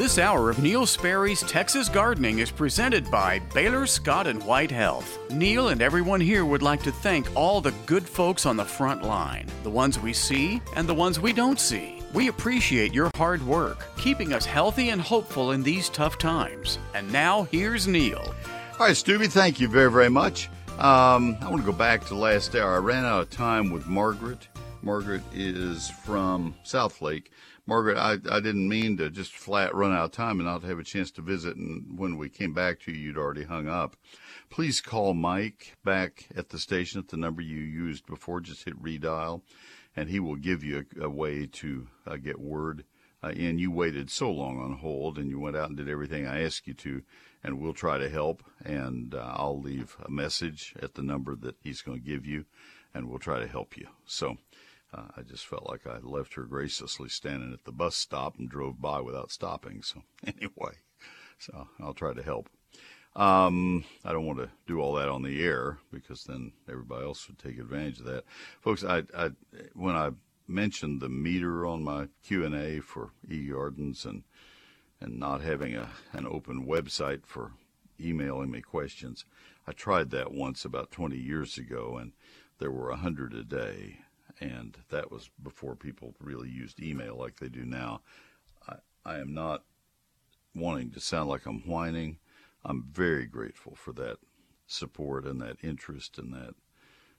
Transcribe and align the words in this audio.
This 0.00 0.16
hour 0.16 0.48
of 0.48 0.62
Neil 0.62 0.86
Sperry's 0.86 1.42
Texas 1.42 1.90
Gardening 1.90 2.38
is 2.38 2.50
presented 2.50 3.10
by 3.10 3.38
Baylor 3.52 3.84
Scott 3.84 4.26
and 4.26 4.42
White 4.44 4.70
Health. 4.70 5.18
Neil 5.30 5.68
and 5.68 5.82
everyone 5.82 6.22
here 6.22 6.46
would 6.46 6.62
like 6.62 6.82
to 6.84 6.90
thank 6.90 7.28
all 7.36 7.60
the 7.60 7.74
good 7.84 8.08
folks 8.08 8.46
on 8.46 8.56
the 8.56 8.64
front 8.64 9.02
line, 9.02 9.46
the 9.62 9.68
ones 9.68 10.00
we 10.00 10.14
see 10.14 10.62
and 10.74 10.88
the 10.88 10.94
ones 10.94 11.20
we 11.20 11.34
don't 11.34 11.60
see. 11.60 12.00
We 12.14 12.28
appreciate 12.28 12.94
your 12.94 13.10
hard 13.14 13.46
work, 13.46 13.84
keeping 13.98 14.32
us 14.32 14.46
healthy 14.46 14.88
and 14.88 15.02
hopeful 15.02 15.52
in 15.52 15.62
these 15.62 15.90
tough 15.90 16.16
times. 16.16 16.78
And 16.94 17.12
now 17.12 17.42
here's 17.52 17.86
Neil. 17.86 18.24
All 18.78 18.86
right, 18.86 18.96
Stubby, 18.96 19.26
thank 19.26 19.60
you 19.60 19.68
very, 19.68 19.90
very 19.90 20.08
much. 20.08 20.48
Um, 20.78 21.36
I 21.42 21.50
want 21.50 21.58
to 21.58 21.70
go 21.70 21.76
back 21.76 22.06
to 22.06 22.14
last 22.14 22.54
hour. 22.54 22.76
I 22.76 22.78
ran 22.78 23.04
out 23.04 23.20
of 23.20 23.28
time 23.28 23.70
with 23.70 23.86
Margaret. 23.86 24.48
Margaret 24.80 25.20
is 25.34 25.90
from 25.90 26.54
Southlake. 26.64 27.26
Margaret, 27.70 27.98
I, 27.98 28.14
I 28.28 28.40
didn't 28.40 28.68
mean 28.68 28.96
to 28.96 29.10
just 29.10 29.32
flat 29.32 29.72
run 29.76 29.92
out 29.92 30.06
of 30.06 30.10
time 30.10 30.40
and 30.40 30.48
not 30.48 30.64
have 30.64 30.80
a 30.80 30.82
chance 30.82 31.12
to 31.12 31.22
visit. 31.22 31.54
And 31.54 31.96
when 31.96 32.18
we 32.18 32.28
came 32.28 32.52
back 32.52 32.80
to 32.80 32.90
you, 32.90 32.98
you'd 32.98 33.16
already 33.16 33.44
hung 33.44 33.68
up. 33.68 33.94
Please 34.48 34.80
call 34.80 35.14
Mike 35.14 35.76
back 35.84 36.26
at 36.34 36.48
the 36.48 36.58
station 36.58 36.98
at 36.98 37.06
the 37.06 37.16
number 37.16 37.40
you 37.42 37.60
used 37.60 38.06
before. 38.06 38.40
Just 38.40 38.64
hit 38.64 38.82
redial, 38.82 39.42
and 39.94 40.08
he 40.08 40.18
will 40.18 40.34
give 40.34 40.64
you 40.64 40.84
a, 40.98 41.04
a 41.04 41.08
way 41.08 41.46
to 41.46 41.86
uh, 42.08 42.16
get 42.16 42.40
word. 42.40 42.82
Uh, 43.22 43.28
and 43.36 43.60
you 43.60 43.70
waited 43.70 44.10
so 44.10 44.32
long 44.32 44.58
on 44.58 44.78
hold, 44.78 45.16
and 45.16 45.30
you 45.30 45.38
went 45.38 45.56
out 45.56 45.68
and 45.68 45.76
did 45.76 45.88
everything 45.88 46.26
I 46.26 46.42
asked 46.42 46.66
you 46.66 46.74
to, 46.74 47.02
and 47.44 47.60
we'll 47.60 47.72
try 47.72 47.98
to 47.98 48.10
help. 48.10 48.42
And 48.64 49.14
uh, 49.14 49.34
I'll 49.36 49.60
leave 49.60 49.96
a 50.04 50.10
message 50.10 50.74
at 50.82 50.94
the 50.94 51.04
number 51.04 51.36
that 51.36 51.54
he's 51.62 51.82
going 51.82 52.00
to 52.00 52.04
give 52.04 52.26
you, 52.26 52.46
and 52.92 53.08
we'll 53.08 53.20
try 53.20 53.38
to 53.38 53.46
help 53.46 53.76
you. 53.76 53.86
So 54.06 54.38
uh, 54.92 55.08
I 55.16 55.22
just 55.22 55.46
felt 55.46 55.68
like 55.68 55.86
I 55.86 55.98
left 56.02 56.34
her 56.34 56.42
graciously 56.42 57.08
standing 57.08 57.52
at 57.52 57.64
the 57.64 57.72
bus 57.72 57.96
stop 57.96 58.38
and 58.38 58.48
drove 58.48 58.80
by 58.80 59.00
without 59.00 59.30
stopping. 59.30 59.82
So 59.82 60.02
anyway, 60.26 60.78
so 61.38 61.68
I'll 61.80 61.94
try 61.94 62.12
to 62.12 62.22
help. 62.22 62.48
Um, 63.16 63.84
I 64.04 64.12
don't 64.12 64.26
want 64.26 64.38
to 64.38 64.50
do 64.66 64.80
all 64.80 64.94
that 64.94 65.08
on 65.08 65.22
the 65.22 65.44
air 65.44 65.78
because 65.92 66.24
then 66.24 66.52
everybody 66.68 67.04
else 67.04 67.26
would 67.26 67.38
take 67.38 67.58
advantage 67.58 67.98
of 68.00 68.06
that, 68.06 68.24
folks. 68.60 68.84
I, 68.84 69.02
I 69.16 69.30
when 69.74 69.96
I 69.96 70.10
mentioned 70.46 71.00
the 71.00 71.08
meter 71.08 71.66
on 71.66 71.82
my 71.82 72.08
Q 72.24 72.44
and 72.44 72.54
A 72.54 72.80
for 72.80 73.10
eGardens 73.28 74.04
and 74.04 74.22
and 75.00 75.18
not 75.18 75.40
having 75.40 75.74
a 75.74 75.90
an 76.12 76.26
open 76.26 76.66
website 76.66 77.26
for 77.26 77.52
emailing 78.00 78.50
me 78.50 78.60
questions, 78.60 79.24
I 79.66 79.72
tried 79.72 80.10
that 80.10 80.32
once 80.32 80.64
about 80.64 80.92
20 80.92 81.16
years 81.16 81.58
ago, 81.58 81.96
and 81.96 82.12
there 82.58 82.70
were 82.70 82.90
a 82.90 82.96
hundred 82.96 83.34
a 83.34 83.42
day 83.42 83.98
and 84.40 84.76
that 84.88 85.10
was 85.10 85.30
before 85.42 85.76
people 85.76 86.14
really 86.20 86.48
used 86.48 86.82
email 86.82 87.16
like 87.16 87.36
they 87.36 87.48
do 87.48 87.64
now. 87.64 88.00
I, 88.68 88.76
I 89.04 89.18
am 89.18 89.34
not 89.34 89.64
wanting 90.54 90.90
to 90.92 91.00
sound 91.00 91.28
like 91.28 91.46
I'm 91.46 91.60
whining. 91.60 92.18
I'm 92.64 92.86
very 92.90 93.26
grateful 93.26 93.74
for 93.74 93.92
that 93.94 94.18
support 94.66 95.24
and 95.26 95.40
that 95.40 95.56
interest 95.62 96.18
and 96.18 96.32
that 96.32 96.54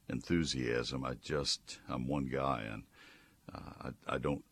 enthusiasm. 0.10 1.06
I 1.06 1.14
just, 1.16 1.80
I'm 1.88 2.08
one 2.08 2.26
guy 2.26 2.64
and 2.72 2.84
uh, 3.54 3.90
I, 4.08 4.16
I 4.16 4.18
don't 4.18 4.44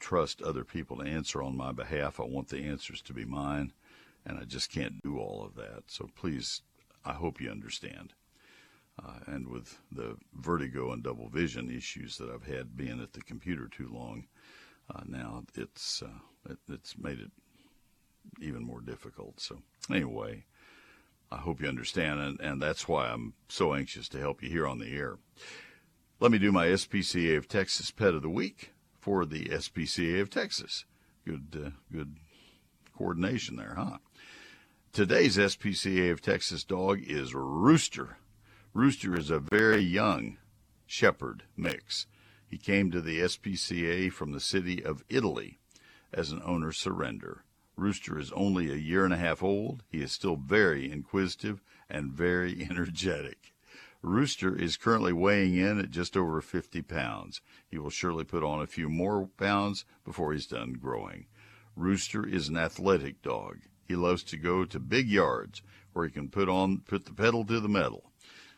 trust 0.00 0.42
other 0.42 0.64
people 0.64 0.98
to 0.98 1.04
answer 1.04 1.42
on 1.42 1.56
my 1.56 1.72
behalf. 1.72 2.20
I 2.20 2.24
want 2.24 2.48
the 2.48 2.64
answers 2.64 3.00
to 3.02 3.14
be 3.14 3.24
mine, 3.24 3.72
and 4.26 4.38
I 4.38 4.44
just 4.44 4.70
can't 4.70 5.02
do 5.02 5.18
all 5.18 5.42
of 5.44 5.54
that. 5.56 5.84
So 5.86 6.10
please, 6.14 6.62
I 7.04 7.12
hope 7.12 7.40
you 7.40 7.50
understand. 7.50 8.12
Uh, 9.02 9.18
and 9.26 9.48
with 9.48 9.78
the 9.90 10.16
vertigo 10.34 10.92
and 10.92 11.02
double 11.02 11.28
vision 11.28 11.68
issues 11.70 12.16
that 12.16 12.30
I've 12.30 12.46
had 12.46 12.76
being 12.76 13.00
at 13.02 13.12
the 13.12 13.22
computer 13.22 13.68
too 13.68 13.90
long, 13.92 14.26
uh, 14.94 15.02
now 15.06 15.42
it's 15.56 16.02
uh, 16.02 16.50
it, 16.50 16.58
it's 16.68 16.96
made 16.96 17.18
it 17.18 17.30
even 18.40 18.64
more 18.64 18.80
difficult. 18.80 19.40
So 19.40 19.62
anyway, 19.90 20.44
I 21.30 21.38
hope 21.38 21.60
you 21.60 21.68
understand, 21.68 22.20
and, 22.20 22.40
and 22.40 22.62
that's 22.62 22.86
why 22.86 23.08
I'm 23.08 23.34
so 23.48 23.74
anxious 23.74 24.08
to 24.10 24.20
help 24.20 24.42
you 24.42 24.48
here 24.48 24.66
on 24.66 24.78
the 24.78 24.94
air. 24.94 25.18
Let 26.20 26.30
me 26.30 26.38
do 26.38 26.52
my 26.52 26.68
SPCA 26.68 27.36
of 27.36 27.48
Texas 27.48 27.90
Pet 27.90 28.14
of 28.14 28.22
the 28.22 28.28
Week 28.28 28.70
for 29.00 29.26
the 29.26 29.46
SPCA 29.46 30.20
of 30.20 30.30
Texas. 30.30 30.84
Good, 31.26 31.60
uh, 31.66 31.70
good 31.92 32.16
coordination 32.96 33.56
there, 33.56 33.74
huh? 33.76 33.98
Today's 34.92 35.36
SPCA 35.36 36.12
of 36.12 36.22
Texas 36.22 36.62
dog 36.62 37.00
is 37.02 37.34
Rooster. 37.34 38.18
Rooster 38.76 39.16
is 39.16 39.30
a 39.30 39.38
very 39.38 39.82
young 39.82 40.36
shepherd 40.84 41.44
mix. 41.56 42.08
He 42.48 42.58
came 42.58 42.90
to 42.90 43.00
the 43.00 43.20
SPCA 43.20 44.10
from 44.10 44.32
the 44.32 44.40
city 44.40 44.84
of 44.84 45.04
Italy 45.08 45.60
as 46.12 46.32
an 46.32 46.42
owner 46.44 46.72
surrender. 46.72 47.44
Rooster 47.76 48.18
is 48.18 48.32
only 48.32 48.72
a 48.72 48.76
year 48.76 49.04
and 49.04 49.14
a 49.14 49.16
half 49.16 49.44
old. 49.44 49.84
He 49.88 50.02
is 50.02 50.10
still 50.10 50.34
very 50.34 50.90
inquisitive 50.90 51.62
and 51.88 52.10
very 52.10 52.66
energetic. 52.68 53.54
Rooster 54.02 54.56
is 54.56 54.76
currently 54.76 55.12
weighing 55.12 55.54
in 55.54 55.78
at 55.78 55.92
just 55.92 56.16
over 56.16 56.40
50 56.40 56.82
pounds. 56.82 57.40
He 57.68 57.78
will 57.78 57.90
surely 57.90 58.24
put 58.24 58.42
on 58.42 58.60
a 58.60 58.66
few 58.66 58.88
more 58.88 59.28
pounds 59.36 59.84
before 60.04 60.32
he's 60.32 60.48
done 60.48 60.72
growing. 60.72 61.26
Rooster 61.76 62.26
is 62.26 62.48
an 62.48 62.56
athletic 62.56 63.22
dog. 63.22 63.60
He 63.86 63.94
loves 63.94 64.24
to 64.24 64.36
go 64.36 64.64
to 64.64 64.80
big 64.80 65.08
yards 65.08 65.62
where 65.92 66.06
he 66.06 66.10
can 66.10 66.28
put 66.28 66.48
on 66.48 66.78
put 66.78 67.04
the 67.04 67.12
pedal 67.12 67.44
to 67.44 67.60
the 67.60 67.68
metal. 67.68 68.10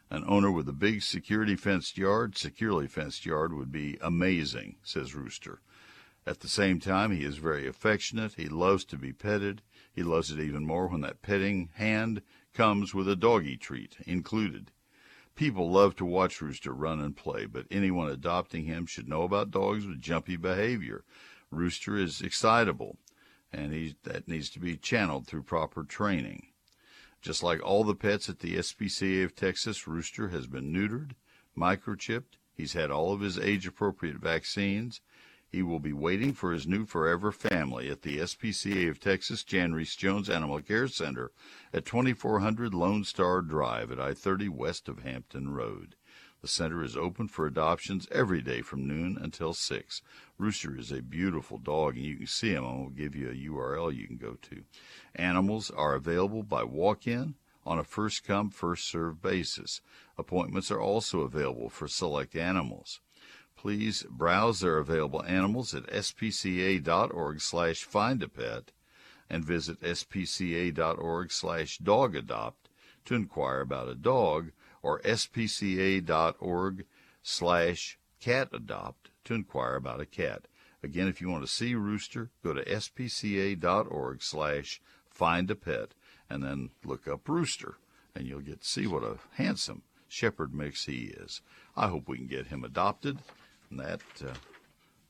An 0.09 0.25
owner 0.27 0.53
with 0.53 0.69
a 0.69 0.73
big 0.73 1.03
security 1.03 1.57
fenced 1.57 1.99
yard, 1.99 2.37
securely 2.37 2.87
fenced 2.87 3.27
yard 3.27 3.53
would 3.53 3.73
be 3.73 3.99
amazing, 4.01 4.77
says 4.83 5.15
Rooster. 5.15 5.61
At 6.25 6.41
the 6.41 6.49
same 6.49 6.81
time, 6.81 7.11
he 7.11 7.25
is 7.25 7.39
very 7.39 7.67
affectionate. 7.67 8.35
He 8.35 8.49
loves 8.49 8.85
to 8.87 8.97
be 8.97 9.13
petted. 9.13 9.63
He 9.93 10.03
loves 10.03 10.31
it 10.31 10.41
even 10.41 10.65
more 10.65 10.89
when 10.89 11.01
that 11.01 11.23
petting 11.23 11.71
hand 11.75 12.23
comes 12.53 12.95
with 12.95 13.09
a 13.09 13.17
doggy 13.17 13.57
treat 13.57 13.97
included. 14.07 14.71
People 15.35 15.71
love 15.71 15.95
to 15.97 16.05
watch 16.05 16.41
Rooster 16.41 16.73
run 16.73 17.01
and 17.01 17.17
play, 17.17 17.47
but 17.47 17.67
anyone 17.71 18.09
adopting 18.09 18.65
him 18.65 18.87
should 18.87 19.09
know 19.09 19.23
about 19.23 19.51
dogs 19.51 19.87
with 19.87 20.01
jumpy 20.01 20.37
behavior. 20.37 21.05
Rooster 21.51 21.97
is 21.97 22.23
excitable, 22.23 22.97
and 23.53 23.73
he, 23.73 23.97
that 24.05 24.29
needs 24.29 24.51
to 24.51 24.61
be 24.61 24.77
channeled 24.77 25.27
through 25.27 25.43
proper 25.43 25.85
training. 25.85 26.49
Just 27.27 27.43
like 27.43 27.61
all 27.61 27.83
the 27.83 27.97
pets 27.97 28.29
at 28.29 28.39
the 28.39 28.55
SPCA 28.55 29.25
of 29.25 29.35
Texas, 29.35 29.89
Rooster 29.89 30.29
has 30.29 30.47
been 30.47 30.73
neutered, 30.73 31.17
microchipped. 31.59 32.39
He's 32.55 32.75
had 32.75 32.93
all 32.93 33.13
of 33.13 33.19
his 33.19 33.37
age 33.37 33.67
appropriate 33.67 34.19
vaccines. 34.19 35.01
He 35.49 35.61
will 35.61 35.81
be 35.81 35.93
waiting 35.93 36.35
for 36.35 36.53
his 36.53 36.69
new 36.69 36.87
forever 36.87 37.33
family 37.33 37.91
at 37.91 38.03
the 38.03 38.19
SPCA 38.19 38.89
of 38.89 39.01
Texas 39.01 39.43
Jan 39.43 39.73
Rees-Jones 39.73 40.31
Animal 40.31 40.61
Care 40.61 40.87
Center 40.87 41.33
at 41.73 41.85
2400 41.85 42.73
Lone 42.73 43.03
Star 43.03 43.43
Drive 43.43 43.91
at 43.91 43.99
I 43.99 44.15
30 44.15 44.49
west 44.51 44.89
of 44.89 45.01
Hampton 45.01 45.53
Road. 45.53 45.97
The 46.47 46.53
center 46.53 46.85
is 46.85 46.97
open 46.97 47.27
for 47.27 47.45
adoptions 47.45 48.07
every 48.13 48.41
day 48.41 48.63
from 48.63 48.87
noon 48.87 49.19
until 49.21 49.53
6. 49.53 50.01
Rooster 50.39 50.79
is 50.79 50.93
a 50.93 51.03
beautiful 51.03 51.59
dog, 51.59 51.97
and 51.97 52.05
you 52.05 52.19
can 52.19 52.29
see 52.29 52.51
him. 52.51 52.65
I 52.65 52.71
will 52.71 52.91
give 52.91 53.17
you 53.17 53.29
a 53.29 53.51
URL 53.51 53.93
you 53.93 54.07
can 54.07 54.17
go 54.17 54.37
to. 54.43 54.63
Animals 55.17 55.73
are 55.73 55.97
available 55.97 56.45
by 56.45 56.63
walk 56.63 57.09
in 57.09 57.35
on 57.65 57.81
a 57.81 57.83
first 57.83 58.23
come, 58.23 58.51
first 58.51 58.89
served 58.89 59.21
basis. 59.21 59.81
Appointments 60.17 60.71
are 60.71 60.81
also 60.81 61.23
available 61.23 61.69
for 61.69 61.89
select 61.89 62.37
animals. 62.37 63.01
Please 63.57 64.05
browse 64.09 64.61
their 64.61 64.79
available 64.79 65.25
animals 65.25 65.75
at 65.75 65.89
spca.org 65.89 67.41
slash 67.41 67.83
find 67.83 68.23
a 68.23 68.29
pet 68.29 68.71
and 69.29 69.45
visit 69.45 69.81
spca.org 69.81 71.33
slash 71.33 71.79
dog 71.79 72.15
adopt 72.15 72.69
to 73.05 73.17
inquire 73.17 73.63
about 73.63 73.89
a 73.89 73.97
dog 73.97 74.53
or 74.87 75.01
spca.org 75.01 76.85
slash 77.21 77.99
cat 78.21 78.49
adopt 78.53 79.11
to 79.25 79.35
inquire 79.35 79.75
about 79.75 80.01
a 80.01 80.07
cat. 80.07 80.47
Again, 80.81 81.09
if 81.09 81.21
you 81.21 81.29
want 81.29 81.45
to 81.45 81.53
see 81.53 81.75
Rooster, 81.75 82.31
go 82.45 82.53
to 82.53 82.65
spca.org 82.65 84.23
slash 84.23 84.81
find 85.11 85.51
a 85.51 85.57
pet 85.57 85.89
and 86.31 86.45
then 86.45 86.71
look 86.85 87.09
up 87.09 87.29
Rooster 87.29 87.79
and 88.15 88.29
you'll 88.29 88.39
get 88.39 88.61
to 88.61 88.69
see 88.69 88.87
what 88.87 89.03
a 89.03 89.19
handsome 89.35 89.83
shepherd 90.07 90.55
mix 90.55 90.85
he 90.85 91.07
is. 91.07 91.43
I 91.77 91.89
hope 91.89 92.09
we 92.09 92.19
can 92.19 92.29
get 92.29 92.47
him 92.47 92.63
adopted 92.63 93.19
and 93.69 93.81
that 93.81 94.03
uh, 94.25 94.35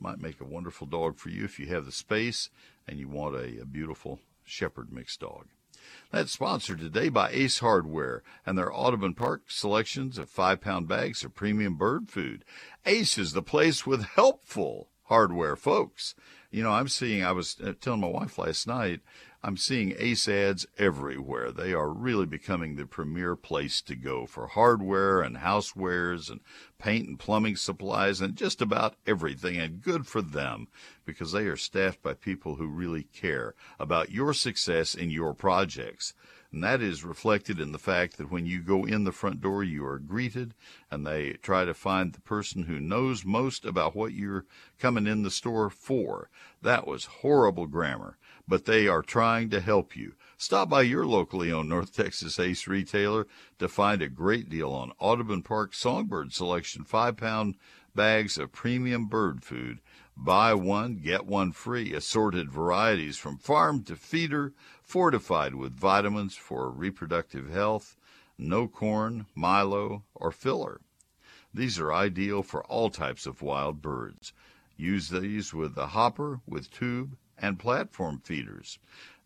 might 0.00 0.22
make 0.22 0.40
a 0.40 0.44
wonderful 0.44 0.86
dog 0.86 1.18
for 1.18 1.28
you 1.28 1.44
if 1.44 1.58
you 1.58 1.66
have 1.66 1.84
the 1.84 1.92
space 1.92 2.48
and 2.88 2.98
you 2.98 3.08
want 3.08 3.36
a, 3.36 3.60
a 3.60 3.66
beautiful 3.66 4.20
shepherd 4.42 4.90
mix 4.90 5.18
dog. 5.18 5.48
That's 6.10 6.32
sponsored 6.32 6.78
today 6.78 7.08
by 7.08 7.30
Ace 7.30 7.58
Hardware 7.58 8.22
and 8.44 8.56
their 8.56 8.72
Audubon 8.72 9.14
Park 9.14 9.42
selections 9.48 10.18
of 10.18 10.28
five 10.28 10.60
pound 10.60 10.88
bags 10.88 11.24
of 11.24 11.34
premium 11.34 11.76
bird 11.76 12.08
food. 12.08 12.44
Ace 12.84 13.18
is 13.18 13.32
the 13.32 13.42
place 13.42 13.86
with 13.86 14.04
helpful 14.04 14.88
hardware 15.04 15.56
folks. 15.56 16.14
You 16.50 16.62
know, 16.62 16.72
I'm 16.72 16.88
seeing, 16.88 17.24
I 17.24 17.32
was 17.32 17.56
uh, 17.62 17.72
telling 17.80 18.00
my 18.00 18.08
wife 18.08 18.38
last 18.38 18.66
night, 18.66 19.00
I'm 19.46 19.56
seeing 19.56 19.94
Ace 19.96 20.28
ads 20.28 20.66
everywhere. 20.76 21.52
They 21.52 21.72
are 21.72 21.88
really 21.88 22.26
becoming 22.26 22.74
the 22.74 22.84
premier 22.84 23.36
place 23.36 23.80
to 23.82 23.94
go 23.94 24.26
for 24.26 24.48
hardware 24.48 25.20
and 25.20 25.36
housewares 25.36 26.28
and 26.28 26.40
paint 26.78 27.06
and 27.06 27.16
plumbing 27.16 27.54
supplies 27.54 28.20
and 28.20 28.34
just 28.34 28.60
about 28.60 28.96
everything. 29.06 29.56
And 29.56 29.80
good 29.80 30.08
for 30.08 30.20
them 30.20 30.66
because 31.04 31.30
they 31.30 31.44
are 31.44 31.56
staffed 31.56 32.02
by 32.02 32.14
people 32.14 32.56
who 32.56 32.66
really 32.66 33.04
care 33.04 33.54
about 33.78 34.10
your 34.10 34.34
success 34.34 34.96
in 34.96 35.10
your 35.10 35.32
projects. 35.32 36.12
And 36.50 36.64
that 36.64 36.82
is 36.82 37.04
reflected 37.04 37.60
in 37.60 37.70
the 37.70 37.78
fact 37.78 38.18
that 38.18 38.32
when 38.32 38.46
you 38.46 38.60
go 38.62 38.84
in 38.84 39.04
the 39.04 39.12
front 39.12 39.40
door, 39.40 39.62
you 39.62 39.86
are 39.86 40.00
greeted 40.00 40.54
and 40.90 41.06
they 41.06 41.34
try 41.34 41.64
to 41.64 41.72
find 41.72 42.12
the 42.12 42.20
person 42.20 42.64
who 42.64 42.80
knows 42.80 43.24
most 43.24 43.64
about 43.64 43.94
what 43.94 44.12
you're 44.12 44.44
coming 44.80 45.06
in 45.06 45.22
the 45.22 45.30
store 45.30 45.70
for. 45.70 46.30
That 46.62 46.84
was 46.84 47.04
horrible 47.04 47.68
grammar 47.68 48.18
but 48.48 48.64
they 48.64 48.86
are 48.86 49.02
trying 49.02 49.50
to 49.50 49.60
help 49.60 49.96
you. 49.96 50.14
Stop 50.36 50.68
by 50.68 50.82
your 50.82 51.04
locally 51.04 51.50
owned 51.50 51.68
North 51.68 51.92
Texas 51.94 52.38
Ace 52.38 52.66
retailer 52.66 53.26
to 53.58 53.68
find 53.68 54.02
a 54.02 54.08
great 54.08 54.48
deal 54.48 54.70
on 54.70 54.92
Audubon 54.98 55.42
Park 55.42 55.74
Songbird 55.74 56.32
Selection 56.32 56.84
5 56.84 57.16
pound 57.16 57.56
bags 57.94 58.38
of 58.38 58.52
premium 58.52 59.06
bird 59.06 59.42
food. 59.42 59.80
Buy 60.16 60.54
one, 60.54 60.96
get 60.96 61.26
one 61.26 61.52
free. 61.52 61.92
Assorted 61.92 62.50
varieties 62.50 63.16
from 63.16 63.38
farm 63.38 63.82
to 63.84 63.96
feeder, 63.96 64.52
fortified 64.82 65.54
with 65.54 65.76
vitamins 65.76 66.36
for 66.36 66.70
reproductive 66.70 67.50
health. 67.50 67.96
No 68.38 68.68
corn, 68.68 69.26
Milo, 69.34 70.04
or 70.14 70.30
filler. 70.30 70.80
These 71.52 71.78
are 71.78 71.92
ideal 71.92 72.42
for 72.42 72.62
all 72.64 72.90
types 72.90 73.26
of 73.26 73.42
wild 73.42 73.80
birds. 73.80 74.32
Use 74.76 75.08
these 75.08 75.54
with 75.54 75.74
the 75.74 75.88
hopper, 75.88 76.40
with 76.46 76.70
tube, 76.70 77.16
and 77.38 77.58
platform 77.58 78.20
feeders. 78.22 78.78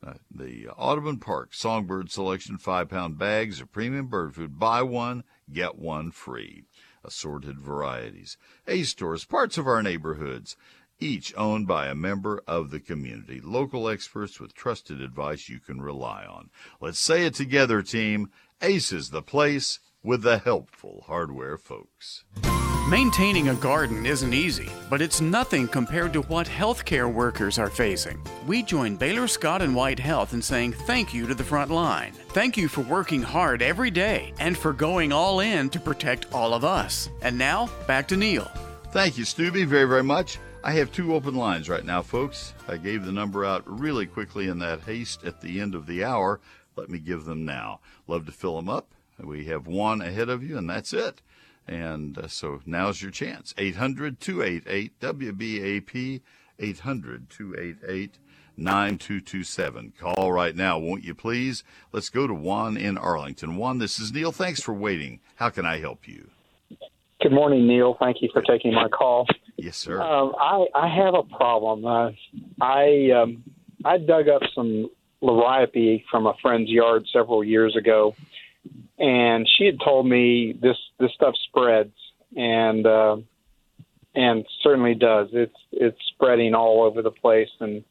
Uh, 0.05 0.15
the 0.35 0.67
Audubon 0.69 1.19
Park 1.19 1.53
Songbird 1.53 2.11
Selection 2.11 2.57
5 2.57 2.89
pound 2.89 3.19
bags 3.19 3.61
of 3.61 3.71
premium 3.71 4.07
bird 4.07 4.35
food. 4.35 4.59
Buy 4.59 4.83
one, 4.83 5.25
get 5.53 5.79
one 5.79 6.11
free. 6.11 6.65
Assorted 7.05 7.61
varieties. 7.61 8.37
Ace 8.67 8.91
stores, 8.91 9.25
parts 9.25 9.59
of 9.59 9.67
our 9.67 9.83
neighborhoods, 9.83 10.57
each 10.99 11.35
owned 11.37 11.67
by 11.67 11.87
a 11.87 11.95
member 11.95 12.43
of 12.47 12.71
the 12.71 12.81
community. 12.81 13.41
Local 13.43 13.89
experts 13.89 14.39
with 14.39 14.55
trusted 14.55 15.01
advice 15.01 15.49
you 15.49 15.61
can 15.61 15.81
rely 15.81 16.25
on. 16.25 16.51
Let's 16.81 17.01
say 17.01 17.25
it 17.25 17.35
together, 17.35 17.83
team. 17.83 18.31
Ace 18.63 18.93
is 18.93 19.11
the 19.11 19.23
place 19.23 19.81
with 20.03 20.23
the 20.23 20.39
helpful 20.39 21.05
hardware 21.07 21.59
folks. 21.59 22.25
Maintaining 22.91 23.51
a 23.51 23.55
garden 23.55 24.05
isn't 24.05 24.35
easy, 24.35 24.69
but 24.89 25.01
it's 25.01 25.21
nothing 25.21 25.69
compared 25.69 26.13
to 26.13 26.23
what 26.23 26.49
healthcare 26.49 27.09
workers 27.09 27.57
are 27.57 27.71
facing. 27.71 28.21
We 28.49 28.65
join 28.65 28.97
Baylor 28.97 29.29
Scott 29.29 29.63
and 29.63 29.77
White 29.77 30.01
Health 30.01 30.35
in 30.35 30.43
saying 30.43 30.73
thank 30.73 31.15
you 31.15 31.29
to 31.29 31.35
the 31.37 31.45
front 31.45 31.71
line. 31.71 32.15
Thank 32.31 32.57
you 32.57 32.67
for 32.67 32.81
working 32.81 33.23
hard 33.23 33.63
every 33.63 33.93
day 33.93 34.35
and 34.41 34.59
for 34.59 34.73
going 34.73 35.13
all 35.13 35.39
in 35.39 35.71
to 35.71 35.79
protect 35.79 36.35
all 36.35 36.53
of 36.53 36.65
us. 36.65 37.09
And 37.23 37.39
now, 37.39 37.71
back 37.87 38.09
to 38.09 38.17
Neil. 38.17 38.51
Thank 38.91 39.17
you, 39.17 39.25
Stubby, 39.25 39.63
very, 39.63 39.85
very 39.85 40.03
much. 40.03 40.41
I 40.65 40.73
have 40.73 40.91
two 40.91 41.15
open 41.15 41.37
lines 41.37 41.69
right 41.69 41.85
now, 41.85 42.03
folks. 42.03 42.55
I 42.67 42.77
gave 42.77 43.05
the 43.05 43.13
number 43.13 43.45
out 43.45 43.63
really 43.67 44.07
quickly 44.07 44.49
in 44.49 44.59
that 44.59 44.81
haste 44.81 45.23
at 45.23 45.41
the 45.41 45.61
end 45.61 45.77
of 45.77 45.87
the 45.87 46.03
hour. 46.03 46.41
Let 46.75 46.91
me 46.91 46.99
give 46.99 47.25
them 47.25 47.45
now. 47.45 47.79
Love 48.09 48.27
to 48.27 48.33
fill 48.33 48.57
them 48.57 48.69
up. 48.69 48.89
We 49.17 49.45
have 49.45 49.69
one 49.69 50.03
ahead 50.03 50.29
of 50.29 50.43
you, 50.43 50.59
and 50.59 50.69
that's 50.69 50.93
it. 50.93 51.23
And 51.71 52.19
uh, 52.19 52.27
so 52.27 52.61
now's 52.67 53.01
your 53.01 53.13
chance. 53.13 53.55
800 53.57 54.21
288 54.21 54.99
WBAP, 54.99 56.21
800 56.59 57.31
288 57.31 58.19
9227. 58.57 59.93
Call 59.99 60.33
right 60.33 60.57
now, 60.57 60.79
won't 60.79 61.05
you 61.05 61.15
please? 61.15 61.63
Let's 61.93 62.11
go 62.11 62.27
to 62.27 62.35
Juan 62.35 62.77
in 62.77 62.99
Arlington. 62.99 63.57
Juan, 63.57 63.79
this 63.79 64.01
is 64.01 64.13
Neil. 64.13 64.33
Thanks 64.33 64.61
for 64.61 64.75
waiting. 64.75 65.21
How 65.37 65.49
can 65.49 65.65
I 65.65 65.79
help 65.79 66.09
you? 66.09 66.31
Good 67.23 67.33
morning, 67.33 67.69
Neil. 67.69 67.97
Thank 68.01 68.21
you 68.21 68.31
for 68.33 68.43
taking 68.43 68.75
my 68.75 68.89
call. 68.89 69.27
Yes, 69.57 69.77
sir. 69.77 70.01
Um, 70.01 70.35
I, 70.41 70.67
I 70.75 70.89
have 70.89 71.15
a 71.15 71.23
problem. 71.23 71.87
Uh, 71.87 72.11
I 72.61 73.11
um, 73.11 73.45
I 73.85 73.99
dug 73.99 74.29
up 74.29 74.43
some 74.55 74.91
liriope 75.23 76.05
from 76.11 76.27
a 76.27 76.35
friend's 76.43 76.71
yard 76.71 77.07
several 77.13 77.45
years 77.45 77.77
ago, 77.77 78.15
and 79.01 79.49
she 79.57 79.65
had 79.65 79.81
told 79.81 80.07
me 80.07 80.53
this 80.61 80.77
this 80.99 81.11
stuff 81.15 81.35
spreads 81.49 81.95
and 82.37 82.87
uh, 82.87 83.17
and 84.15 84.45
certainly 84.63 84.95
does. 84.95 85.29
It's 85.33 85.57
it's 85.73 85.99
spreading 86.15 86.55
all 86.55 86.83
over 86.83 87.01
the 87.01 87.11
place, 87.11 87.49
and 87.61 87.83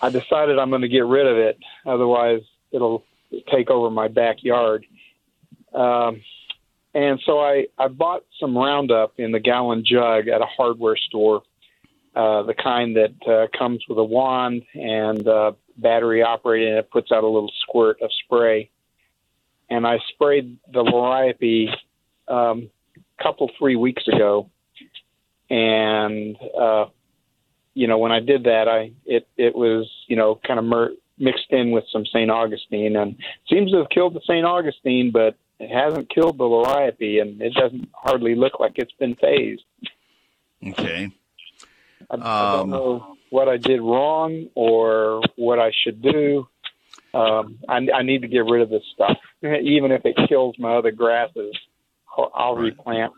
I 0.00 0.10
decided 0.10 0.58
I'm 0.58 0.70
going 0.70 0.82
to 0.82 0.88
get 0.88 1.06
rid 1.06 1.26
of 1.26 1.36
it. 1.36 1.58
Otherwise, 1.86 2.42
it'll 2.72 3.04
take 3.50 3.70
over 3.70 3.88
my 3.88 4.08
backyard. 4.08 4.84
Um, 5.72 6.20
and 6.92 7.20
so 7.24 7.38
I 7.38 7.66
I 7.78 7.86
bought 7.86 8.24
some 8.40 8.58
Roundup 8.58 9.14
in 9.18 9.30
the 9.30 9.40
gallon 9.40 9.84
jug 9.86 10.26
at 10.26 10.40
a 10.40 10.46
hardware 10.46 10.96
store, 10.96 11.42
uh, 12.16 12.42
the 12.42 12.54
kind 12.54 12.96
that 12.96 13.28
uh, 13.32 13.56
comes 13.56 13.84
with 13.88 13.98
a 13.98 14.04
wand 14.04 14.64
and 14.74 15.26
uh, 15.26 15.52
battery 15.76 16.20
operated, 16.20 16.68
and 16.70 16.78
it 16.78 16.90
puts 16.90 17.12
out 17.12 17.22
a 17.22 17.28
little 17.28 17.52
squirt 17.62 18.02
of 18.02 18.10
spray 18.24 18.70
and 19.72 19.86
I 19.86 19.98
sprayed 20.10 20.58
the 20.70 20.84
liriope 20.84 21.68
um, 22.28 22.70
a 22.96 23.22
couple 23.22 23.50
three 23.58 23.76
weeks 23.76 24.06
ago, 24.06 24.50
and 25.48 26.36
uh, 26.58 26.86
you 27.72 27.86
know 27.86 27.98
when 27.98 28.12
I 28.12 28.20
did 28.20 28.44
that, 28.44 28.68
I 28.68 28.92
it 29.06 29.26
it 29.36 29.54
was 29.54 29.90
you 30.08 30.16
know 30.16 30.38
kind 30.46 30.58
of 30.58 30.66
mer- 30.66 30.92
mixed 31.18 31.50
in 31.50 31.70
with 31.70 31.84
some 31.90 32.04
St. 32.04 32.30
Augustine, 32.30 32.96
and 32.96 33.16
seems 33.48 33.70
to 33.72 33.78
have 33.78 33.88
killed 33.88 34.14
the 34.14 34.20
St. 34.24 34.44
Augustine, 34.44 35.10
but 35.10 35.36
it 35.58 35.70
hasn't 35.70 36.14
killed 36.14 36.36
the 36.36 36.44
liriope, 36.44 37.22
and 37.22 37.40
it 37.40 37.54
doesn't 37.54 37.88
hardly 37.94 38.34
look 38.34 38.60
like 38.60 38.72
it's 38.76 38.92
been 38.92 39.14
fazed. 39.14 39.64
Okay. 40.66 41.10
I, 42.10 42.14
um, 42.14 42.22
I 42.22 42.52
don't 42.52 42.60
um, 42.60 42.70
know 42.70 43.16
what 43.30 43.48
I 43.48 43.56
did 43.56 43.80
wrong 43.80 44.48
or 44.54 45.22
what 45.36 45.58
I 45.58 45.72
should 45.82 46.02
do. 46.02 46.46
Um, 47.14 47.58
I, 47.68 47.86
I 47.94 48.02
need 48.02 48.22
to 48.22 48.28
get 48.28 48.44
rid 48.44 48.62
of 48.62 48.70
this 48.70 48.82
stuff, 48.94 49.18
even 49.42 49.92
if 49.92 50.04
it 50.04 50.16
kills 50.28 50.56
my 50.58 50.76
other 50.76 50.90
grasses. 50.90 51.56
I'll, 52.34 52.56
right. 52.56 52.64
replant. 52.64 53.12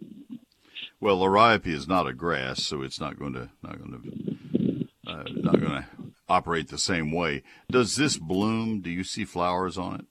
Well, 1.01 1.19
liriope 1.19 1.67
is 1.67 1.89
not 1.89 2.07
a 2.07 2.13
grass, 2.13 2.63
so 2.63 2.83
it's 2.83 3.01
not 3.01 3.19
going 3.19 3.35
to 3.35 3.51
not 3.63 3.79
going 3.79 3.93
to 3.93 5.11
uh, 5.11 5.25
not 5.35 5.61
going 5.61 5.83
to 5.83 5.87
operate 6.29 6.69
the 6.69 6.79
same 6.79 7.13
way. 7.13 7.43
Does 7.71 7.97
this 7.97 8.17
bloom? 8.17 8.81
Do 8.81 8.91
you 8.91 9.05
see 9.05 9.25
flowers 9.25 9.77
on 9.77 9.97
it? 9.97 10.07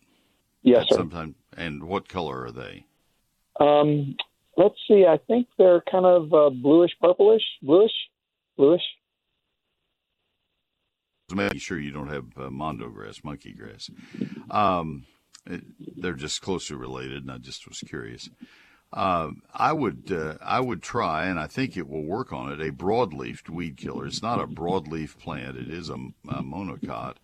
Yes, 0.61 0.85
sir. 0.89 0.97
Sometimes. 0.97 1.35
And 1.55 1.83
what 1.83 2.09
color 2.09 2.45
are 2.45 2.51
they? 2.51 2.85
Um, 3.59 4.15
let's 4.57 4.75
see. 4.87 5.05
I 5.05 5.17
think 5.27 5.47
they're 5.57 5.83
kind 5.89 6.05
of 6.05 6.33
uh, 6.33 6.49
bluish, 6.49 6.91
purplish, 7.01 7.43
bluish, 7.61 7.91
bluish 8.57 8.81
making 11.31 11.59
sure 11.59 11.79
you 11.79 11.91
don't 11.91 12.09
have 12.09 12.25
uh, 12.37 12.49
mondo 12.49 12.89
grass, 12.89 13.23
monkey 13.23 13.53
grass. 13.53 13.89
Um, 14.51 15.05
it, 15.45 15.63
they're 15.97 16.13
just 16.13 16.41
closely 16.41 16.75
related, 16.75 17.23
and 17.23 17.31
I 17.31 17.37
just 17.37 17.67
was 17.67 17.79
curious. 17.79 18.29
Uh, 18.91 19.31
I 19.51 19.73
would 19.73 20.11
uh, 20.11 20.35
I 20.39 20.59
would 20.59 20.83
try, 20.83 21.25
and 21.25 21.39
I 21.39 21.47
think 21.47 21.75
it 21.75 21.89
will 21.89 22.05
work 22.05 22.31
on 22.31 22.51
it. 22.51 22.61
A 22.61 22.71
broadleaf 22.71 23.49
weed 23.49 23.75
killer. 23.75 24.05
It's 24.05 24.21
not 24.21 24.39
a 24.39 24.45
broadleaf 24.45 25.17
plant; 25.17 25.57
it 25.57 25.67
is 25.67 25.89
a, 25.89 25.95
a 26.29 26.43
monocot. 26.43 27.15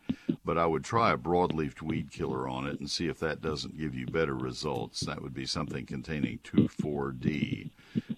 But 0.43 0.57
I 0.57 0.65
would 0.65 0.83
try 0.83 1.11
a 1.11 1.17
broadleaf 1.17 1.79
weed 1.79 2.09
killer 2.09 2.47
on 2.47 2.65
it 2.65 2.79
and 2.79 2.89
see 2.89 3.07
if 3.07 3.19
that 3.19 3.41
doesn't 3.41 3.77
give 3.77 3.93
you 3.93 4.07
better 4.07 4.33
results. 4.33 5.01
That 5.01 5.21
would 5.21 5.33
be 5.33 5.45
something 5.45 5.85
containing 5.85 6.39
2,4-D, 6.39 7.71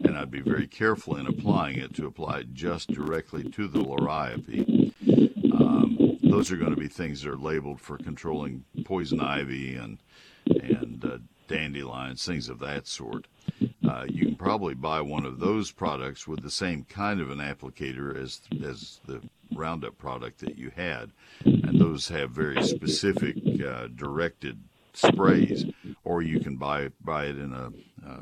and 0.05 0.17
I'd 0.17 0.31
be 0.31 0.39
very 0.39 0.67
careful 0.67 1.17
in 1.17 1.27
applying 1.27 1.77
it 1.77 1.93
to 1.95 2.05
apply 2.05 2.39
it 2.39 2.53
just 2.53 2.89
directly 2.89 3.43
to 3.49 3.67
the 3.67 3.79
liriope 3.79 4.90
those 6.31 6.51
are 6.51 6.57
going 6.57 6.73
to 6.73 6.79
be 6.79 6.87
things 6.87 7.21
that 7.21 7.31
are 7.31 7.37
labeled 7.37 7.79
for 7.79 7.97
controlling 7.97 8.63
poison 8.85 9.19
ivy 9.19 9.75
and 9.75 9.97
and 10.45 11.03
uh, 11.05 11.17
dandelions, 11.47 12.25
things 12.25 12.49
of 12.49 12.59
that 12.59 12.87
sort. 12.87 13.27
Uh, 13.87 14.05
you 14.07 14.25
can 14.27 14.35
probably 14.35 14.73
buy 14.73 15.01
one 15.01 15.25
of 15.25 15.39
those 15.39 15.71
products 15.71 16.27
with 16.27 16.41
the 16.41 16.49
same 16.49 16.83
kind 16.85 17.19
of 17.19 17.29
an 17.29 17.39
applicator 17.39 18.15
as 18.15 18.41
as 18.63 18.99
the 19.05 19.21
Roundup 19.53 19.97
product 19.97 20.39
that 20.39 20.57
you 20.57 20.71
had, 20.75 21.11
and 21.43 21.79
those 21.79 22.07
have 22.07 22.31
very 22.31 22.63
specific 22.63 23.35
uh, 23.61 23.87
directed 23.93 24.57
sprays. 24.93 25.65
Or 26.05 26.21
you 26.21 26.39
can 26.39 26.55
buy 26.55 26.89
buy 27.03 27.25
it 27.25 27.37
in 27.37 27.53
a, 27.53 27.71
a 28.09 28.19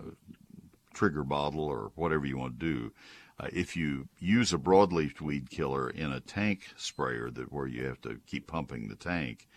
trigger 0.94 1.24
bottle 1.24 1.64
or 1.64 1.92
whatever 1.96 2.26
you 2.26 2.38
want 2.38 2.60
to 2.60 2.66
do. 2.66 2.92
Uh, 3.40 3.48
if 3.54 3.76
you 3.76 4.08
use 4.20 4.52
a 4.52 4.58
broadleaf 4.58 5.22
weed 5.22 5.50
killer 5.50 5.90
in 5.90 6.12
a 6.12 6.20
tank 6.20 6.68
sprayer 6.76 7.30
that 7.30 7.52
where 7.52 7.68
you 7.68 7.86
have 7.86 8.02
to 8.02 8.20
keep 8.28 8.48
pumping 8.48 8.88
the 8.88 8.96
tank, 8.96 9.48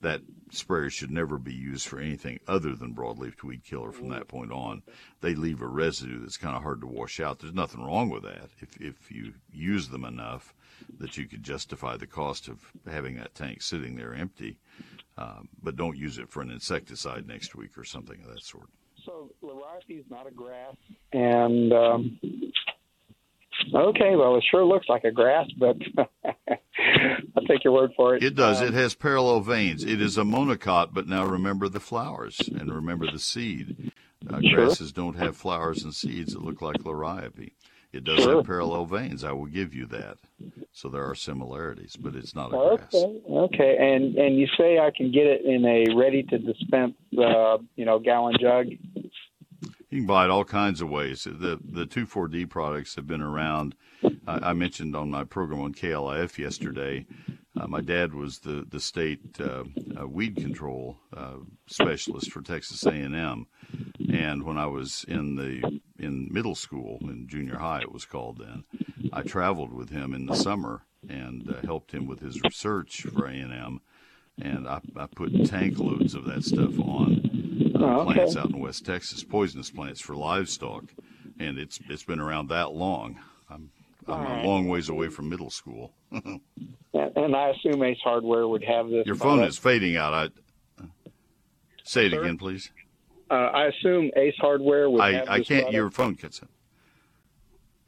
that 0.00 0.20
sprayer 0.50 0.90
should 0.90 1.10
never 1.10 1.38
be 1.38 1.52
used 1.52 1.86
for 1.88 1.98
anything 1.98 2.38
other 2.46 2.74
than 2.74 2.94
broadleaf 2.94 3.42
weed 3.42 3.64
killer 3.64 3.92
from 3.92 4.08
that 4.08 4.28
point 4.28 4.52
on. 4.52 4.82
They 5.20 5.34
leave 5.34 5.60
a 5.60 5.66
residue 5.66 6.20
that's 6.20 6.36
kind 6.36 6.56
of 6.56 6.62
hard 6.62 6.80
to 6.80 6.86
wash 6.86 7.20
out. 7.20 7.38
There's 7.38 7.54
nothing 7.54 7.84
wrong 7.84 8.08
with 8.08 8.22
that 8.22 8.50
if, 8.60 8.80
if 8.80 9.10
you 9.10 9.34
use 9.52 9.88
them 9.88 10.04
enough 10.04 10.54
that 10.98 11.16
you 11.16 11.26
could 11.26 11.42
justify 11.42 11.96
the 11.96 12.06
cost 12.06 12.48
of 12.48 12.72
having 12.88 13.16
that 13.16 13.34
tank 13.34 13.62
sitting 13.62 13.96
there 13.96 14.14
empty. 14.14 14.58
Um, 15.16 15.48
but 15.60 15.74
don't 15.74 15.96
use 15.96 16.18
it 16.18 16.30
for 16.30 16.42
an 16.42 16.50
insecticide 16.50 17.26
next 17.26 17.56
week 17.56 17.76
or 17.76 17.82
something 17.82 18.20
of 18.20 18.32
that 18.32 18.42
sort. 18.42 18.68
So 19.04 19.30
liriope 19.42 19.98
is 19.98 20.04
not 20.10 20.26
a 20.26 20.30
grass, 20.30 20.76
and 21.12 21.72
um, 21.72 22.18
Okay, 23.78 24.16
well, 24.16 24.36
it 24.36 24.44
sure 24.50 24.64
looks 24.64 24.88
like 24.88 25.04
a 25.04 25.12
grass, 25.12 25.46
but 25.56 25.76
I'll 26.26 27.44
take 27.46 27.62
your 27.62 27.72
word 27.72 27.92
for 27.96 28.16
it. 28.16 28.22
It 28.22 28.34
does. 28.34 28.60
Um, 28.60 28.68
it 28.68 28.74
has 28.74 28.94
parallel 28.94 29.40
veins. 29.40 29.84
It 29.84 30.02
is 30.02 30.18
a 30.18 30.22
monocot, 30.22 30.92
but 30.92 31.06
now 31.06 31.24
remember 31.24 31.68
the 31.68 31.80
flowers 31.80 32.40
and 32.48 32.72
remember 32.72 33.10
the 33.10 33.18
seed. 33.18 33.92
Uh, 34.28 34.40
sure. 34.40 34.66
Grasses 34.66 34.92
don't 34.92 35.16
have 35.16 35.36
flowers 35.36 35.84
and 35.84 35.94
seeds 35.94 36.32
that 36.32 36.42
look 36.42 36.60
like 36.60 36.78
liriope. 36.78 37.52
It 37.92 38.04
does 38.04 38.22
sure. 38.22 38.36
have 38.36 38.46
parallel 38.46 38.84
veins. 38.84 39.24
I 39.24 39.32
will 39.32 39.46
give 39.46 39.74
you 39.74 39.86
that. 39.86 40.18
So 40.72 40.88
there 40.88 41.08
are 41.08 41.14
similarities, 41.14 41.96
but 41.96 42.14
it's 42.14 42.34
not 42.34 42.48
a 42.48 42.76
grass. 42.76 42.94
Okay. 42.94 43.22
Okay. 43.28 43.76
And 43.78 44.14
and 44.16 44.36
you 44.36 44.46
say 44.58 44.78
I 44.78 44.90
can 44.94 45.10
get 45.10 45.26
it 45.26 45.44
in 45.44 45.64
a 45.64 45.94
ready 45.96 46.22
to 46.24 46.38
dispense, 46.38 46.94
uh, 47.18 47.58
you 47.76 47.86
know, 47.86 47.98
gallon 47.98 48.34
jug. 48.38 48.66
You 49.90 50.00
can 50.00 50.06
buy 50.06 50.24
it 50.24 50.30
all 50.30 50.44
kinds 50.44 50.82
of 50.82 50.90
ways. 50.90 51.24
The 51.24 51.58
the 51.64 51.86
2,4-D 51.86 52.46
products 52.46 52.94
have 52.96 53.06
been 53.06 53.22
around. 53.22 53.74
I, 54.26 54.50
I 54.50 54.52
mentioned 54.52 54.94
on 54.94 55.10
my 55.10 55.24
program 55.24 55.60
on 55.60 55.72
KLIF 55.72 56.36
yesterday. 56.36 57.06
Uh, 57.58 57.66
my 57.66 57.80
dad 57.80 58.12
was 58.12 58.40
the 58.40 58.66
the 58.68 58.80
state 58.80 59.40
uh, 59.40 59.64
uh, 59.98 60.06
weed 60.06 60.36
control 60.36 60.98
uh, 61.16 61.38
specialist 61.66 62.30
for 62.30 62.42
Texas 62.42 62.84
A&M, 62.84 63.46
and 64.12 64.42
when 64.44 64.58
I 64.58 64.66
was 64.66 65.04
in 65.08 65.36
the 65.36 65.80
in 65.98 66.28
middle 66.30 66.54
school 66.54 66.98
in 67.00 67.26
junior 67.26 67.56
high, 67.56 67.80
it 67.80 67.92
was 67.92 68.04
called 68.04 68.38
then. 68.38 68.64
I 69.12 69.22
traveled 69.22 69.72
with 69.72 69.88
him 69.88 70.12
in 70.12 70.26
the 70.26 70.36
summer 70.36 70.82
and 71.08 71.48
uh, 71.48 71.66
helped 71.66 71.92
him 71.92 72.06
with 72.06 72.20
his 72.20 72.42
research 72.42 73.02
for 73.02 73.26
A&M, 73.26 73.80
and 74.40 74.68
I, 74.68 74.80
I 74.96 75.06
put 75.06 75.46
tank 75.46 75.78
loads 75.78 76.14
of 76.14 76.26
that 76.26 76.44
stuff 76.44 76.78
on 76.78 77.67
oh, 77.82 78.04
plants 78.04 78.36
out 78.36 78.50
in 78.50 78.58
West 78.58 78.84
Texas, 78.84 79.24
poisonous 79.24 79.70
plants 79.70 80.00
for 80.00 80.14
livestock, 80.14 80.84
and 81.38 81.58
it's 81.58 81.78
it's 81.88 82.04
been 82.04 82.20
around 82.20 82.48
that 82.48 82.72
long. 82.72 83.18
I'm 83.50 83.70
I'm 84.06 84.22
right. 84.22 84.44
a 84.44 84.48
long 84.48 84.68
ways 84.68 84.88
away 84.88 85.08
from 85.08 85.28
middle 85.28 85.50
school. 85.50 85.92
and, 86.10 86.40
and, 86.92 87.36
I 87.36 87.50
assume 87.50 87.82
Ace 87.82 87.98
Hardware 88.02 88.48
would 88.48 88.64
have 88.64 88.88
this. 88.88 89.06
Your 89.06 89.16
phone 89.16 89.42
is 89.42 89.58
fading 89.58 89.96
out. 89.96 90.14
I 90.14 90.28
say 91.84 92.06
it 92.06 92.12
Sir? 92.12 92.22
again, 92.22 92.38
please. 92.38 92.70
Uh, 93.30 93.34
I 93.34 93.66
assume 93.66 94.10
Ace 94.16 94.34
Hardware 94.38 94.88
would 94.88 95.00
I, 95.00 95.12
have. 95.12 95.28
I 95.28 95.36
can't. 95.36 95.48
Product? 95.48 95.72
Your 95.72 95.90
phone 95.90 96.14
cuts 96.14 96.40
in. 96.40 96.48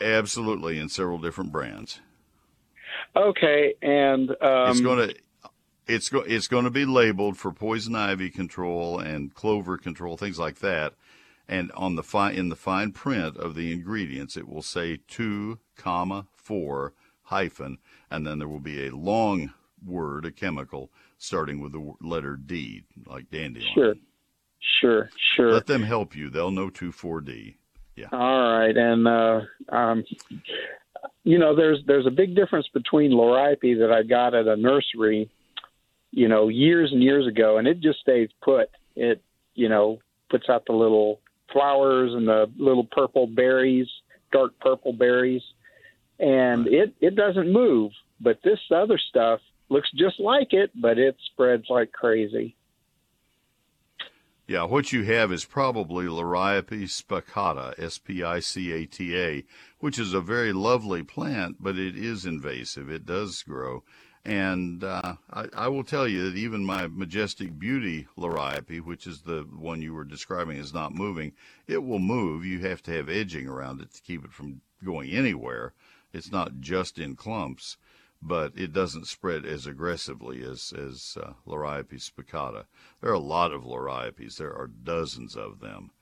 Absolutely, 0.07 0.79
in 0.79 0.89
several 0.89 1.19
different 1.19 1.53
brands. 1.53 2.01
Okay, 3.17 3.75
and 3.83 4.31
um, 4.31 4.71
it's 4.71 4.81
going 4.81 5.09
to 5.09 5.15
it's 5.91 6.09
go, 6.09 6.21
it's 6.21 6.49
going 6.49 6.65
to 6.65 6.71
be 6.71 6.85
labeled 6.85 7.37
for 7.37 7.53
poison 7.53 7.95
ivy 7.95 8.31
control 8.31 8.99
and 8.99 9.35
clover 9.35 9.77
control, 9.77 10.17
things 10.17 10.39
like 10.39 10.61
that. 10.61 10.95
And 11.49 11.73
on 11.73 11.97
the 11.97 12.03
fine 12.03 12.37
in 12.37 12.49
the 12.49 12.57
fine 12.57 12.93
print 12.93 13.37
of 13.37 13.55
the 13.55 13.73
ingredients, 13.73 14.37
it 14.37 14.49
will 14.49 14.63
say 14.63 15.01
two 15.09 15.59
comma 15.77 16.27
four 16.35 16.93
hyphen, 17.25 17.79
and 18.11 18.27
then 18.27 18.39
there 18.39 18.49
will 18.49 18.61
be 18.61 18.87
a 18.87 18.95
long 18.95 19.53
word, 19.85 20.25
a 20.25 20.31
chemical, 20.31 20.91
starting 21.19 21.61
with 21.61 21.73
the 21.73 21.93
letter 22.01 22.37
D, 22.37 22.85
like 23.07 23.31
dandelion. 23.31 23.73
Sure, 23.75 23.95
sure, 24.81 25.11
sure. 25.37 25.53
Let 25.53 25.67
them 25.67 25.83
help 25.83 26.15
you. 26.15 26.31
They'll 26.31 26.53
know 26.53 26.71
two 26.71 26.93
four 26.93 27.21
D. 27.21 27.57
Yeah. 27.97 28.07
All 28.13 28.59
right, 28.59 28.77
and 28.77 29.09
uh, 29.09 29.41
um, 29.75 30.05
you 31.25 31.39
know, 31.39 31.57
there's 31.57 31.81
there's 31.87 32.07
a 32.07 32.11
big 32.11 32.37
difference 32.37 32.69
between 32.73 33.11
liriope 33.11 33.79
that 33.79 33.93
I 33.93 34.05
got 34.05 34.35
at 34.35 34.47
a 34.47 34.57
nursery 34.57 35.29
you 36.11 36.29
know, 36.29 36.49
years 36.49 36.93
and 36.93 37.03
years 37.03 37.27
ago, 37.27 37.59
and 37.59 37.69
it 37.69 37.81
just 37.81 38.01
stays 38.01 38.29
put. 38.43 38.69
It, 38.97 39.23
you 39.55 39.69
know, 39.69 39.99
puts 40.31 40.49
out 40.49 40.65
the 40.67 40.73
little 40.73 41.21
flowers 41.53 42.13
and 42.15 42.27
the 42.27 42.51
little 42.59 42.85
purple 42.85 43.27
berries, 43.27 43.89
dark 44.33 44.59
purple 44.61 44.93
berries, 44.93 45.43
and 46.19 46.67
it 46.67 46.95
it 47.01 47.17
doesn't 47.17 47.53
move. 47.53 47.93
But 48.21 48.41
this 48.43 48.59
other 48.75 48.99
stuff 48.99 49.41
looks 49.69 49.91
just 49.97 50.21
like 50.21 50.53
it, 50.53 50.71
but 50.75 50.99
it 50.99 51.17
spreads 51.33 51.65
like 51.69 51.93
crazy. 51.93 52.57
Yeah, 54.47 54.65
what 54.65 54.93
you 54.93 55.05
have 55.05 55.31
is 55.31 55.45
probably 55.45 56.07
Liriope 56.07 56.83
spicata, 56.83 57.73
S 57.81 57.99
P 57.99 58.25
I 58.25 58.41
C 58.41 58.73
A 58.73 58.85
T 58.85 59.17
A, 59.17 59.45
which 59.79 59.97
is 59.97 60.13
a 60.13 60.21
very 60.21 60.53
lovely 60.53 61.05
plant, 61.05 61.59
but 61.61 61.79
it 61.79 61.97
is 61.97 62.27
invasive. 62.27 62.91
It 62.91 63.07
does 63.07 63.45
grow. 63.45 63.85
And 64.25 64.85
uh, 64.85 65.15
I, 65.33 65.47
I, 65.55 65.69
will 65.69 65.83
tell 65.83 66.07
you 66.07 66.31
that 66.31 66.37
even 66.37 66.63
my 66.63 66.87
majestic 66.87 67.59
beauty 67.59 68.07
liriope, 68.19 68.83
which 68.83 69.07
is 69.07 69.23
the 69.23 69.47
one 69.51 69.81
you 69.81 69.95
were 69.95 70.05
describing 70.05 70.59
is 70.59 70.75
not 70.75 70.95
moving, 70.95 71.33
it 71.67 71.83
will 71.83 71.99
move. 71.99 72.45
You 72.45 72.59
have 72.61 72.83
to 72.83 72.93
have 72.93 73.09
edging 73.09 73.49
around 73.49 73.81
it 73.81 73.95
to 73.95 74.03
keep 74.03 74.23
it 74.25 74.33
from 74.33 74.61
going 74.85 75.11
anywhere. 75.11 75.73
It's 76.13 76.31
not 76.31 76.61
just 76.61 76.99
in 76.99 77.17
clumps, 77.17 77.79
but 78.21 78.53
it 78.57 78.75
doesn't 78.75 79.07
spread 79.07 79.47
as 79.47 79.67
aggressively 79.67 80.43
as 80.43 80.73
as 80.77 81.17
uh, 81.21 81.33
liriope 81.47 81.95
spicata. 81.95 82.65
There 83.01 83.11
are 83.11 83.15
a 83.15 83.19
lot 83.19 83.53
of 83.53 83.63
liriopes. 83.63 84.37
There 84.37 84.55
are 84.55 84.67
dozens 84.67 85.35
of 85.35 85.61
them, 85.61 85.93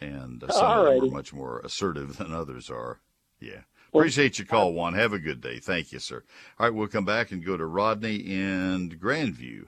and 0.00 0.42
uh, 0.42 0.48
some 0.48 0.64
Alrighty. 0.64 0.96
of 0.96 1.00
them 1.02 1.10
are 1.10 1.16
much 1.16 1.32
more 1.32 1.60
assertive 1.60 2.16
than 2.16 2.32
others 2.32 2.70
are. 2.70 3.00
Yeah. 3.38 3.62
Appreciate 3.88 4.38
your 4.38 4.46
call, 4.46 4.74
Juan. 4.74 4.94
Have 4.94 5.14
a 5.14 5.18
good 5.18 5.40
day. 5.40 5.58
Thank 5.58 5.92
you, 5.92 5.98
sir. 5.98 6.22
All 6.58 6.66
right, 6.66 6.74
we'll 6.74 6.88
come 6.88 7.06
back 7.06 7.32
and 7.32 7.44
go 7.44 7.56
to 7.56 7.64
Rodney 7.64 8.16
in 8.16 8.90
Grandview. 9.00 9.64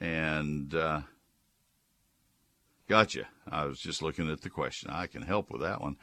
And 0.00 0.72
uh, 0.74 1.00
gotcha. 2.88 3.26
I 3.50 3.64
was 3.64 3.80
just 3.80 4.02
looking 4.02 4.30
at 4.30 4.42
the 4.42 4.50
question. 4.50 4.90
I 4.90 5.08
can 5.08 5.22
help 5.22 5.50
with 5.50 5.62
that 5.62 5.80
one. 5.80 5.96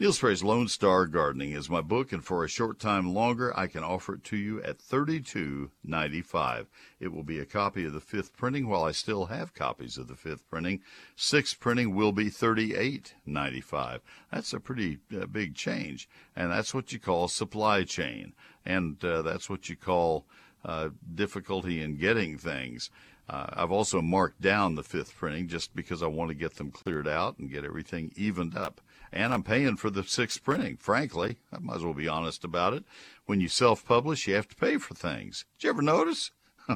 Neil 0.00 0.14
Sperry's 0.14 0.42
Lone 0.42 0.66
Star 0.66 1.06
Gardening 1.06 1.52
is 1.52 1.68
my 1.68 1.82
book, 1.82 2.10
and 2.10 2.24
for 2.24 2.42
a 2.42 2.48
short 2.48 2.78
time 2.78 3.12
longer, 3.12 3.52
I 3.54 3.66
can 3.66 3.84
offer 3.84 4.14
it 4.14 4.24
to 4.24 4.36
you 4.38 4.62
at 4.62 4.78
$32.95. 4.78 6.66
It 6.98 7.12
will 7.12 7.22
be 7.22 7.38
a 7.38 7.44
copy 7.44 7.84
of 7.84 7.92
the 7.92 8.00
fifth 8.00 8.34
printing 8.34 8.66
while 8.66 8.82
I 8.82 8.92
still 8.92 9.26
have 9.26 9.52
copies 9.52 9.98
of 9.98 10.08
the 10.08 10.14
fifth 10.14 10.48
printing. 10.48 10.80
Sixth 11.16 11.60
printing 11.60 11.94
will 11.94 12.12
be 12.12 12.30
$38.95. 12.30 14.00
That's 14.32 14.54
a 14.54 14.58
pretty 14.58 15.00
uh, 15.14 15.26
big 15.26 15.54
change, 15.54 16.08
and 16.34 16.50
that's 16.50 16.72
what 16.72 16.94
you 16.94 16.98
call 16.98 17.28
supply 17.28 17.82
chain, 17.82 18.32
and 18.64 19.04
uh, 19.04 19.20
that's 19.20 19.50
what 19.50 19.68
you 19.68 19.76
call 19.76 20.24
uh, 20.64 20.88
difficulty 21.14 21.82
in 21.82 21.98
getting 21.98 22.38
things. 22.38 22.88
Uh, 23.28 23.48
I've 23.52 23.70
also 23.70 24.00
marked 24.00 24.40
down 24.40 24.76
the 24.76 24.82
fifth 24.82 25.14
printing 25.14 25.46
just 25.46 25.76
because 25.76 26.02
I 26.02 26.06
want 26.06 26.30
to 26.30 26.34
get 26.34 26.54
them 26.54 26.70
cleared 26.70 27.06
out 27.06 27.38
and 27.38 27.50
get 27.50 27.66
everything 27.66 28.12
evened 28.16 28.56
up 28.56 28.80
and 29.12 29.32
I'm 29.32 29.42
paying 29.42 29.76
for 29.76 29.90
the 29.90 30.02
sixth 30.04 30.42
printing. 30.42 30.76
Frankly, 30.76 31.38
I 31.52 31.58
might 31.58 31.76
as 31.76 31.84
well 31.84 31.94
be 31.94 32.08
honest 32.08 32.44
about 32.44 32.74
it. 32.74 32.84
When 33.26 33.40
you 33.40 33.48
self-publish, 33.48 34.26
you 34.26 34.34
have 34.34 34.48
to 34.48 34.56
pay 34.56 34.78
for 34.78 34.94
things. 34.94 35.44
Did 35.58 35.66
you 35.66 35.70
ever 35.70 35.82
notice? 35.82 36.30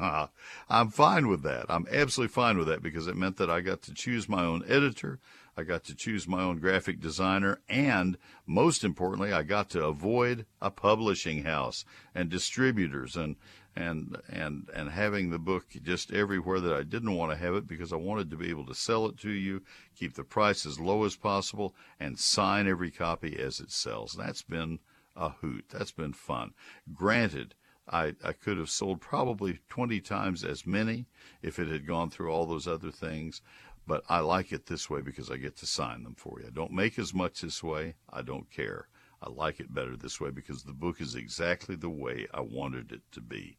I'm 0.69 0.89
fine 0.89 1.27
with 1.27 1.43
that. 1.43 1.65
I'm 1.69 1.87
absolutely 1.91 2.33
fine 2.33 2.57
with 2.57 2.67
that 2.67 2.83
because 2.83 3.07
it 3.07 3.15
meant 3.15 3.37
that 3.37 3.49
I 3.49 3.61
got 3.61 3.81
to 3.83 3.93
choose 3.93 4.27
my 4.27 4.43
own 4.43 4.63
editor. 4.67 5.19
I 5.57 5.63
got 5.63 5.85
to 5.85 5.95
choose 5.95 6.27
my 6.27 6.41
own 6.41 6.59
graphic 6.59 6.99
designer. 6.99 7.59
And 7.69 8.17
most 8.45 8.83
importantly, 8.83 9.31
I 9.31 9.43
got 9.43 9.69
to 9.71 9.85
avoid 9.85 10.45
a 10.61 10.69
publishing 10.69 11.43
house 11.43 11.85
and 12.13 12.29
distributors 12.29 13.15
and, 13.15 13.37
and 13.75 14.17
and 14.29 14.69
and 14.73 14.89
having 14.89 15.29
the 15.29 15.39
book 15.39 15.65
just 15.83 16.11
everywhere 16.13 16.59
that 16.61 16.73
I 16.73 16.83
didn't 16.83 17.15
want 17.15 17.31
to 17.31 17.37
have 17.37 17.55
it 17.55 17.67
because 17.67 17.91
I 17.91 17.97
wanted 17.97 18.29
to 18.31 18.37
be 18.37 18.49
able 18.49 18.65
to 18.67 18.75
sell 18.75 19.05
it 19.07 19.17
to 19.19 19.31
you, 19.31 19.61
keep 19.95 20.13
the 20.15 20.23
price 20.23 20.65
as 20.65 20.79
low 20.79 21.03
as 21.03 21.15
possible, 21.15 21.75
and 21.99 22.17
sign 22.17 22.67
every 22.67 22.91
copy 22.91 23.37
as 23.37 23.59
it 23.59 23.71
sells. 23.71 24.13
That's 24.13 24.43
been 24.43 24.79
a 25.15 25.29
hoot. 25.29 25.65
That's 25.69 25.91
been 25.91 26.13
fun. 26.13 26.53
Granted, 26.93 27.55
I, 27.87 28.15
I 28.23 28.33
could 28.33 28.57
have 28.57 28.69
sold 28.69 29.01
probably 29.01 29.59
20 29.69 30.01
times 30.01 30.43
as 30.43 30.65
many 30.65 31.05
if 31.41 31.59
it 31.59 31.67
had 31.67 31.85
gone 31.85 32.09
through 32.09 32.31
all 32.31 32.45
those 32.45 32.67
other 32.67 32.91
things, 32.91 33.41
but 33.85 34.03
I 34.09 34.19
like 34.19 34.51
it 34.51 34.65
this 34.65 34.89
way 34.89 35.01
because 35.01 35.29
I 35.29 35.37
get 35.37 35.57
to 35.57 35.67
sign 35.67 36.03
them 36.03 36.15
for 36.15 36.39
you. 36.39 36.47
I 36.47 36.49
don't 36.49 36.71
make 36.71 36.97
as 36.97 37.13
much 37.13 37.41
this 37.41 37.61
way. 37.61 37.95
I 38.09 38.23
don't 38.23 38.49
care. 38.49 38.87
I 39.21 39.29
like 39.29 39.59
it 39.59 39.73
better 39.73 39.95
this 39.95 40.19
way 40.19 40.31
because 40.31 40.63
the 40.63 40.73
book 40.73 40.99
is 40.99 41.15
exactly 41.15 41.75
the 41.75 41.89
way 41.89 42.27
I 42.33 42.41
wanted 42.41 42.91
it 42.91 43.01
to 43.11 43.21
be. 43.21 43.57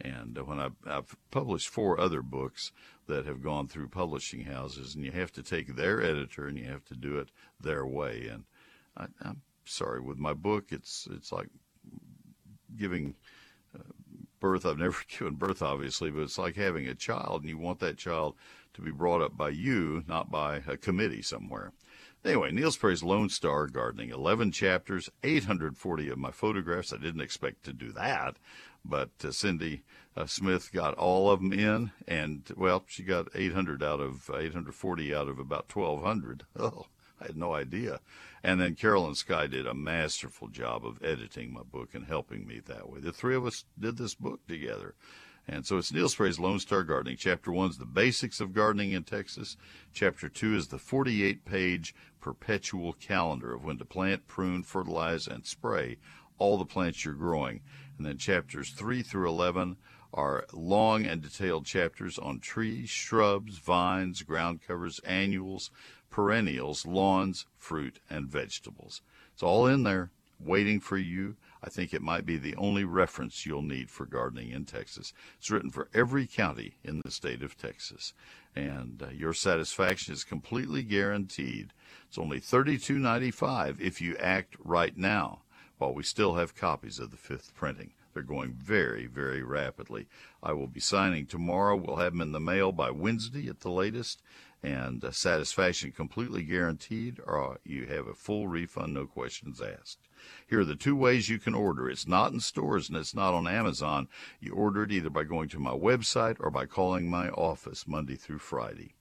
And 0.00 0.36
when 0.46 0.58
I've, 0.58 0.76
I've, 0.86 1.16
published 1.30 1.68
four 1.68 2.00
other 2.00 2.22
books 2.22 2.72
that 3.06 3.26
have 3.26 3.42
gone 3.42 3.68
through 3.68 3.88
publishing 3.88 4.44
houses, 4.44 4.94
and 4.94 5.04
you 5.04 5.12
have 5.12 5.32
to 5.32 5.42
take 5.42 5.76
their 5.76 6.02
editor 6.02 6.46
and 6.46 6.58
you 6.58 6.64
have 6.64 6.84
to 6.86 6.94
do 6.94 7.18
it 7.18 7.30
their 7.60 7.84
way. 7.86 8.28
And 8.28 8.44
I, 8.96 9.06
am 9.28 9.42
sorry, 9.64 10.00
with 10.00 10.18
my 10.18 10.32
book, 10.32 10.66
it's 10.70 11.06
it's 11.10 11.32
like 11.32 11.48
giving 12.76 13.14
uh, 13.74 13.82
birth. 14.40 14.64
I've 14.64 14.78
never 14.78 14.98
given 15.18 15.34
birth, 15.34 15.62
obviously, 15.62 16.10
but 16.10 16.22
it's 16.22 16.38
like 16.38 16.56
having 16.56 16.86
a 16.86 16.94
child, 16.94 17.42
and 17.42 17.50
you 17.50 17.58
want 17.58 17.80
that 17.80 17.98
child 17.98 18.36
to 18.74 18.82
be 18.82 18.90
brought 18.90 19.22
up 19.22 19.36
by 19.36 19.50
you, 19.50 20.04
not 20.06 20.30
by 20.30 20.62
a 20.66 20.76
committee 20.76 21.22
somewhere. 21.22 21.72
Anyway, 22.24 22.52
Neil 22.52 22.70
Sperry's 22.70 23.02
Lone 23.02 23.30
Star 23.30 23.66
Gardening, 23.66 24.10
11 24.10 24.52
chapters, 24.52 25.08
840 25.22 26.10
of 26.10 26.18
my 26.18 26.30
photographs. 26.30 26.92
I 26.92 26.98
didn't 26.98 27.22
expect 27.22 27.64
to 27.64 27.72
do 27.72 27.92
that, 27.92 28.36
but 28.84 29.10
uh, 29.24 29.30
Cindy 29.30 29.82
uh, 30.16 30.26
Smith 30.26 30.70
got 30.72 30.94
all 30.94 31.30
of 31.30 31.40
them 31.40 31.52
in, 31.52 31.92
and 32.08 32.50
well, 32.56 32.84
she 32.86 33.02
got 33.02 33.28
800 33.34 33.82
out 33.82 34.00
of 34.00 34.28
840 34.28 35.14
out 35.14 35.28
of 35.28 35.38
about 35.38 35.74
1,200. 35.74 36.44
Oh, 36.58 36.86
I 37.20 37.26
had 37.26 37.36
no 37.36 37.54
idea. 37.54 38.00
And 38.42 38.60
then 38.60 38.74
Carolyn 38.74 39.14
Sky 39.14 39.46
did 39.46 39.66
a 39.66 39.74
masterful 39.74 40.48
job 40.48 40.86
of 40.86 41.02
editing 41.04 41.52
my 41.52 41.62
book 41.62 41.94
and 41.94 42.06
helping 42.06 42.46
me 42.46 42.60
that 42.66 42.88
way. 42.88 43.00
The 43.00 43.12
three 43.12 43.34
of 43.34 43.44
us 43.44 43.64
did 43.78 43.98
this 43.98 44.14
book 44.14 44.46
together. 44.46 44.94
And 45.46 45.66
so 45.66 45.78
it's 45.78 45.92
Neil 45.92 46.08
Sperry's 46.08 46.38
Lone 46.38 46.60
Star 46.60 46.82
Gardening. 46.82 47.16
Chapter 47.18 47.52
one 47.52 47.70
is 47.70 47.78
the 47.78 47.84
basics 47.84 48.40
of 48.40 48.54
gardening 48.54 48.92
in 48.92 49.04
Texas. 49.04 49.56
Chapter 49.92 50.28
two 50.28 50.54
is 50.54 50.68
the 50.68 50.78
48 50.78 51.44
page 51.44 51.94
perpetual 52.20 52.92
calendar 52.94 53.54
of 53.54 53.64
when 53.64 53.78
to 53.78 53.84
plant, 53.84 54.26
prune, 54.26 54.62
fertilize, 54.62 55.26
and 55.26 55.44
spray 55.44 55.98
all 56.40 56.58
the 56.58 56.64
plants 56.64 57.04
you're 57.04 57.14
growing. 57.14 57.60
And 57.96 58.04
then 58.04 58.18
chapters 58.18 58.70
three 58.70 59.02
through 59.02 59.28
11 59.28 59.76
are 60.12 60.46
long 60.52 61.06
and 61.06 61.22
detailed 61.22 61.66
chapters 61.66 62.18
on 62.18 62.40
trees, 62.40 62.90
shrubs, 62.90 63.58
vines, 63.58 64.22
ground 64.22 64.60
covers, 64.66 64.98
annuals, 65.00 65.70
perennials, 66.10 66.84
lawns, 66.84 67.46
fruit, 67.56 68.00
and 68.10 68.26
vegetables. 68.26 69.02
It's 69.32 69.42
all 69.44 69.68
in 69.68 69.84
there 69.84 70.10
waiting 70.40 70.80
for 70.80 70.98
you 70.98 71.36
I 71.62 71.68
think 71.68 71.92
it 71.92 72.02
might 72.02 72.24
be 72.24 72.38
the 72.38 72.56
only 72.56 72.84
reference 72.84 73.44
you'll 73.44 73.62
need 73.62 73.90
for 73.90 74.06
gardening 74.06 74.50
in 74.50 74.64
Texas. 74.64 75.12
It's 75.38 75.50
written 75.50 75.70
for 75.70 75.88
every 75.92 76.26
county 76.26 76.76
in 76.82 77.02
the 77.04 77.10
state 77.10 77.42
of 77.42 77.58
Texas, 77.58 78.14
and 78.56 79.02
uh, 79.02 79.10
your 79.10 79.34
satisfaction 79.34 80.14
is 80.14 80.24
completely 80.24 80.82
guaranteed. 80.82 81.72
It's 82.08 82.18
only 82.18 82.40
$32.95 82.40 83.78
if 83.78 84.00
you 84.00 84.16
act 84.16 84.56
right 84.58 84.96
now, 84.96 85.42
while 85.80 85.94
we 85.94 86.02
still 86.02 86.34
have 86.34 86.54
copies 86.54 86.98
of 86.98 87.10
the 87.10 87.16
fifth 87.16 87.54
printing. 87.54 87.90
They're 88.12 88.22
going 88.22 88.52
very, 88.52 89.06
very 89.06 89.42
rapidly. 89.42 90.08
I 90.42 90.52
will 90.52 90.66
be 90.66 90.78
signing 90.78 91.24
tomorrow. 91.24 91.74
We'll 91.74 91.96
have 91.96 92.12
them 92.12 92.20
in 92.20 92.32
the 92.32 92.40
mail 92.40 92.70
by 92.70 92.90
Wednesday 92.90 93.48
at 93.48 93.60
the 93.60 93.70
latest, 93.70 94.20
and 94.62 95.02
uh, 95.02 95.10
satisfaction 95.10 95.92
completely 95.92 96.42
guaranteed, 96.42 97.18
or 97.26 97.60
you 97.64 97.86
have 97.86 98.06
a 98.06 98.14
full 98.14 98.46
refund, 98.46 98.92
no 98.92 99.06
questions 99.06 99.62
asked. 99.62 100.00
Here 100.46 100.60
are 100.60 100.66
the 100.66 100.76
two 100.76 100.94
ways 100.94 101.30
you 101.30 101.38
can 101.38 101.54
order. 101.54 101.88
It's 101.88 102.06
not 102.06 102.30
in 102.30 102.40
stores 102.40 102.90
and 102.90 102.98
it's 102.98 103.14
not 103.14 103.32
on 103.32 103.48
Amazon. 103.48 104.06
You 104.38 104.52
order 104.52 104.82
it 104.82 104.92
either 104.92 105.08
by 105.08 105.24
going 105.24 105.48
to 105.48 105.58
my 105.58 105.72
website 105.72 106.36
or 106.40 106.50
by 106.50 106.66
calling 106.66 107.08
my 107.08 107.30
office 107.30 107.88
Monday 107.88 108.16
through 108.16 108.40
Friday. 108.40 108.92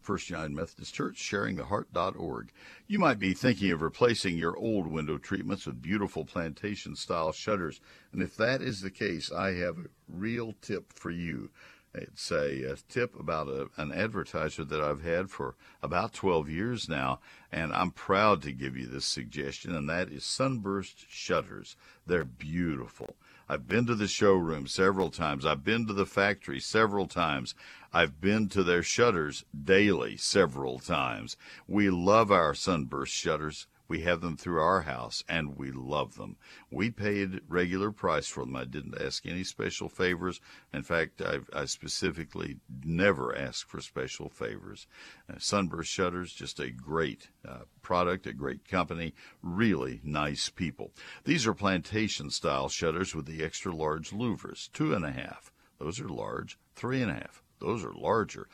First 0.03 0.31
United 0.31 0.51
Methodist 0.51 0.93
Church, 0.93 1.17
sharingtheheart.org. 1.17 2.51
You 2.89 2.99
might 2.99 3.21
be 3.21 3.35
thinking 3.35 3.71
of 3.71 3.83
replacing 3.83 4.37
your 4.37 4.57
old 4.57 4.89
window 4.89 5.17
treatments 5.17 5.65
with 5.65 5.81
beautiful 5.81 6.25
plantation 6.25 6.97
style 6.97 7.31
shutters. 7.31 7.81
And 8.13 8.21
if 8.21 8.37
that 8.37 8.61
is 8.63 8.81
the 8.81 8.91
case, 8.91 9.31
I 9.31 9.55
have 9.55 9.79
a 9.79 9.89
real 10.09 10.55
tip 10.61 10.93
for 10.93 11.13
you. 11.13 11.51
It's 11.95 12.31
a, 12.31 12.73
a 12.73 12.77
tip 12.89 13.19
about 13.19 13.49
a, 13.49 13.69
an 13.77 13.93
advertiser 13.93 14.65
that 14.65 14.81
I've 14.81 15.03
had 15.03 15.31
for 15.31 15.57
about 15.83 16.15
12 16.15 16.49
years 16.49 16.89
now, 16.89 17.21
and 17.51 17.73
I'm 17.73 17.91
proud 17.91 18.41
to 18.43 18.53
give 18.53 18.79
you 18.79 18.87
this 18.87 19.05
suggestion, 19.05 19.75
and 19.75 19.89
that 19.91 20.09
is 20.09 20.25
Sunburst 20.25 21.05
Shutters. 21.11 21.77
They're 22.07 22.25
beautiful. 22.25 23.17
I've 23.47 23.69
been 23.69 23.85
to 23.87 23.95
the 23.95 24.09
showroom 24.09 24.67
several 24.67 25.11
times. 25.11 25.45
I've 25.45 25.65
been 25.65 25.87
to 25.87 25.93
the 25.93 26.07
factory 26.07 26.61
several 26.61 27.07
times. 27.07 27.55
I've 27.93 28.23
been 28.23 28.49
to 28.51 28.63
their 28.63 28.83
shutters 28.83 29.45
daily 29.53 30.17
several 30.17 30.79
times. 30.79 31.37
We 31.69 31.91
love 31.91 32.31
our 32.33 32.55
sunburst 32.55 33.13
shutters. 33.13 33.67
We 33.93 34.01
have 34.01 34.23
them 34.23 34.39
through 34.39 34.59
our 34.59 34.81
house 34.81 35.23
and 35.29 35.59
we 35.59 35.71
love 35.71 36.17
them. 36.17 36.39
We 36.71 36.91
paid 36.91 37.43
regular 37.47 37.91
price 37.91 38.27
for 38.27 38.43
them. 38.43 38.57
I 38.57 38.65
didn't 38.65 38.99
ask 38.99 39.27
any 39.27 39.45
special 39.45 39.91
favors. 39.91 40.41
In 40.73 40.83
fact, 40.83 41.21
I, 41.21 41.41
I 41.53 41.67
specifically 41.67 42.57
never 42.83 43.37
ask 43.37 43.69
for 43.69 43.83
special 43.83 44.31
favors. 44.31 44.87
Uh, 45.29 45.35
Sunburst 45.37 45.91
Shutters, 45.91 46.33
just 46.33 46.59
a 46.59 46.71
great 46.71 47.29
uh, 47.47 47.65
product, 47.83 48.27
a 48.27 48.33
great 48.33 48.67
company, 48.67 49.13
really 49.43 50.01
nice 50.03 50.49
people. 50.49 50.93
These 51.25 51.47
are 51.47 51.53
plantation 51.53 52.31
style 52.31 52.71
shutters 52.71 53.15
with 53.15 53.27
the 53.27 53.45
extra 53.45 53.77
large 53.77 54.13
louvers, 54.13 54.73
two 54.73 54.95
and 54.95 55.05
a 55.05 55.13
half. 55.13 55.53
Those 55.79 56.01
are 56.01 56.09
large, 56.09 56.59
three 56.75 57.03
and 57.03 57.11
a 57.11 57.17
half. 57.17 57.43
Those 57.59 57.85
are 57.85 57.93
larger 57.93 58.49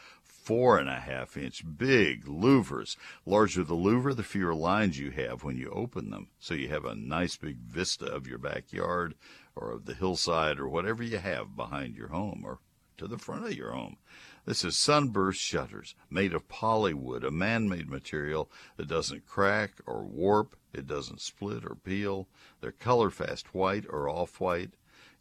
four 0.49 0.79
and 0.79 0.89
a 0.89 0.99
half 0.99 1.37
inch 1.37 1.63
big 1.77 2.25
louvers. 2.25 2.97
Larger 3.27 3.63
the 3.65 3.75
louver, 3.75 4.17
the 4.17 4.23
fewer 4.23 4.55
lines 4.55 4.99
you 4.99 5.11
have 5.11 5.45
when 5.45 5.59
you 5.59 5.69
open 5.69 6.09
them. 6.09 6.29
So 6.39 6.55
you 6.55 6.69
have 6.69 6.87
a 6.87 6.95
nice 6.95 7.37
big 7.37 7.59
vista 7.59 8.07
of 8.07 8.27
your 8.27 8.39
backyard 8.39 9.15
or 9.55 9.73
of 9.73 9.85
the 9.85 9.93
hillside 9.93 10.59
or 10.59 10.67
whatever 10.67 11.03
you 11.03 11.19
have 11.19 11.55
behind 11.55 11.97
your 11.97 12.09
home 12.09 12.45
or 12.47 12.61
to 12.97 13.07
the 13.07 13.19
front 13.19 13.45
of 13.45 13.53
your 13.53 13.73
home. 13.73 13.99
This 14.47 14.65
is 14.65 14.75
sunburst 14.75 15.39
shutters 15.39 15.95
made 16.09 16.33
of 16.33 16.49
polywood, 16.49 17.25
a 17.25 17.31
man 17.31 17.69
made 17.69 17.91
material 17.91 18.51
that 18.79 18.89
doesn't 18.89 19.27
crack 19.27 19.73
or 19.85 20.03
warp, 20.03 20.57
it 20.73 20.87
doesn't 20.87 21.21
split 21.21 21.63
or 21.63 21.75
peel. 21.75 22.27
They're 22.63 22.73
color 22.73 23.11
fast 23.11 23.55
white 23.55 23.85
or 23.87 24.09
off 24.09 24.41
white. 24.41 24.71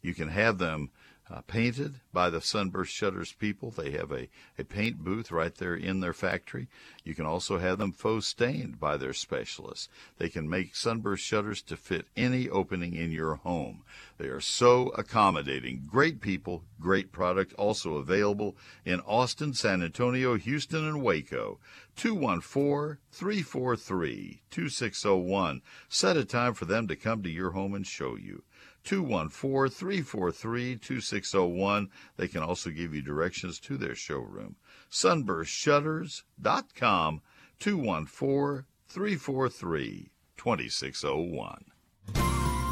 You 0.00 0.14
can 0.14 0.30
have 0.30 0.56
them 0.56 0.90
uh, 1.30 1.42
painted 1.42 2.00
by 2.12 2.30
the 2.30 2.40
Sunburst 2.40 2.92
Shutters 2.92 3.32
people. 3.32 3.70
They 3.70 3.90
have 3.90 4.10
a, 4.10 4.28
a 4.58 4.64
paint 4.64 4.98
booth 4.98 5.30
right 5.30 5.54
there 5.54 5.74
in 5.74 6.00
their 6.00 6.12
factory. 6.12 6.68
You 7.04 7.14
can 7.14 7.26
also 7.26 7.58
have 7.58 7.78
them 7.78 7.92
faux 7.92 8.26
stained 8.26 8.80
by 8.80 8.96
their 8.96 9.12
specialists. 9.12 9.88
They 10.16 10.28
can 10.28 10.48
make 10.48 10.74
Sunburst 10.74 11.24
Shutters 11.24 11.62
to 11.62 11.76
fit 11.76 12.06
any 12.16 12.48
opening 12.48 12.94
in 12.94 13.12
your 13.12 13.36
home. 13.36 13.82
They 14.16 14.28
are 14.28 14.40
so 14.40 14.88
accommodating. 14.90 15.84
Great 15.86 16.20
people, 16.20 16.64
great 16.80 17.12
product, 17.12 17.52
also 17.54 17.94
available 17.94 18.56
in 18.84 19.00
Austin, 19.00 19.52
San 19.54 19.82
Antonio, 19.82 20.36
Houston, 20.36 20.84
and 20.86 21.02
Waco. 21.02 21.58
214 21.96 22.98
343 23.10 24.42
2601. 24.50 25.62
Set 25.88 26.16
a 26.16 26.24
time 26.24 26.54
for 26.54 26.64
them 26.64 26.86
to 26.86 26.94
come 26.94 27.22
to 27.24 27.28
your 27.28 27.50
home 27.50 27.74
and 27.74 27.86
show 27.86 28.16
you. 28.16 28.44
214 28.84 29.70
343 29.70 30.76
2601. 30.76 31.88
They 32.16 32.28
can 32.28 32.42
also 32.42 32.70
give 32.70 32.94
you 32.94 33.02
directions 33.02 33.60
to 33.60 33.76
their 33.76 33.94
showroom. 33.94 34.56
SunburstShutters.com 34.90 37.20
214 37.58 38.64
343 38.88 40.10
2601. 40.36 41.64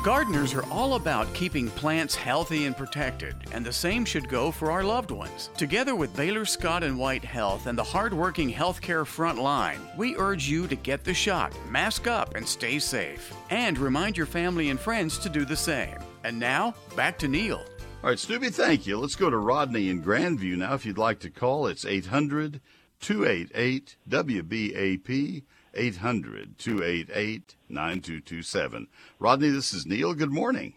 Gardeners 0.06 0.54
are 0.54 0.64
all 0.70 0.94
about 0.94 1.34
keeping 1.34 1.68
plants 1.70 2.14
healthy 2.14 2.66
and 2.66 2.76
protected, 2.76 3.34
and 3.50 3.66
the 3.66 3.72
same 3.72 4.04
should 4.04 4.28
go 4.28 4.52
for 4.52 4.70
our 4.70 4.84
loved 4.84 5.10
ones. 5.10 5.50
Together 5.56 5.96
with 5.96 6.14
Baylor 6.14 6.44
Scott 6.44 6.84
and 6.84 6.96
White 6.96 7.24
Health 7.24 7.66
and 7.66 7.76
the 7.76 7.82
hardworking 7.82 8.48
healthcare 8.48 9.04
front 9.04 9.36
line, 9.36 9.80
we 9.96 10.14
urge 10.14 10.48
you 10.48 10.68
to 10.68 10.76
get 10.76 11.02
the 11.02 11.12
shot, 11.12 11.52
mask 11.68 12.06
up, 12.06 12.36
and 12.36 12.46
stay 12.46 12.78
safe. 12.78 13.34
And 13.50 13.76
remind 13.76 14.16
your 14.16 14.26
family 14.26 14.70
and 14.70 14.78
friends 14.78 15.18
to 15.18 15.28
do 15.28 15.44
the 15.44 15.56
same. 15.56 15.98
And 16.22 16.38
now, 16.38 16.76
back 16.94 17.18
to 17.18 17.26
Neil. 17.26 17.64
All 18.04 18.10
right, 18.10 18.16
Stubby, 18.16 18.50
thank 18.50 18.86
you. 18.86 18.98
Let's 18.98 19.16
go 19.16 19.28
to 19.28 19.36
Rodney 19.36 19.88
in 19.88 20.04
Grandview 20.04 20.58
now. 20.58 20.74
If 20.74 20.86
you'd 20.86 20.98
like 20.98 21.18
to 21.18 21.30
call, 21.30 21.66
it's 21.66 21.84
800 21.84 22.60
288 23.00 23.96
WBAP. 24.08 25.42
800 25.76 26.58
288 26.58 27.56
9227. 27.68 28.88
Rodney, 29.18 29.50
this 29.50 29.72
is 29.72 29.86
Neil. 29.86 30.14
Good 30.14 30.32
morning. 30.32 30.74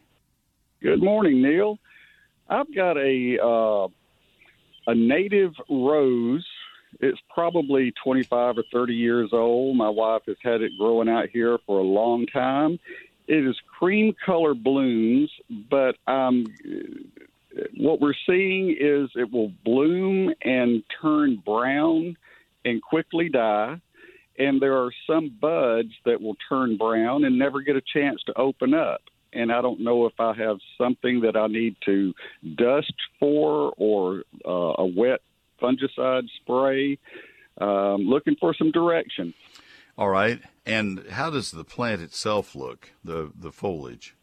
Good 0.81 1.01
morning, 1.01 1.41
Neil. 1.41 1.77
I've 2.49 2.73
got 2.73 2.97
a 2.97 3.38
uh, 3.43 3.88
a 4.88 4.95
native 4.95 5.53
rose. 5.69 6.45
It's 6.99 7.19
probably 7.33 7.93
25 8.03 8.57
or 8.57 8.63
30 8.73 8.93
years 8.93 9.29
old. 9.31 9.77
My 9.77 9.89
wife 9.89 10.23
has 10.27 10.38
had 10.41 10.62
it 10.62 10.71
growing 10.79 11.07
out 11.07 11.29
here 11.31 11.59
for 11.65 11.79
a 11.79 11.83
long 11.83 12.25
time. 12.25 12.79
It 13.27 13.47
is 13.47 13.55
cream 13.77 14.15
color 14.25 14.55
blooms, 14.55 15.29
but 15.69 15.95
um, 16.07 16.45
what 17.77 18.01
we're 18.01 18.15
seeing 18.25 18.71
is 18.71 19.09
it 19.15 19.31
will 19.31 19.51
bloom 19.63 20.33
and 20.41 20.83
turn 20.99 21.41
brown 21.45 22.17
and 22.65 22.81
quickly 22.81 23.29
die 23.29 23.79
and 24.39 24.62
there 24.62 24.78
are 24.78 24.91
some 25.06 25.30
buds 25.39 25.91
that 26.06 26.21
will 26.21 26.38
turn 26.47 26.78
brown 26.78 27.25
and 27.25 27.38
never 27.38 27.62
get 27.62 27.75
a 27.75 27.82
chance 27.93 28.23
to 28.25 28.38
open 28.38 28.73
up. 28.73 29.02
And 29.34 29.52
I 29.52 29.62
don't 29.62 29.82
know 29.82 30.08
if 30.08 30.13
I 30.17 30.34
have 30.34 30.58
something 30.78 31.21
that 31.21 31.36
I 31.36 31.47
need 31.47 31.75
to 31.86 32.15
dust 32.56 32.93
for 33.19 33.73
or 33.78 34.23
uh, 34.47 34.73
a 34.80 34.86
wet 34.86 35.19
fungicide 35.62 36.28
spray. 36.41 36.97
Um, 37.60 38.04
looking 38.04 38.38
for 38.39 38.54
some 38.54 38.71
direction. 38.71 39.34
All 39.97 40.08
right. 40.08 40.39
And 40.65 41.06
how 41.10 41.30
does 41.30 41.52
the 41.52 41.65
plant 41.65 42.02
itself 42.02 42.56
look? 42.56 42.91
The 43.04 43.34
the 43.38 43.52
foliage. 43.52 44.15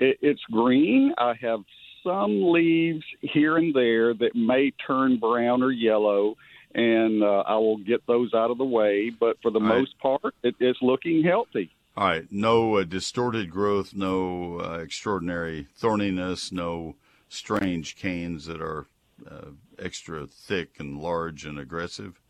It, 0.00 0.18
it's 0.20 0.42
green. 0.50 1.14
I 1.16 1.34
have 1.40 1.60
some 2.02 2.50
leaves 2.50 3.04
here 3.20 3.56
and 3.56 3.72
there 3.72 4.14
that 4.14 4.34
may 4.34 4.72
turn 4.84 5.20
brown 5.20 5.62
or 5.62 5.70
yellow 5.70 6.36
and 6.74 7.22
uh, 7.22 7.44
I 7.46 7.56
will 7.56 7.78
get 7.78 8.06
those 8.06 8.32
out 8.34 8.50
of 8.50 8.58
the 8.58 8.64
way. 8.64 9.10
But 9.10 9.38
for 9.42 9.50
the 9.50 9.60
All 9.60 9.66
most 9.66 9.94
right. 10.02 10.20
part, 10.22 10.34
it, 10.42 10.54
it's 10.60 10.80
looking 10.82 11.22
healthy. 11.22 11.70
All 11.96 12.06
right, 12.06 12.26
no 12.30 12.76
uh, 12.76 12.84
distorted 12.84 13.50
growth, 13.50 13.94
no 13.94 14.60
uh, 14.60 14.78
extraordinary 14.78 15.66
thorniness, 15.78 16.52
no 16.52 16.94
strange 17.28 17.96
canes 17.96 18.46
that 18.46 18.62
are 18.62 18.86
uh, 19.28 19.50
extra 19.78 20.26
thick 20.26 20.78
and 20.78 20.98
large 20.98 21.44
and 21.44 21.58
aggressive. 21.58 22.20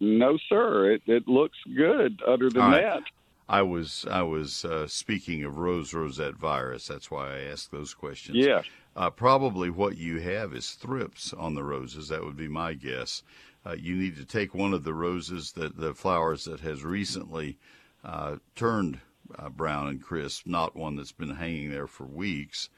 No, 0.00 0.38
sir. 0.48 0.92
It, 0.92 1.02
it 1.06 1.28
looks 1.28 1.58
good. 1.76 2.22
Other 2.26 2.48
than 2.48 2.62
right. 2.62 2.82
that, 2.82 3.02
I 3.48 3.62
was 3.62 4.06
I 4.10 4.22
was 4.22 4.64
uh, 4.64 4.86
speaking 4.86 5.44
of 5.44 5.58
rose 5.58 5.92
rosette 5.92 6.36
virus. 6.36 6.86
That's 6.86 7.10
why 7.10 7.36
I 7.36 7.40
asked 7.40 7.70
those 7.70 7.94
questions. 7.94 8.38
Yeah. 8.38 8.62
Uh, 8.94 9.10
probably 9.10 9.70
what 9.70 9.96
you 9.96 10.20
have 10.20 10.54
is 10.54 10.72
thrips 10.72 11.32
on 11.32 11.54
the 11.54 11.64
roses. 11.64 12.08
That 12.08 12.24
would 12.24 12.36
be 12.36 12.48
my 12.48 12.74
guess 12.74 13.22
uh, 13.64 13.76
you 13.78 13.94
need 13.94 14.16
to 14.16 14.24
take 14.24 14.54
one 14.54 14.72
of 14.72 14.84
the 14.84 14.94
roses 14.94 15.52
that 15.52 15.76
the 15.76 15.94
flowers 15.94 16.44
that 16.44 16.60
has 16.60 16.84
recently 16.84 17.58
uh, 18.04 18.36
turned 18.54 19.00
uh, 19.38 19.48
brown 19.48 19.88
and 19.88 20.02
crisp, 20.02 20.46
not 20.46 20.76
one 20.76 20.96
that's 20.96 21.12
been 21.12 21.36
hanging 21.36 21.70
there 21.70 21.86
for 21.86 22.04
weeks, 22.04 22.68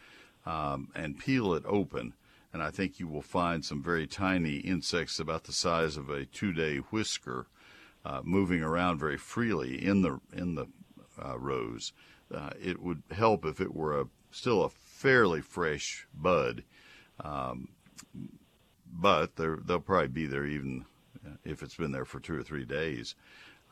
um, 0.46 0.88
and 0.94 1.18
peel 1.18 1.54
it 1.54 1.64
open. 1.66 2.14
And 2.52 2.62
I 2.62 2.70
think 2.70 3.00
you 3.00 3.08
will 3.08 3.22
find 3.22 3.64
some 3.64 3.82
very 3.82 4.06
tiny 4.06 4.58
insects 4.58 5.18
about 5.18 5.44
the 5.44 5.52
size 5.52 5.96
of 5.96 6.08
a 6.08 6.24
two-day 6.24 6.76
whisker 6.76 7.46
uh, 8.04 8.20
moving 8.22 8.62
around 8.62 8.98
very 8.98 9.16
freely 9.16 9.84
in 9.84 10.02
the 10.02 10.20
in 10.32 10.54
the 10.54 10.66
uh, 11.24 11.38
rose. 11.38 11.92
Uh, 12.32 12.50
it 12.60 12.80
would 12.80 13.02
help 13.10 13.44
if 13.44 13.60
it 13.60 13.74
were 13.74 14.00
a 14.00 14.06
still 14.30 14.62
a 14.64 14.68
fairly 14.68 15.40
fresh 15.40 16.06
bud. 16.14 16.64
Um, 17.20 17.68
but 18.94 19.36
they'll 19.36 19.80
probably 19.80 20.08
be 20.08 20.26
there 20.26 20.46
even 20.46 20.84
if 21.44 21.62
it's 21.62 21.76
been 21.76 21.92
there 21.92 22.04
for 22.04 22.20
two 22.20 22.38
or 22.38 22.42
three 22.42 22.64
days. 22.64 23.14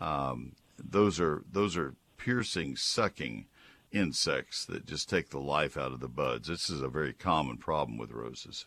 Um, 0.01 0.53
those 0.79 1.21
are 1.21 1.43
those 1.51 1.77
are 1.77 1.95
piercing, 2.17 2.77
sucking 2.77 3.47
insects 3.93 4.65
that 4.65 4.87
just 4.87 5.09
take 5.09 5.31
the 5.31 5.39
life 5.39 5.77
out 5.77 5.93
of 5.93 6.01
the 6.01 6.09
buds. 6.09 6.49
This 6.49 6.71
is 6.71 6.81
a 6.81 6.89
very 6.89 7.13
common 7.13 7.57
problem 7.57 7.99
with 7.99 8.11
roses. 8.11 8.67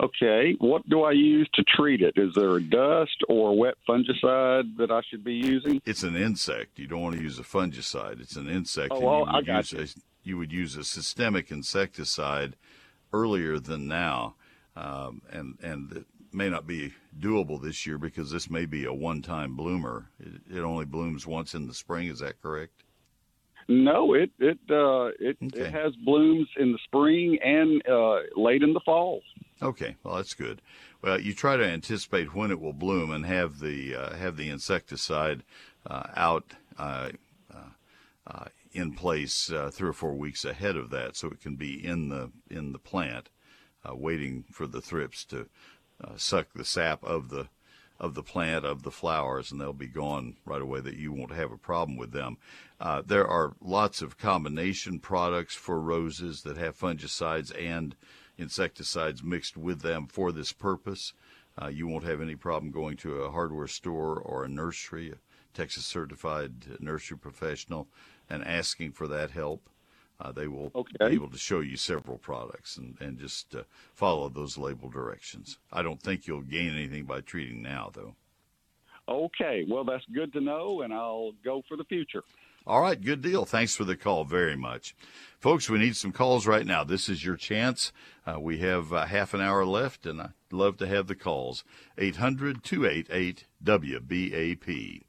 Okay, 0.00 0.54
what 0.60 0.88
do 0.88 1.02
I 1.02 1.10
use 1.10 1.48
to 1.54 1.64
treat 1.64 2.02
it? 2.02 2.14
Is 2.16 2.32
there 2.36 2.54
a 2.56 2.62
dust 2.62 3.16
or 3.28 3.50
a 3.50 3.52
wet 3.52 3.74
fungicide 3.88 4.76
that 4.76 4.92
I 4.92 5.00
should 5.10 5.24
be 5.24 5.34
using? 5.34 5.82
It's 5.84 6.04
an 6.04 6.14
insect. 6.14 6.78
You 6.78 6.86
don't 6.86 7.02
want 7.02 7.16
to 7.16 7.22
use 7.22 7.40
a 7.40 7.42
fungicide. 7.42 8.20
It's 8.20 8.36
an 8.36 8.48
insect. 8.48 8.92
Oh, 8.92 9.00
well, 9.00 9.26
I 9.28 9.42
got 9.42 9.72
you. 9.72 9.80
A, 9.80 9.86
you 10.22 10.38
would 10.38 10.52
use 10.52 10.76
a 10.76 10.84
systemic 10.84 11.50
insecticide 11.50 12.54
earlier 13.12 13.58
than 13.58 13.88
now 13.88 14.36
um, 14.78 15.22
and 15.30 15.58
and 15.62 15.92
it 15.92 16.06
may 16.32 16.48
not 16.48 16.66
be 16.66 16.92
doable 17.18 17.60
this 17.60 17.86
year 17.86 17.98
because 17.98 18.30
this 18.30 18.50
may 18.50 18.66
be 18.66 18.84
a 18.84 18.92
one-time 18.92 19.56
bloomer. 19.56 20.10
It, 20.20 20.58
it 20.58 20.60
only 20.60 20.84
blooms 20.84 21.26
once 21.26 21.54
in 21.54 21.66
the 21.66 21.74
spring. 21.74 22.08
Is 22.08 22.20
that 22.20 22.40
correct? 22.40 22.84
No, 23.68 24.14
it 24.14 24.30
it 24.38 24.58
uh, 24.70 25.10
it, 25.18 25.36
okay. 25.42 25.60
it 25.60 25.72
has 25.72 25.94
blooms 25.96 26.48
in 26.56 26.72
the 26.72 26.78
spring 26.84 27.38
and 27.42 27.82
uh, 27.86 28.20
late 28.36 28.62
in 28.62 28.72
the 28.72 28.80
fall. 28.80 29.20
Okay, 29.60 29.96
well 30.02 30.16
that's 30.16 30.34
good. 30.34 30.62
Well, 31.02 31.20
you 31.20 31.34
try 31.34 31.56
to 31.56 31.64
anticipate 31.64 32.34
when 32.34 32.50
it 32.50 32.60
will 32.60 32.72
bloom 32.72 33.10
and 33.10 33.26
have 33.26 33.58
the 33.58 33.94
uh, 33.94 34.14
have 34.14 34.36
the 34.36 34.48
insecticide 34.48 35.42
uh, 35.86 36.04
out 36.16 36.44
uh, 36.78 37.10
uh, 38.26 38.44
in 38.72 38.92
place 38.92 39.50
three 39.72 39.88
or 39.88 39.92
four 39.92 40.14
weeks 40.14 40.44
ahead 40.44 40.76
of 40.76 40.90
that, 40.90 41.16
so 41.16 41.28
it 41.28 41.40
can 41.40 41.56
be 41.56 41.84
in 41.84 42.08
the 42.08 42.30
in 42.48 42.72
the 42.72 42.78
plant 42.78 43.28
uh, 43.88 43.94
waiting 43.94 44.44
for 44.50 44.66
the 44.66 44.80
thrips 44.80 45.24
to 45.24 45.48
uh, 46.02 46.16
suck 46.16 46.48
the 46.54 46.64
sap 46.64 47.02
of 47.04 47.28
the 47.30 47.48
of 48.00 48.14
the 48.14 48.22
plant 48.22 48.64
of 48.64 48.84
the 48.84 48.92
flowers, 48.92 49.50
and 49.50 49.60
they'll 49.60 49.72
be 49.72 49.88
gone 49.88 50.36
right 50.44 50.62
away. 50.62 50.80
That 50.80 50.96
you 50.96 51.12
won't 51.12 51.32
have 51.32 51.50
a 51.50 51.58
problem 51.58 51.96
with 51.96 52.12
them. 52.12 52.36
Uh, 52.80 53.02
there 53.04 53.26
are 53.26 53.54
lots 53.60 54.02
of 54.02 54.18
combination 54.18 55.00
products 55.00 55.54
for 55.54 55.80
roses 55.80 56.42
that 56.42 56.56
have 56.56 56.78
fungicides 56.78 57.52
and 57.60 57.96
insecticides 58.36 59.24
mixed 59.24 59.56
with 59.56 59.80
them 59.80 60.06
for 60.06 60.30
this 60.30 60.52
purpose. 60.52 61.12
Uh, 61.60 61.66
you 61.66 61.88
won't 61.88 62.04
have 62.04 62.20
any 62.20 62.36
problem 62.36 62.70
going 62.70 62.96
to 62.96 63.22
a 63.22 63.30
hardware 63.32 63.66
store 63.66 64.16
or 64.16 64.44
a 64.44 64.48
nursery, 64.48 65.10
a 65.10 65.16
Texas 65.52 65.84
certified 65.84 66.80
nursery 66.80 67.18
professional, 67.18 67.88
and 68.30 68.44
asking 68.44 68.92
for 68.92 69.08
that 69.08 69.32
help. 69.32 69.68
Uh, 70.20 70.32
they 70.32 70.48
will 70.48 70.72
okay. 70.74 71.08
be 71.10 71.14
able 71.14 71.30
to 71.30 71.38
show 71.38 71.60
you 71.60 71.76
several 71.76 72.18
products 72.18 72.76
and, 72.76 72.96
and 73.00 73.18
just 73.18 73.54
uh, 73.54 73.62
follow 73.94 74.28
those 74.28 74.58
label 74.58 74.88
directions. 74.88 75.58
I 75.72 75.82
don't 75.82 76.02
think 76.02 76.26
you'll 76.26 76.40
gain 76.40 76.74
anything 76.74 77.04
by 77.04 77.20
treating 77.20 77.62
now, 77.62 77.90
though. 77.94 78.14
Okay, 79.08 79.64
well, 79.68 79.84
that's 79.84 80.04
good 80.12 80.32
to 80.34 80.40
know, 80.40 80.82
and 80.82 80.92
I'll 80.92 81.32
go 81.44 81.62
for 81.68 81.76
the 81.76 81.84
future. 81.84 82.22
All 82.66 82.82
right, 82.82 83.00
good 83.00 83.22
deal. 83.22 83.46
Thanks 83.46 83.74
for 83.74 83.84
the 83.84 83.96
call 83.96 84.24
very 84.24 84.56
much. 84.56 84.94
Folks, 85.40 85.70
we 85.70 85.78
need 85.78 85.96
some 85.96 86.12
calls 86.12 86.46
right 86.46 86.66
now. 86.66 86.84
This 86.84 87.08
is 87.08 87.24
your 87.24 87.36
chance. 87.36 87.92
Uh, 88.26 88.38
we 88.38 88.58
have 88.58 88.92
uh, 88.92 89.06
half 89.06 89.32
an 89.32 89.40
hour 89.40 89.64
left, 89.64 90.04
and 90.04 90.20
I'd 90.20 90.32
love 90.52 90.76
to 90.78 90.86
have 90.86 91.06
the 91.06 91.14
calls. 91.14 91.64
800 91.96 92.62
288 92.62 93.46
WBAP. 93.64 95.02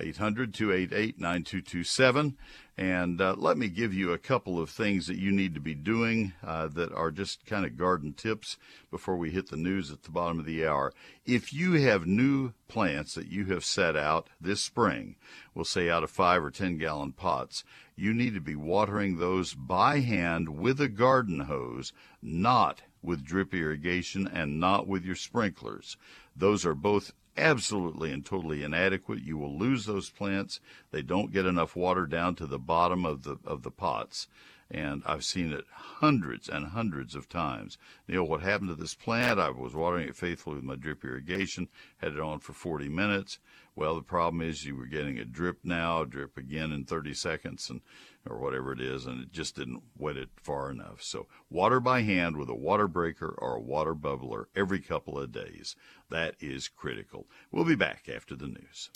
800 0.00 0.54
288 0.54 1.18
9227. 1.18 2.36
And 2.76 3.20
uh, 3.20 3.36
let 3.38 3.56
me 3.56 3.68
give 3.68 3.94
you 3.94 4.12
a 4.12 4.18
couple 4.18 4.58
of 4.58 4.68
things 4.68 5.06
that 5.06 5.18
you 5.18 5.30
need 5.30 5.54
to 5.54 5.60
be 5.60 5.74
doing 5.74 6.32
uh, 6.44 6.66
that 6.68 6.92
are 6.92 7.12
just 7.12 7.46
kind 7.46 7.64
of 7.64 7.76
garden 7.76 8.12
tips 8.12 8.56
before 8.90 9.16
we 9.16 9.30
hit 9.30 9.50
the 9.50 9.56
news 9.56 9.92
at 9.92 10.02
the 10.02 10.10
bottom 10.10 10.40
of 10.40 10.44
the 10.44 10.66
hour. 10.66 10.92
If 11.24 11.52
you 11.52 11.74
have 11.74 12.06
new 12.06 12.52
plants 12.66 13.14
that 13.14 13.28
you 13.28 13.44
have 13.46 13.64
set 13.64 13.96
out 13.96 14.28
this 14.40 14.60
spring, 14.60 15.14
we'll 15.54 15.64
say 15.64 15.88
out 15.88 16.02
of 16.02 16.10
five 16.10 16.42
or 16.42 16.50
ten 16.50 16.76
gallon 16.76 17.12
pots, 17.12 17.62
you 17.94 18.12
need 18.12 18.34
to 18.34 18.40
be 18.40 18.56
watering 18.56 19.18
those 19.18 19.54
by 19.54 20.00
hand 20.00 20.58
with 20.58 20.80
a 20.80 20.88
garden 20.88 21.40
hose, 21.40 21.92
not 22.20 22.82
with 23.02 23.24
drip 23.24 23.54
irrigation 23.54 24.26
and 24.26 24.58
not 24.58 24.88
with 24.88 25.04
your 25.04 25.14
sprinklers. 25.14 25.96
Those 26.34 26.66
are 26.66 26.74
both 26.74 27.12
absolutely 27.36 28.12
and 28.12 28.24
totally 28.24 28.62
inadequate. 28.62 29.22
You 29.22 29.38
will 29.38 29.58
lose 29.58 29.86
those 29.86 30.10
plants. 30.10 30.60
They 30.90 31.02
don't 31.02 31.32
get 31.32 31.46
enough 31.46 31.76
water 31.76 32.06
down 32.06 32.34
to 32.36 32.46
the 32.46 32.58
bottom 32.58 33.04
of 33.04 33.22
the 33.22 33.38
of 33.44 33.62
the 33.62 33.70
pots. 33.70 34.28
And 34.70 35.02
I've 35.04 35.24
seen 35.24 35.52
it 35.52 35.64
hundreds 35.70 36.48
and 36.48 36.68
hundreds 36.68 37.14
of 37.14 37.28
times. 37.28 37.76
Neil, 38.06 38.24
what 38.24 38.42
happened 38.42 38.68
to 38.68 38.74
this 38.74 38.94
plant? 38.94 39.40
I 39.40 39.50
was 39.50 39.74
watering 39.74 40.08
it 40.08 40.16
faithfully 40.16 40.56
with 40.56 40.64
my 40.64 40.76
drip 40.76 41.04
irrigation, 41.04 41.68
had 41.98 42.12
it 42.12 42.20
on 42.20 42.38
for 42.38 42.52
40 42.52 42.88
minutes. 42.88 43.38
Well, 43.76 43.96
the 43.96 44.02
problem 44.02 44.42
is 44.42 44.64
you 44.64 44.76
were 44.76 44.86
getting 44.86 45.18
a 45.18 45.24
drip 45.24 45.58
now, 45.64 46.02
a 46.02 46.06
drip 46.06 46.36
again 46.36 46.70
in 46.70 46.84
30 46.84 47.14
seconds, 47.14 47.70
and 47.70 47.80
or 48.28 48.38
whatever 48.38 48.72
it 48.72 48.80
is, 48.80 49.06
and 49.06 49.22
it 49.22 49.32
just 49.32 49.56
didn't 49.56 49.82
wet 49.96 50.16
it 50.16 50.30
far 50.42 50.70
enough. 50.70 51.02
So 51.02 51.26
water 51.50 51.78
by 51.80 52.00
hand 52.02 52.36
with 52.36 52.48
a 52.48 52.54
water 52.54 52.88
breaker 52.88 53.34
or 53.38 53.56
a 53.56 53.60
water 53.60 53.94
bubbler 53.94 54.46
every 54.56 54.80
couple 54.80 55.18
of 55.18 55.32
days. 55.32 55.76
That 56.10 56.34
is 56.40 56.68
critical. 56.68 57.26
We'll 57.50 57.64
be 57.64 57.74
back 57.74 58.08
after 58.14 58.36
the 58.36 58.46
news. 58.46 58.90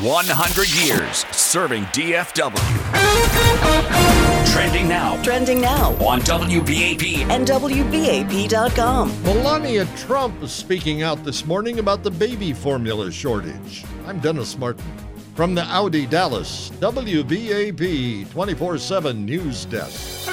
100 0.00 0.68
years 0.84 1.24
serving 1.34 1.84
DFW. 1.84 2.56
Trending 4.52 4.88
now. 4.88 5.22
Trending 5.22 5.60
now 5.60 5.92
on 6.04 6.20
WBAP 6.20 7.28
and 7.30 7.46
WBAP.com. 8.46 9.22
Melania 9.24 9.86
Trump 9.96 10.40
is 10.42 10.52
speaking 10.52 11.02
out 11.02 11.24
this 11.24 11.44
morning 11.44 11.78
about 11.80 12.02
the 12.02 12.10
baby 12.10 12.52
formula 12.52 13.10
shortage. 13.10 13.84
I'm 14.06 14.20
Dennis 14.20 14.56
Martin. 14.56 14.84
From 15.34 15.54
the 15.54 15.62
Audi 15.62 16.06
Dallas 16.06 16.70
WBAP 16.80 18.30
24 18.30 18.78
7 18.78 19.24
News 19.24 19.64
Desk. 19.64 20.30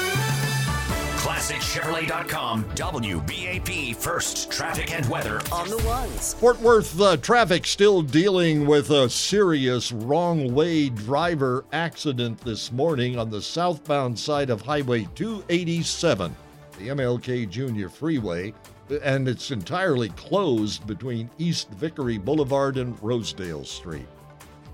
ClassicChevrolet.com 1.17 2.63
WBAP 2.75 3.95
First 3.95 4.51
Traffic 4.51 4.93
and 4.93 5.09
Weather 5.09 5.41
on 5.51 5.69
the 5.69 5.81
ones. 5.85 6.35
Fort 6.35 6.59
Worth 6.61 6.99
uh, 7.01 7.17
traffic 7.17 7.65
still 7.65 8.01
dealing 8.01 8.65
with 8.67 8.91
a 8.91 9.09
serious 9.09 9.91
wrong 9.91 10.53
way 10.53 10.89
driver 10.89 11.65
accident 11.73 12.39
this 12.41 12.71
morning 12.71 13.17
on 13.17 13.29
the 13.29 13.41
southbound 13.41 14.17
side 14.19 14.49
of 14.49 14.61
Highway 14.61 15.07
287, 15.15 16.35
the 16.77 16.89
MLK 16.89 17.49
Jr. 17.49 17.87
Freeway, 17.87 18.53
and 19.01 19.27
it's 19.27 19.51
entirely 19.51 20.09
closed 20.09 20.85
between 20.85 21.29
East 21.37 21.69
Vickery 21.71 22.17
Boulevard 22.17 22.77
and 22.77 23.01
Rosedale 23.01 23.65
Street. 23.65 24.07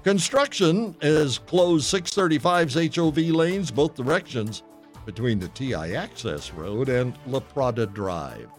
Construction 0.04 0.96
has 1.02 1.38
closed 1.38 1.94
635's 1.94 2.96
HOV 2.96 3.18
lanes 3.36 3.70
both 3.70 3.96
directions 3.96 4.64
between 5.06 5.40
the 5.40 5.48
TI 5.50 5.96
Access 5.96 6.54
Road 6.54 6.90
and 6.90 7.18
La 7.28 7.40
Prada 7.40 7.86
Drive. 7.86 8.50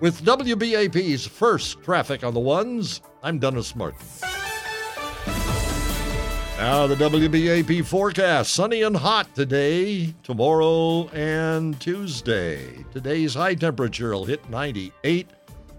With 0.00 0.22
WBAP's 0.22 1.26
first 1.26 1.82
traffic 1.82 2.22
on 2.22 2.32
the 2.32 2.40
ones, 2.40 3.00
I'm 3.22 3.38
Dennis 3.38 3.74
Martin. 3.74 4.06
Now, 6.58 6.88
the 6.88 6.96
WBAP 6.96 7.86
forecast 7.86 8.52
sunny 8.52 8.82
and 8.82 8.96
hot 8.96 9.32
today, 9.32 10.12
tomorrow, 10.24 11.06
and 11.10 11.78
Tuesday. 11.80 12.84
Today's 12.92 13.34
high 13.34 13.54
temperature 13.54 14.10
will 14.10 14.24
hit 14.24 14.50
98. 14.50 15.30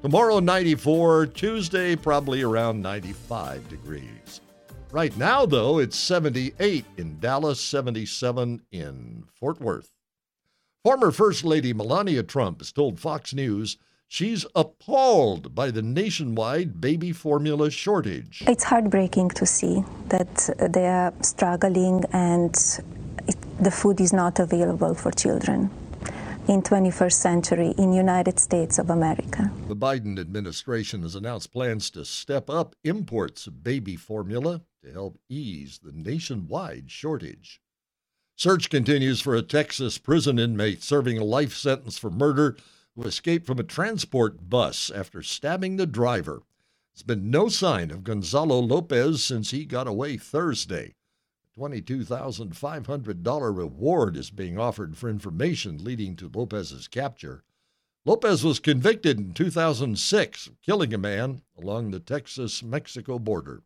Tomorrow, 0.01 0.39
94. 0.39 1.25
Tuesday, 1.27 1.97
probably 1.97 2.43
around 2.43 2.81
95 2.81 3.67
degrees. 3.67 4.39
Right 4.89 5.15
now, 5.17 5.45
though, 5.45 5.79
it's 5.79 5.99
78 5.99 6.85
in 6.95 7.19
Dallas, 7.19 7.59
77 7.59 8.61
in 8.71 9.25
Fort 9.33 9.59
Worth. 9.59 9.91
Former 10.85 11.11
First 11.11 11.43
Lady 11.43 11.73
Melania 11.73 12.23
Trump 12.23 12.59
has 12.59 12.71
told 12.71 13.01
Fox 13.01 13.33
News 13.33 13.77
she's 14.09 14.45
appalled 14.55 15.55
by 15.55 15.71
the 15.71 15.81
nationwide 15.81 16.81
baby 16.81 17.13
formula 17.13 17.69
shortage. 17.69 18.43
It's 18.47 18.63
heartbreaking 18.65 19.29
to 19.29 19.45
see 19.45 19.83
that 20.07 20.49
uh, 20.59 20.67
they 20.67 20.87
are 20.87 21.13
struggling 21.21 22.03
and 22.11 22.53
it, 23.27 23.37
the 23.63 23.71
food 23.71 24.01
is 24.01 24.11
not 24.11 24.39
available 24.39 24.95
for 24.95 25.11
children 25.11 25.69
in 26.47 26.63
21st 26.63 27.13
century 27.13 27.75
in 27.77 27.93
United 27.93 28.39
States 28.39 28.79
of 28.79 28.89
America. 28.89 29.51
The 29.67 29.75
Biden 29.75 30.19
administration 30.19 31.03
has 31.03 31.13
announced 31.13 31.53
plans 31.53 31.91
to 31.91 32.03
step 32.03 32.49
up 32.49 32.75
imports 32.83 33.45
of 33.45 33.63
baby 33.63 33.95
formula 33.95 34.61
to 34.83 34.91
help 34.91 35.19
ease 35.29 35.79
the 35.83 35.91
nationwide 35.91 36.89
shortage. 36.89 37.61
Search 38.35 38.71
continues 38.71 39.21
for 39.21 39.35
a 39.35 39.43
Texas 39.43 39.99
prison 39.99 40.39
inmate 40.39 40.81
serving 40.81 41.19
a 41.19 41.23
life 41.23 41.53
sentence 41.53 41.99
for 41.99 42.09
murder 42.09 42.55
who 42.99 43.07
escaped 43.07 43.45
from 43.45 43.59
a 43.59 43.63
transport 43.63 44.49
bus 44.49 44.91
after 44.91 45.23
stabbing 45.23 45.77
the 45.77 45.87
driver. 45.87 46.43
There's 46.93 47.03
been 47.03 47.31
no 47.31 47.47
sign 47.47 47.91
of 47.91 48.03
Gonzalo 48.03 48.59
Lopez 48.59 49.23
since 49.23 49.51
he 49.51 49.63
got 49.63 49.87
away 49.87 50.17
Thursday. 50.17 50.95
$22,500 51.57 53.57
reward 53.57 54.17
is 54.17 54.31
being 54.31 54.57
offered 54.57 54.97
for 54.97 55.09
information 55.09 55.81
leading 55.83 56.17
to 56.17 56.29
Lopez's 56.33 56.89
capture. 56.89 57.45
Lopez 58.05 58.43
was 58.43 58.59
convicted 58.59 59.17
in 59.17 59.33
2006 59.33 60.47
of 60.47 60.61
killing 60.61 60.93
a 60.93 60.97
man 60.97 61.41
along 61.57 61.91
the 61.91 61.99
Texas 61.99 62.63
Mexico 62.63 63.19
border. 63.19 63.63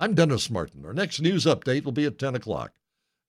I'm 0.00 0.14
Dennis 0.14 0.50
Martin. 0.50 0.84
Our 0.84 0.94
next 0.94 1.20
news 1.20 1.44
update 1.44 1.84
will 1.84 1.92
be 1.92 2.06
at 2.06 2.18
10 2.18 2.34
o'clock. 2.34 2.72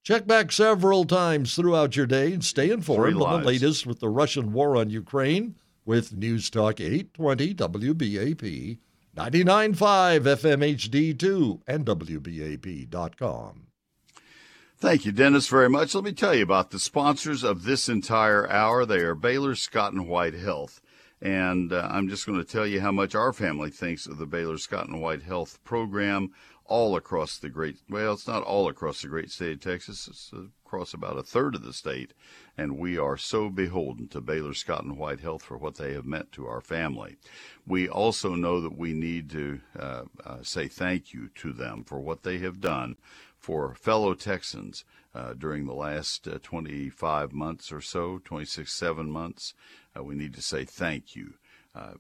Check 0.08 0.26
back 0.26 0.54
several 0.54 1.04
times 1.04 1.54
throughout 1.54 1.98
your 1.98 2.06
day 2.06 2.32
and 2.32 2.42
stay 2.42 2.70
informed 2.70 3.22
on 3.22 3.42
the 3.42 3.46
latest 3.46 3.86
with 3.86 4.00
the 4.00 4.08
Russian 4.08 4.54
war 4.54 4.78
on 4.78 4.90
Ukraine 4.90 5.56
with 5.84 6.16
News 6.16 6.50
Talk 6.50 6.80
820 6.80 7.54
WBAP, 7.54 8.78
99.5 9.18 9.76
FM 9.76 10.78
HD2, 10.78 11.60
and 11.68 11.86
WBAP.com. 11.86 13.68
Thank 14.78 15.06
you, 15.06 15.12
Dennis, 15.12 15.50
very 15.50 15.70
much. 15.70 15.94
Let 15.94 16.06
me 16.06 16.14
tell 16.14 16.34
you 16.34 16.44
about 16.44 16.72
the 16.72 16.80
sponsors 16.80 17.44
of 17.44 17.66
this 17.66 17.90
entire 17.90 18.50
hour. 18.50 18.86
They 18.86 19.00
are 19.00 19.14
Baylor 19.14 19.56
Scott 19.56 19.92
and 19.92 20.08
White 20.08 20.36
Health. 20.36 20.80
And 21.22 21.74
uh, 21.74 21.86
I'm 21.92 22.08
just 22.08 22.26
going 22.26 22.38
to 22.38 22.50
tell 22.50 22.66
you 22.66 22.80
how 22.80 22.92
much 22.94 23.14
our 23.14 23.34
family 23.34 23.72
thinks 23.72 24.06
of 24.06 24.20
the 24.20 24.26
Baylor 24.26 24.58
Scott 24.58 24.88
and 24.88 25.02
White 25.02 25.24
Health 25.24 25.62
program 25.66 26.32
all 26.68 26.96
across 26.96 27.38
the 27.38 27.50
great, 27.50 27.78
well, 27.90 28.14
it's 28.14 28.28
not 28.28 28.44
all 28.44 28.68
across 28.68 29.02
the 29.02 29.08
great 29.08 29.32
state 29.32 29.54
of 29.54 29.62
Texas. 29.62 30.08
It's 30.08 30.32
across 30.66 30.94
about 30.94 31.18
a 31.18 31.24
third 31.24 31.56
of 31.56 31.64
the 31.64 31.74
state. 31.74 32.14
And 32.58 32.78
we 32.78 32.98
are 32.98 33.18
so 33.18 33.50
beholden 33.50 34.10
to 34.10 34.22
Baylor 34.22 34.54
Scott 34.54 34.84
and 34.84 34.98
White 34.98 35.22
Health 35.22 35.44
for 35.44 35.58
what 35.58 35.76
they 35.76 35.94
have 35.94 36.06
meant 36.06 36.32
to 36.34 36.48
our 36.48 36.62
family. 36.62 37.18
We 37.66 37.88
also 37.88 38.36
know 38.36 38.60
that 38.62 38.78
we 38.78 38.94
need 38.94 39.30
to 39.32 39.62
uh, 39.80 40.04
uh, 40.26 40.38
say 40.42 40.68
thank 40.68 41.14
you 41.14 41.30
to 41.36 41.54
them 41.54 41.84
for 41.84 42.00
what 42.00 42.24
they 42.24 42.40
have 42.40 42.60
done 42.60 42.98
for 43.38 43.76
fellow 43.76 44.14
Texans 44.14 44.84
uh, 45.16 45.34
during 45.34 45.66
the 45.66 45.74
last 45.74 46.28
uh, 46.28 46.38
25 46.44 47.32
months 47.32 47.72
or 47.72 47.82
so, 47.82 48.20
26, 48.24 48.72
7 48.72 49.10
months. 49.10 49.54
Uh, 49.98 50.04
we 50.04 50.16
need 50.16 50.34
to 50.34 50.42
say 50.42 50.66
thank 50.66 51.16
you. 51.16 51.36
Uh, 51.74 51.94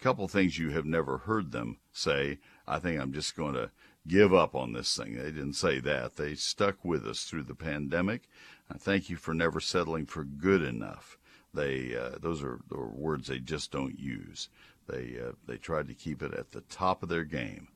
couple 0.00 0.26
things 0.28 0.58
you 0.58 0.70
have 0.70 0.84
never 0.84 1.18
heard 1.18 1.52
them 1.52 1.78
say. 1.92 2.38
I 2.66 2.78
think 2.78 3.00
I'm 3.00 3.12
just 3.12 3.36
going 3.36 3.54
to 3.54 3.70
give 4.06 4.32
up 4.32 4.54
on 4.54 4.72
this 4.72 4.96
thing. 4.96 5.16
They 5.16 5.30
didn't 5.30 5.54
say 5.54 5.80
that. 5.80 6.16
They 6.16 6.34
stuck 6.34 6.84
with 6.84 7.06
us 7.06 7.24
through 7.24 7.44
the 7.44 7.54
pandemic. 7.54 8.28
I 8.72 8.78
thank 8.78 9.10
you 9.10 9.16
for 9.16 9.34
never 9.34 9.60
settling 9.60 10.06
for 10.06 10.24
good 10.24 10.62
enough. 10.62 11.18
They 11.54 11.96
uh, 11.96 12.18
those 12.20 12.42
are, 12.42 12.60
are, 12.72 12.88
words 12.88 13.28
they 13.28 13.38
just 13.38 13.72
don't 13.72 13.98
use. 13.98 14.48
They 14.86 15.16
uh, 15.18 15.32
they 15.46 15.56
tried 15.56 15.88
to 15.88 15.94
keep 15.94 16.22
it 16.22 16.34
at 16.34 16.52
the 16.52 16.60
top 16.60 17.02
of 17.02 17.08
their 17.08 17.24
game. 17.24 17.68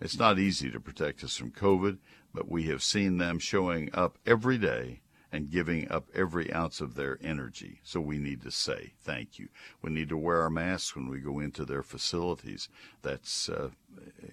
It's 0.00 0.18
not 0.18 0.38
easy 0.38 0.70
to 0.70 0.80
protect 0.80 1.24
us 1.24 1.36
from 1.36 1.50
COVID 1.50 1.98
but 2.34 2.50
we 2.50 2.64
have 2.64 2.82
seen 2.82 3.16
them 3.16 3.38
showing 3.38 3.88
up 3.94 4.18
every 4.26 4.58
day 4.58 5.00
and 5.34 5.50
giving 5.50 5.90
up 5.90 6.06
every 6.14 6.52
ounce 6.54 6.80
of 6.80 6.94
their 6.94 7.18
energy. 7.20 7.80
So 7.82 8.00
we 8.00 8.18
need 8.18 8.40
to 8.42 8.52
say 8.52 8.92
thank 9.00 9.36
you. 9.36 9.48
We 9.82 9.90
need 9.90 10.08
to 10.10 10.16
wear 10.16 10.42
our 10.42 10.48
masks 10.48 10.94
when 10.94 11.08
we 11.08 11.18
go 11.18 11.40
into 11.40 11.64
their 11.64 11.82
facilities. 11.82 12.68
That's, 13.02 13.48
uh, 13.48 13.70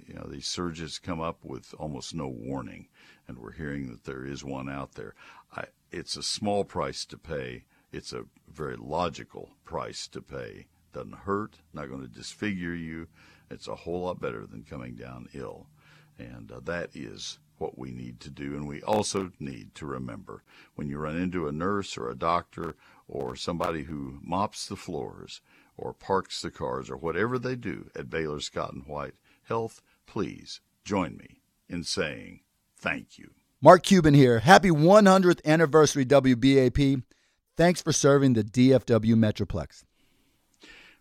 you 0.08 0.14
know, 0.14 0.28
these 0.30 0.46
surges 0.46 1.00
come 1.00 1.20
up 1.20 1.44
with 1.44 1.74
almost 1.80 2.14
no 2.14 2.28
warning, 2.28 2.88
and 3.28 3.40
we're 3.40 3.54
hearing 3.54 3.90
that 3.90 4.04
there 4.04 4.28
is 4.28 4.44
one 4.44 4.70
out 4.70 4.92
there. 4.92 5.16
I, 5.58 5.66
it's 5.92 6.18
a 6.18 6.24
small 6.24 6.64
price 6.64 7.04
to 7.06 7.18
pay. 7.18 7.64
It's 7.92 8.14
a 8.14 8.26
very 8.48 8.76
logical 8.78 9.50
price 9.66 10.08
to 10.10 10.22
pay. 10.22 10.68
Doesn't 10.94 11.16
hurt, 11.16 11.56
not 11.74 11.90
going 11.90 12.02
to 12.02 12.08
disfigure 12.08 12.76
you. 12.76 13.08
It's 13.50 13.68
a 13.68 13.74
whole 13.74 14.02
lot 14.02 14.22
better 14.22 14.46
than 14.46 14.66
coming 14.70 14.94
down 14.94 15.30
ill. 15.34 15.66
And 16.20 16.52
uh, 16.52 16.60
that 16.66 16.92
is 16.94 17.40
what 17.62 17.78
we 17.78 17.92
need 17.92 18.20
to 18.20 18.30
do. 18.30 18.56
And 18.56 18.68
we 18.68 18.82
also 18.82 19.32
need 19.40 19.76
to 19.76 19.86
remember 19.86 20.44
when 20.76 20.90
you 20.90 20.98
run 20.98 21.16
into 21.16 21.48
a 21.48 21.52
nurse 21.52 21.98
or 21.98 22.10
a 22.10 22.18
doctor 22.18 22.76
or 23.08 23.36
somebody 23.36 23.84
who 23.84 24.20
mops 24.22 24.66
the 24.66 24.76
floors 24.76 25.42
or 25.78 25.94
parks 25.94 26.42
the 26.42 26.52
cars 26.52 26.90
or 26.90 26.98
whatever 26.98 27.38
they 27.38 27.56
do 27.56 27.90
at 27.96 28.10
Baylor 28.10 28.40
Scott 28.40 28.74
and 28.74 28.86
White 28.88 29.14
Health, 29.44 29.82
please 30.08 30.60
join 30.84 31.16
me 31.18 31.42
in 31.70 31.84
saying 31.84 32.42
thank 32.76 33.18
you. 33.18 33.32
Mark 33.62 33.84
Cuban 33.84 34.16
here. 34.16 34.40
Happy 34.40 34.70
100th 34.70 35.46
anniversary, 35.46 36.06
WBAP. 36.06 37.04
Thanks 37.56 37.82
for 37.82 37.94
serving 37.94 38.34
the 38.34 38.44
DFW 38.44 39.14
Metroplex. 39.14 39.84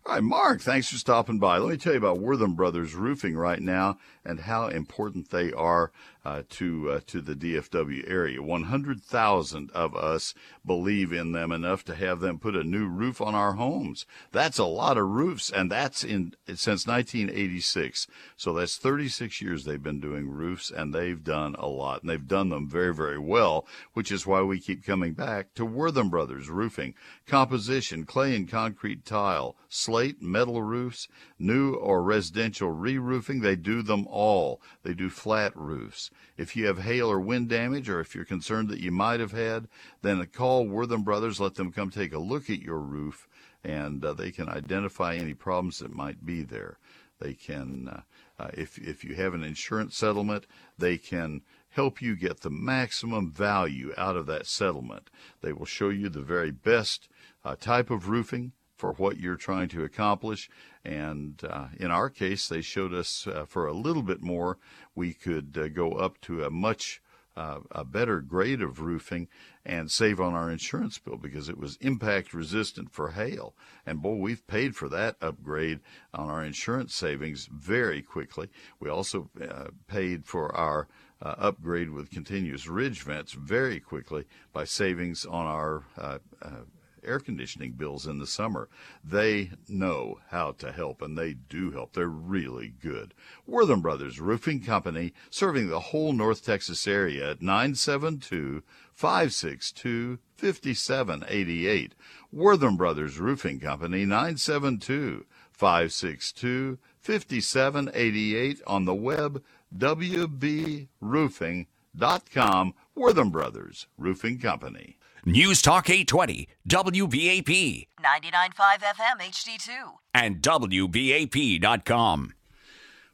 All 0.03 0.15
right, 0.15 0.23
Mark, 0.23 0.61
thanks 0.61 0.89
for 0.89 0.97
stopping 0.97 1.37
by. 1.37 1.59
Let 1.59 1.69
me 1.69 1.77
tell 1.77 1.93
you 1.93 1.99
about 1.99 2.19
Wortham 2.19 2.55
Brothers 2.55 2.95
Roofing 2.95 3.37
right 3.37 3.61
now 3.61 3.99
and 4.25 4.39
how 4.39 4.67
important 4.67 5.29
they 5.29 5.53
are 5.53 5.91
uh, 6.23 6.43
to 6.49 6.91
uh, 6.91 6.99
to 7.07 7.21
the 7.21 7.33
DFW 7.35 8.09
area. 8.09 8.41
100,000 8.41 9.71
of 9.71 9.95
us 9.95 10.33
believe 10.65 11.11
in 11.11 11.31
them 11.31 11.51
enough 11.51 11.83
to 11.85 11.95
have 11.95 12.19
them 12.19 12.37
put 12.37 12.55
a 12.55 12.63
new 12.63 12.87
roof 12.87 13.19
on 13.19 13.33
our 13.33 13.53
homes. 13.53 14.05
That's 14.31 14.59
a 14.59 14.65
lot 14.65 14.97
of 14.97 15.07
roofs, 15.07 15.49
and 15.49 15.71
that's 15.71 16.03
in 16.03 16.33
since 16.47 16.85
1986. 16.85 18.07
So 18.37 18.53
that's 18.53 18.77
36 18.77 19.41
years 19.41 19.63
they've 19.63 19.81
been 19.81 19.99
doing 19.99 20.29
roofs, 20.29 20.69
and 20.69 20.93
they've 20.93 21.23
done 21.23 21.55
a 21.57 21.67
lot, 21.67 22.01
and 22.01 22.09
they've 22.09 22.27
done 22.27 22.49
them 22.49 22.69
very, 22.69 22.93
very 22.93 23.19
well, 23.19 23.65
which 23.93 24.11
is 24.11 24.27
why 24.27 24.41
we 24.41 24.59
keep 24.59 24.85
coming 24.85 25.13
back 25.13 25.53
to 25.55 25.65
Wortham 25.65 26.09
Brothers 26.09 26.49
Roofing. 26.49 26.93
Composition, 27.25 28.05
clay 28.05 28.35
and 28.35 28.47
concrete 28.47 29.05
tile, 29.05 29.55
slate, 29.69 30.21
metal 30.21 30.61
roofs, 30.61 31.07
new 31.39 31.73
or 31.73 32.03
residential 32.03 32.69
re-roofing, 32.69 33.41
they 33.41 33.55
do 33.55 33.81
them 33.81 34.05
all. 34.07 34.61
They 34.83 34.93
do 34.93 35.09
flat 35.09 35.55
roofs. 35.55 36.10
If 36.37 36.55
you 36.55 36.65
have 36.67 36.79
hail 36.79 37.09
or 37.11 37.19
wind 37.19 37.49
damage, 37.49 37.89
or 37.89 37.99
if 37.99 38.15
you're 38.15 38.25
concerned 38.25 38.69
that 38.69 38.79
you 38.79 38.91
might 38.91 39.19
have 39.19 39.31
had, 39.31 39.67
then 40.01 40.25
call 40.27 40.67
Wortham 40.67 41.03
Brothers. 41.03 41.39
Let 41.39 41.55
them 41.55 41.71
come 41.71 41.89
take 41.89 42.13
a 42.13 42.19
look 42.19 42.49
at 42.49 42.61
your 42.61 42.79
roof, 42.79 43.27
and 43.63 44.03
uh, 44.03 44.13
they 44.13 44.31
can 44.31 44.49
identify 44.49 45.15
any 45.15 45.33
problems 45.33 45.79
that 45.79 45.93
might 45.93 46.25
be 46.25 46.43
there. 46.43 46.77
They 47.19 47.33
can, 47.33 47.87
uh, 47.87 48.01
uh, 48.41 48.49
if 48.53 48.77
if 48.79 49.03
you 49.03 49.15
have 49.15 49.33
an 49.33 49.43
insurance 49.43 49.95
settlement, 49.95 50.47
they 50.77 50.97
can 50.97 51.41
help 51.69 52.01
you 52.01 52.15
get 52.15 52.41
the 52.41 52.49
maximum 52.49 53.31
value 53.31 53.93
out 53.97 54.17
of 54.17 54.25
that 54.25 54.47
settlement. 54.47 55.09
They 55.41 55.53
will 55.53 55.65
show 55.65 55.89
you 55.89 56.09
the 56.09 56.21
very 56.21 56.51
best 56.51 57.07
uh, 57.45 57.55
type 57.55 57.89
of 57.89 58.09
roofing 58.09 58.53
for 58.81 58.93
what 58.93 59.19
you're 59.19 59.35
trying 59.35 59.69
to 59.69 59.83
accomplish. 59.83 60.49
And 60.83 61.39
uh, 61.47 61.67
in 61.79 61.91
our 61.91 62.09
case, 62.09 62.47
they 62.47 62.61
showed 62.61 62.95
us 62.95 63.27
uh, 63.27 63.45
for 63.45 63.67
a 63.67 63.73
little 63.73 64.01
bit 64.01 64.23
more, 64.23 64.57
we 64.95 65.13
could 65.13 65.55
uh, 65.55 65.67
go 65.67 65.91
up 65.91 66.19
to 66.21 66.43
a 66.43 66.49
much 66.49 66.99
uh, 67.37 67.59
a 67.71 67.85
better 67.85 68.19
grade 68.19 68.61
of 68.61 68.81
roofing 68.81 69.27
and 69.63 69.89
save 69.89 70.19
on 70.19 70.33
our 70.33 70.49
insurance 70.51 70.97
bill 70.97 71.15
because 71.15 71.47
it 71.47 71.57
was 71.57 71.77
impact 71.77 72.33
resistant 72.33 72.91
for 72.91 73.11
hail. 73.11 73.55
And 73.85 74.01
boy, 74.01 74.15
we've 74.15 74.45
paid 74.47 74.75
for 74.75 74.89
that 74.89 75.15
upgrade 75.21 75.79
on 76.13 76.27
our 76.27 76.43
insurance 76.43 76.93
savings 76.93 77.47
very 77.53 78.01
quickly. 78.01 78.49
We 78.81 78.89
also 78.89 79.29
uh, 79.39 79.67
paid 79.87 80.25
for 80.25 80.53
our 80.53 80.87
uh, 81.21 81.35
upgrade 81.37 81.91
with 81.91 82.09
continuous 82.09 82.67
ridge 82.67 83.03
vents 83.03 83.31
very 83.31 83.79
quickly 83.79 84.25
by 84.51 84.65
savings 84.65 85.23
on 85.23 85.45
our 85.45 85.83
uh, 85.97 86.17
uh, 86.41 86.63
air 87.03 87.19
conditioning 87.19 87.73
bills 87.73 88.07
in 88.07 88.19
the 88.19 88.27
summer. 88.27 88.69
They 89.03 89.51
know 89.67 90.19
how 90.29 90.53
to 90.53 90.71
help, 90.71 91.01
and 91.01 91.17
they 91.17 91.33
do 91.33 91.71
help. 91.71 91.93
They're 91.93 92.07
really 92.07 92.69
good. 92.69 93.13
Wortham 93.45 93.81
Brothers 93.81 94.19
Roofing 94.19 94.61
Company, 94.61 95.13
serving 95.29 95.69
the 95.69 95.79
whole 95.79 96.13
North 96.13 96.45
Texas 96.45 96.87
area 96.87 97.31
at 97.31 97.41
972 97.41 98.63
562 98.93 100.19
5788. 100.35 101.95
Wortham 102.31 102.77
Brothers 102.77 103.19
Roofing 103.19 103.59
Company, 103.59 104.05
972 104.05 105.25
562 105.51 106.77
5788 106.99 108.61
on 108.65 108.85
the 108.85 108.93
web, 108.93 109.43
wbroofing.com. 109.75 112.73
Wortham 112.95 113.31
Brothers 113.31 113.87
Roofing 113.97 114.39
Company. 114.39 114.97
News 115.23 115.61
Talk 115.61 115.87
820, 115.87 116.47
WBAP. 116.67 117.85
99.5 118.03 118.79
FM 118.79 119.21
HD2. 119.21 119.69
And 120.15 120.41
WBAP.com. 120.41 122.33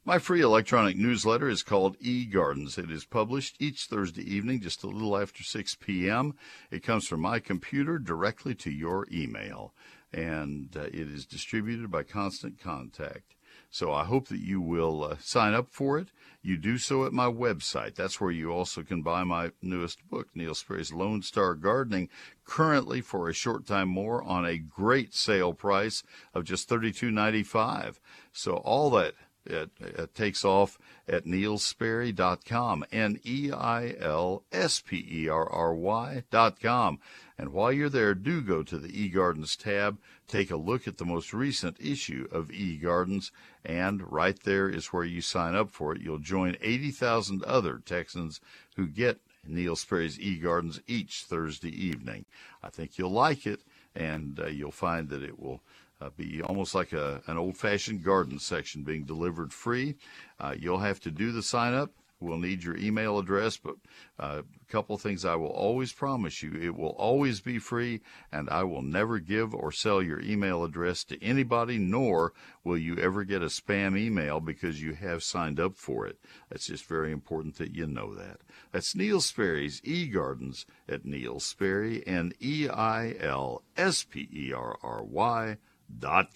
My 0.06 0.17
free 0.17 0.39
electronic 0.39 0.96
newsletter 0.96 1.50
is 1.50 1.63
called 1.63 2.00
eGardens. 2.00 2.78
It 2.78 2.89
is 2.89 3.04
published 3.04 3.58
each 3.60 3.88
Thursday 3.88 4.22
evening, 4.22 4.62
just 4.62 4.86
a 4.86 4.88
little 4.88 5.17
after 5.17 5.43
6 5.43 5.76
p.m. 5.82 6.36
It 6.72 6.82
comes 6.82 7.06
from 7.06 7.20
my 7.20 7.39
computer 7.39 8.00
directly 8.00 8.56
to 8.56 8.72
your 8.72 9.06
email, 9.12 9.74
and 10.13 10.78
uh, 10.78 10.84
it 10.84 11.12
is 11.12 11.26
distributed 11.26 11.91
by 11.91 12.04
Constant 12.04 12.58
Contact. 12.58 13.36
So 13.78 13.94
I 13.94 14.06
hope 14.06 14.30
that 14.30 14.40
you 14.40 14.60
will 14.60 15.04
uh, 15.04 15.18
sign 15.20 15.54
up 15.54 15.68
for 15.70 16.00
it. 16.00 16.08
You 16.42 16.58
do 16.58 16.80
so 16.80 17.06
at 17.06 17.13
my 17.13 17.28
website. 17.28 17.94
That's 17.94 18.20
where 18.20 18.32
you 18.32 18.50
also 18.50 18.82
can 18.82 19.04
buy 19.04 19.24
my 19.24 19.52
newest 19.62 20.00
book, 20.10 20.30
Neil 20.34 20.56
Sperry's 20.56 20.92
Lone 20.92 21.22
Star 21.22 21.54
Gardening, 21.54 22.10
currently 22.44 23.02
for 23.02 23.30
a 23.30 23.34
short 23.34 23.68
time 23.68 23.88
more 23.88 24.24
on 24.24 24.48
a 24.48 24.58
great 24.58 25.13
sale 25.13 25.54
price 25.54 26.02
of 26.34 26.44
just 26.44 26.68
$32.95. 26.68 28.00
So 28.32 28.56
all 28.56 28.90
that 28.90 29.13
it, 29.50 29.70
it, 29.80 30.16
takes 30.16 30.44
off 30.44 30.78
at 31.08 31.26
neilsperry.com, 31.26 32.86
N 32.92 33.20
E 33.24 33.52
I 33.52 33.96
L 34.00 34.44
S 34.52 34.82
P 34.82 35.06
E 35.10 35.30
R 35.30 35.50
R 35.50 35.74
Y.com. 35.74 37.00
And 37.38 37.54
while 37.54 37.72
you're 37.72 37.90
there, 37.90 38.13
do 38.13 38.42
go 38.42 38.63
to 38.63 38.78
the 38.78 38.90
eGardens 38.90 39.56
tab, 39.56 40.00
take 40.28 40.52
a 40.52 40.58
look 40.58 40.88
at 40.88 40.98
the 40.98 41.06
most 41.06 41.34
recent 41.34 41.78
issue 41.80 42.28
of 42.32 42.50
eGardens, 42.50 43.32
and 43.67 44.10
right 44.10 44.41
there 44.43 44.69
is 44.69 44.88
where 44.88 45.03
you 45.03 45.19
sign 45.19 45.53
up 45.53 45.69
for 45.69 45.93
it. 45.93 46.01
You'll 46.01 46.19
join 46.19 46.56
80,000 46.62 47.43
other 47.43 47.82
Texans 47.86 48.39
who 48.77 48.88
get 48.88 49.19
Neil 49.45 49.75
Sperry's 49.75 50.17
eGardens 50.17 50.80
each 50.88 51.25
Thursday 51.25 51.69
evening. 51.69 52.25
I 52.63 52.69
think 52.69 52.97
you'll 52.97 53.12
like 53.12 53.45
it, 53.45 53.60
and 53.93 54.39
uh, 54.39 54.47
you'll 54.47 54.71
find 54.71 55.10
that 55.10 55.21
it 55.21 55.38
will 55.38 55.62
uh, 55.99 56.10
be 56.15 56.41
almost 56.41 56.73
like 56.75 56.93
a, 56.93 57.21
an 57.27 57.38
old 57.38 57.58
fashioned 57.58 58.06
garden 58.06 58.39
section 58.39 58.84
being 58.84 59.03
delivered 59.03 59.51
free. 59.51 59.95
Uh, 60.39 60.56
you'll 60.58 60.80
have 60.80 61.01
to 61.01 61.12
do 61.12 61.34
the 61.34 61.43
sign 61.43 61.73
up. 61.73 61.91
We'll 62.19 62.38
need 62.39 62.63
your 62.63 62.75
email 62.77 63.19
address, 63.19 63.58
but 63.58 63.75
uh, 64.19 64.41
a 64.41 64.71
couple 64.71 64.97
things 64.97 65.23
I 65.23 65.36
will 65.36 65.47
always 65.47 65.93
promise 65.93 66.41
you 66.41 66.53
it 66.56 66.75
will 66.75 66.95
always 66.97 67.41
be 67.41 67.60
free, 67.60 68.01
and 68.32 68.49
I 68.49 68.63
will 68.63 68.82
never 68.82 69.19
give 69.19 69.53
or 69.53 69.71
sell 69.71 70.01
your 70.01 70.19
email 70.19 70.63
address 70.63 71.03
to 71.06 71.23
anybody, 71.23 71.77
nor 71.77 72.34
will 72.63 72.77
you 72.77 72.97
ever 72.97 73.23
get 73.23 73.43
a 73.43 73.45
spam 73.45 73.97
email 73.97 74.39
because 74.39 74.82
you 74.82 74.93
have 74.93 75.23
signed 75.23 75.60
up 75.60 75.77
for 75.77 76.08
it. 76.08 76.17
That's 76.49 76.67
just 76.67 76.86
very 76.86 77.12
important 77.12 77.58
that 77.58 77.75
you 77.75 77.86
know 77.86 78.15
that. 78.15 78.41
That's 78.71 78.95
Neil 78.95 79.21
Sperry's 79.21 79.80
eGardens 79.82 80.65
at 80.89 81.06
Neil 81.06 81.39
Sperry, 81.39 82.06
N 82.08 82.34
E 82.41 82.67
I 82.67 83.15
L 83.19 83.62
S 83.75 84.03
P 84.03 84.27
E 84.34 84.53
R 84.53 84.77
R 84.82 85.03
Y 85.03 85.58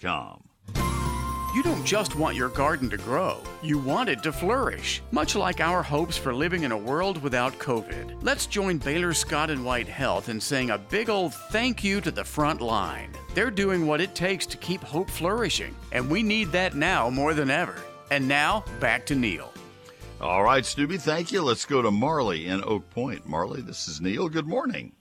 com. 0.00 0.91
You 1.54 1.62
don't 1.62 1.84
just 1.84 2.16
want 2.16 2.34
your 2.34 2.48
garden 2.48 2.88
to 2.88 2.96
grow, 2.96 3.36
you 3.62 3.78
want 3.78 4.08
it 4.08 4.22
to 4.22 4.32
flourish, 4.32 5.02
much 5.10 5.34
like 5.34 5.60
our 5.60 5.82
hopes 5.82 6.16
for 6.16 6.32
living 6.32 6.62
in 6.62 6.72
a 6.72 6.78
world 6.78 7.22
without 7.22 7.58
COVID. 7.58 8.22
Let's 8.22 8.46
join 8.46 8.78
Baylor 8.78 9.12
Scott 9.12 9.50
and 9.50 9.62
White 9.62 9.86
Health 9.86 10.30
in 10.30 10.40
saying 10.40 10.70
a 10.70 10.78
big 10.78 11.10
old 11.10 11.34
thank 11.34 11.84
you 11.84 12.00
to 12.00 12.10
the 12.10 12.24
front 12.24 12.62
line. 12.62 13.10
They're 13.34 13.50
doing 13.50 13.86
what 13.86 14.00
it 14.00 14.14
takes 14.14 14.46
to 14.46 14.56
keep 14.56 14.82
hope 14.82 15.10
flourishing, 15.10 15.76
and 15.92 16.08
we 16.08 16.22
need 16.22 16.52
that 16.52 16.74
now 16.74 17.10
more 17.10 17.34
than 17.34 17.50
ever. 17.50 17.76
And 18.10 18.26
now, 18.26 18.64
back 18.80 19.04
to 19.06 19.14
Neil. 19.14 19.52
All 20.22 20.42
right, 20.42 20.64
Stubby, 20.64 20.96
thank 20.96 21.32
you. 21.32 21.42
Let's 21.42 21.66
go 21.66 21.82
to 21.82 21.90
Marley 21.90 22.46
in 22.46 22.64
Oak 22.64 22.88
Point. 22.88 23.28
Marley, 23.28 23.60
this 23.60 23.88
is 23.88 24.00
Neil. 24.00 24.30
Good 24.30 24.46
morning. 24.46 24.92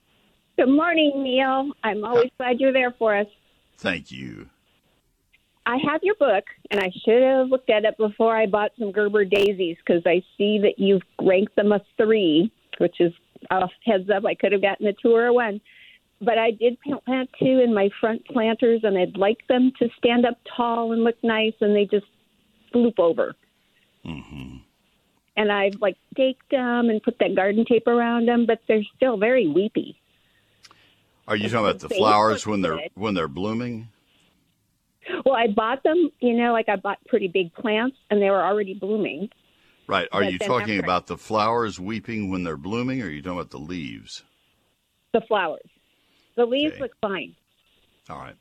Good 0.57 0.67
morning, 0.67 1.13
Neil. 1.23 1.71
I'm 1.85 2.03
always 2.03 2.29
glad 2.37 2.59
you're 2.59 2.73
there 2.73 2.91
for 2.99 3.15
us. 3.15 3.27
Thank 3.77 4.11
you. 4.11 4.49
I 5.65 5.77
have 5.89 6.01
your 6.03 6.15
book, 6.15 6.43
and 6.71 6.79
I 6.79 6.91
should 7.05 7.21
have 7.21 7.49
looked 7.49 7.69
at 7.69 7.85
it 7.85 7.97
before 7.97 8.35
I 8.35 8.47
bought 8.47 8.71
some 8.79 8.91
Gerber 8.91 9.25
daisies 9.25 9.77
because 9.77 10.01
I 10.05 10.23
see 10.37 10.59
that 10.59 10.79
you've 10.79 11.03
ranked 11.21 11.55
them 11.55 11.71
a 11.71 11.81
three, 11.97 12.51
which 12.79 12.99
is 12.99 13.13
a 13.49 13.67
heads 13.85 14.09
up. 14.09 14.25
I 14.25 14.33
could 14.33 14.51
have 14.53 14.61
gotten 14.61 14.87
a 14.87 14.93
two 14.93 15.13
or 15.13 15.27
a 15.27 15.33
one. 15.33 15.61
But 16.19 16.37
I 16.37 16.51
did 16.51 16.77
plant 16.81 17.29
two 17.39 17.61
in 17.63 17.73
my 17.73 17.89
front 17.99 18.25
planters, 18.27 18.81
and 18.83 18.97
I'd 18.97 19.17
like 19.17 19.47
them 19.47 19.71
to 19.79 19.89
stand 19.97 20.25
up 20.25 20.37
tall 20.55 20.93
and 20.93 21.03
look 21.03 21.17
nice, 21.23 21.53
and 21.61 21.75
they 21.75 21.85
just 21.85 22.05
floop 22.73 22.99
over. 22.99 23.35
Mm-hmm. 24.05 24.57
And 25.37 25.51
I've 25.51 25.75
like 25.79 25.97
staked 26.13 26.49
them 26.51 26.89
and 26.89 27.01
put 27.01 27.17
that 27.19 27.35
garden 27.35 27.65
tape 27.65 27.87
around 27.87 28.27
them, 28.27 28.45
but 28.45 28.61
they're 28.67 28.83
still 28.95 29.17
very 29.17 29.47
weepy. 29.47 29.97
Are 31.27 31.35
you 31.35 31.49
talking 31.49 31.65
about 31.65 31.79
the 31.79 31.89
flowers 31.89 32.45
when 32.45 32.61
they're 32.61 32.79
when 32.95 33.13
they're 33.13 33.27
blooming? 33.27 33.87
Well, 35.25 35.35
I 35.35 35.47
bought 35.47 35.83
them, 35.83 36.09
you 36.19 36.33
know, 36.33 36.53
like 36.53 36.69
I 36.69 36.75
bought 36.75 36.99
pretty 37.07 37.27
big 37.27 37.53
plants 37.53 37.97
and 38.09 38.21
they 38.21 38.29
were 38.29 38.43
already 38.43 38.73
blooming. 38.73 39.29
Right. 39.87 40.07
Are 40.11 40.23
you 40.23 40.39
talking 40.39 40.77
after, 40.77 40.85
about 40.85 41.07
the 41.07 41.17
flowers 41.17 41.79
weeping 41.79 42.29
when 42.29 42.43
they're 42.43 42.57
blooming 42.57 43.01
or 43.01 43.05
are 43.05 43.09
you 43.09 43.21
talking 43.21 43.39
about 43.39 43.51
the 43.51 43.57
leaves? 43.57 44.23
The 45.13 45.21
flowers. 45.21 45.69
The 46.35 46.45
leaves 46.45 46.73
okay. 46.73 46.81
look 46.81 46.91
fine. 47.01 47.35
All 48.09 48.19
right. 48.19 48.35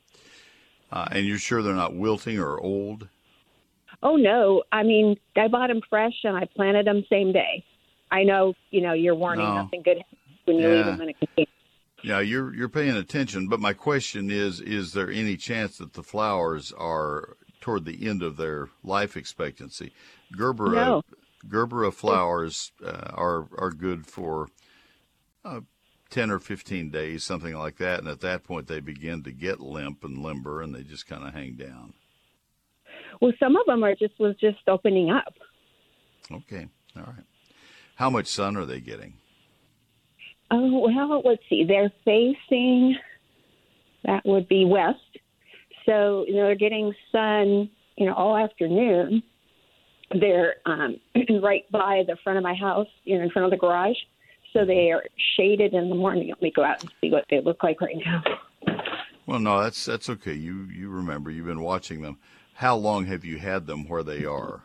Uh, 0.91 1.07
and 1.11 1.25
you're 1.25 1.37
sure 1.37 1.61
they're 1.61 1.73
not 1.73 1.95
wilting 1.95 2.39
or 2.39 2.59
old? 2.59 3.07
Oh, 4.03 4.15
no. 4.15 4.63
I 4.71 4.83
mean, 4.83 5.17
I 5.35 5.47
bought 5.47 5.67
them 5.67 5.81
fresh 5.89 6.13
and 6.23 6.35
I 6.35 6.45
planted 6.45 6.87
them 6.87 7.05
same 7.09 7.31
day. 7.31 7.63
I 8.11 8.23
know, 8.23 8.53
you 8.71 8.81
know, 8.81 8.93
you're 8.93 9.15
warning 9.15 9.45
no. 9.45 9.55
nothing 9.55 9.81
good 9.83 10.03
when 10.45 10.57
you 10.57 10.67
yeah. 10.67 10.75
leave 10.75 10.85
them 10.85 11.01
in 11.01 11.09
a 11.09 11.13
container. 11.13 11.47
Yeah, 12.03 12.19
you're 12.19 12.53
you're 12.53 12.69
paying 12.69 12.95
attention, 12.95 13.47
but 13.47 13.59
my 13.59 13.73
question 13.73 14.31
is: 14.31 14.59
Is 14.59 14.93
there 14.93 15.09
any 15.09 15.37
chance 15.37 15.77
that 15.77 15.93
the 15.93 16.03
flowers 16.03 16.71
are 16.77 17.37
toward 17.59 17.85
the 17.85 18.07
end 18.07 18.23
of 18.23 18.37
their 18.37 18.69
life 18.83 19.15
expectancy? 19.15 19.93
Gerber, 20.35 20.71
no. 20.71 21.01
Gerbera 21.47 21.93
flowers 21.93 22.71
uh, 22.83 23.11
are 23.13 23.47
are 23.57 23.71
good 23.71 24.07
for 24.07 24.47
uh, 25.45 25.61
ten 26.09 26.31
or 26.31 26.39
fifteen 26.39 26.89
days, 26.89 27.23
something 27.23 27.55
like 27.55 27.77
that, 27.77 27.99
and 27.99 28.07
at 28.07 28.21
that 28.21 28.43
point 28.43 28.67
they 28.67 28.79
begin 28.79 29.23
to 29.23 29.31
get 29.31 29.59
limp 29.59 30.03
and 30.03 30.17
limber, 30.17 30.61
and 30.61 30.73
they 30.73 30.83
just 30.83 31.07
kind 31.07 31.23
of 31.25 31.33
hang 31.33 31.53
down. 31.53 31.93
Well, 33.21 33.33
some 33.39 33.55
of 33.55 33.65
them 33.65 33.83
are 33.83 33.95
just 33.95 34.19
was 34.19 34.35
just 34.39 34.59
opening 34.67 35.11
up. 35.11 35.33
Okay, 36.31 36.67
all 36.95 37.03
right. 37.03 37.25
How 37.95 38.09
much 38.09 38.27
sun 38.27 38.57
are 38.57 38.65
they 38.65 38.79
getting? 38.79 39.15
Oh 40.51 40.89
well, 40.93 41.21
let's 41.23 41.41
see. 41.49 41.63
They're 41.63 41.91
facing 42.03 42.97
that 44.03 44.25
would 44.25 44.49
be 44.49 44.65
west, 44.65 44.99
so 45.85 46.25
you 46.27 46.35
know 46.35 46.43
they're 46.43 46.55
getting 46.55 46.93
sun, 47.11 47.69
you 47.95 48.05
know, 48.05 48.13
all 48.13 48.37
afternoon. 48.37 49.23
They're 50.19 50.55
um, 50.65 50.97
right 51.41 51.63
by 51.71 52.03
the 52.05 52.17
front 52.23 52.37
of 52.37 52.43
my 52.43 52.53
house, 52.53 52.87
you 53.05 53.17
know, 53.17 53.23
in 53.23 53.29
front 53.29 53.45
of 53.45 53.51
the 53.51 53.57
garage, 53.57 53.95
so 54.51 54.65
they 54.65 54.91
are 54.91 55.03
shaded 55.37 55.73
in 55.73 55.89
the 55.89 55.95
morning. 55.95 56.27
Let 56.29 56.41
me 56.41 56.51
go 56.53 56.65
out 56.65 56.81
and 56.81 56.91
see 56.99 57.09
what 57.09 57.25
they 57.29 57.39
look 57.39 57.63
like 57.63 57.79
right 57.79 57.95
now. 58.05 58.23
Well, 59.25 59.39
no, 59.39 59.61
that's 59.61 59.85
that's 59.85 60.09
okay. 60.09 60.33
You 60.33 60.63
you 60.63 60.89
remember 60.89 61.31
you've 61.31 61.45
been 61.45 61.61
watching 61.61 62.01
them. 62.01 62.17
How 62.55 62.75
long 62.75 63.05
have 63.05 63.23
you 63.23 63.37
had 63.37 63.67
them 63.67 63.87
where 63.87 64.03
they 64.03 64.25
are? 64.25 64.63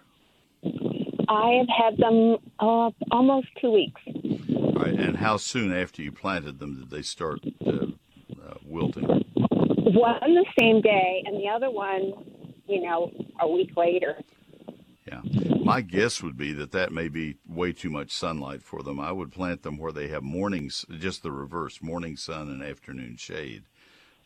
I 1.28 1.58
have 1.58 1.68
had 1.68 1.98
them 1.98 2.36
uh, 2.58 2.90
almost 3.10 3.48
two 3.60 3.70
weeks. 3.70 4.00
All 4.76 4.82
right, 4.82 4.92
and 4.92 5.16
how 5.16 5.38
soon 5.38 5.72
after 5.72 6.02
you 6.02 6.12
planted 6.12 6.58
them 6.58 6.78
did 6.78 6.90
they 6.90 7.00
start 7.00 7.40
uh, 7.66 7.70
uh, 7.70 8.54
wilting? 8.62 9.06
One 9.06 10.20
the 10.20 10.44
same 10.58 10.82
day, 10.82 11.22
and 11.24 11.38
the 11.38 11.48
other 11.48 11.70
one, 11.70 12.12
you 12.68 12.82
know, 12.82 13.10
a 13.40 13.48
week 13.48 13.70
later. 13.74 14.18
Yeah, 15.06 15.22
my 15.64 15.80
guess 15.80 16.22
would 16.22 16.36
be 16.36 16.52
that 16.52 16.72
that 16.72 16.92
may 16.92 17.08
be 17.08 17.36
way 17.48 17.72
too 17.72 17.88
much 17.88 18.10
sunlight 18.10 18.62
for 18.62 18.82
them. 18.82 19.00
I 19.00 19.12
would 19.12 19.32
plant 19.32 19.62
them 19.62 19.78
where 19.78 19.92
they 19.92 20.08
have 20.08 20.22
mornings, 20.22 20.84
just 20.98 21.22
the 21.22 21.32
reverse, 21.32 21.80
morning 21.80 22.18
sun 22.18 22.48
and 22.48 22.62
afternoon 22.62 23.16
shade. 23.16 23.62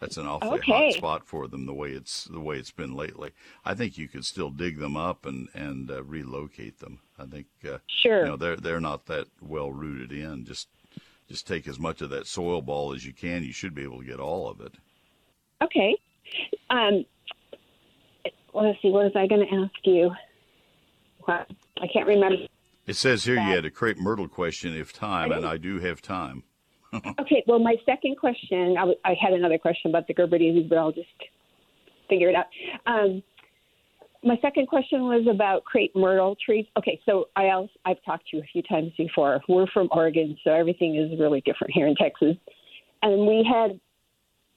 That's 0.00 0.16
an 0.16 0.26
awfully 0.26 0.58
Okay. 0.60 0.72
hot 0.72 0.92
spot 0.94 1.26
for 1.26 1.46
them 1.46 1.66
the 1.66 1.74
way 1.74 1.90
it's 1.90 2.24
the 2.24 2.40
way 2.40 2.56
it's 2.56 2.70
been 2.70 2.94
lately. 2.94 3.32
I 3.64 3.74
think 3.74 3.98
you 3.98 4.08
could 4.08 4.24
still 4.24 4.50
dig 4.50 4.78
them 4.78 4.96
up 4.96 5.26
and 5.26 5.48
and 5.54 5.90
uh, 5.90 6.02
relocate 6.02 6.78
them. 6.78 7.00
I 7.18 7.26
think 7.26 7.46
uh, 7.70 7.78
Sure. 7.86 8.20
you 8.20 8.30
know 8.30 8.36
they're 8.36 8.56
they're 8.56 8.80
not 8.80 9.06
that 9.06 9.26
well 9.42 9.70
rooted 9.70 10.10
in. 10.10 10.46
Just 10.46 10.68
just 11.28 11.46
take 11.46 11.68
as 11.68 11.78
much 11.78 12.00
of 12.00 12.08
that 12.10 12.26
soil 12.26 12.62
ball 12.62 12.94
as 12.94 13.04
you 13.04 13.12
can. 13.12 13.44
You 13.44 13.52
should 13.52 13.74
be 13.74 13.82
able 13.82 14.00
to 14.00 14.06
get 14.06 14.18
all 14.20 14.48
of 14.48 14.60
it. 14.60 14.74
Okay. 15.62 15.96
Um, 16.70 17.04
let's 18.54 18.80
see. 18.80 18.88
What 18.90 19.04
was 19.04 19.12
I 19.14 19.26
going 19.26 19.46
to 19.46 19.54
ask 19.54 19.74
you? 19.84 20.10
What? 21.24 21.46
I 21.80 21.86
can't 21.92 22.06
remember. 22.06 22.46
It 22.86 22.94
says 22.96 23.24
here 23.24 23.34
you 23.34 23.40
had 23.40 23.64
a 23.66 23.70
crepe 23.70 23.98
myrtle 23.98 24.26
question 24.28 24.74
if 24.74 24.92
time, 24.92 25.30
and 25.30 25.44
I 25.46 25.58
do 25.58 25.78
have 25.80 26.00
time. 26.02 26.42
Okay. 27.20 27.44
Well, 27.46 27.60
my 27.60 27.76
second 27.86 28.16
question. 28.16 28.76
I, 28.76 28.80
w- 28.80 28.98
I 29.04 29.14
had 29.20 29.32
another 29.32 29.58
question 29.58 29.90
about 29.90 30.06
the 30.08 30.14
Gerber 30.14 30.38
daisies, 30.38 30.66
but 30.68 30.76
I'll 30.78 30.92
just 30.92 31.08
figure 32.08 32.28
it 32.28 32.34
out. 32.34 32.46
Um, 32.86 33.22
my 34.22 34.36
second 34.42 34.66
question 34.66 35.02
was 35.04 35.26
about 35.30 35.64
crepe 35.64 35.94
myrtle 35.96 36.36
trees. 36.44 36.66
Okay, 36.78 37.00
so 37.06 37.28
I 37.36 37.50
also, 37.50 37.72
I've 37.86 38.02
talked 38.04 38.28
to 38.28 38.36
you 38.36 38.42
a 38.42 38.46
few 38.46 38.62
times 38.62 38.92
before. 38.98 39.40
We're 39.48 39.66
from 39.68 39.88
Oregon, 39.92 40.36
so 40.44 40.50
everything 40.50 40.96
is 40.96 41.18
really 41.18 41.40
different 41.42 41.72
here 41.72 41.86
in 41.86 41.94
Texas. 41.94 42.36
And 43.02 43.26
we 43.26 43.46
had, 43.50 43.80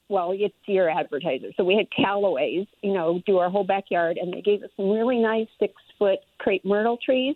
well, 0.10 0.32
it's 0.34 0.54
your 0.66 0.90
advertiser. 0.90 1.52
So 1.56 1.64
we 1.64 1.76
had 1.76 1.88
Callaways, 1.98 2.68
you 2.82 2.94
know, 2.94 3.22
do 3.26 3.38
our 3.38 3.50
whole 3.50 3.64
backyard, 3.64 4.18
and 4.18 4.34
they 4.34 4.42
gave 4.42 4.64
us 4.64 4.70
some 4.76 4.90
really 4.90 5.18
nice 5.18 5.48
six 5.60 5.74
foot 5.98 6.20
crepe 6.40 6.66
myrtle 6.66 6.98
trees. 7.04 7.36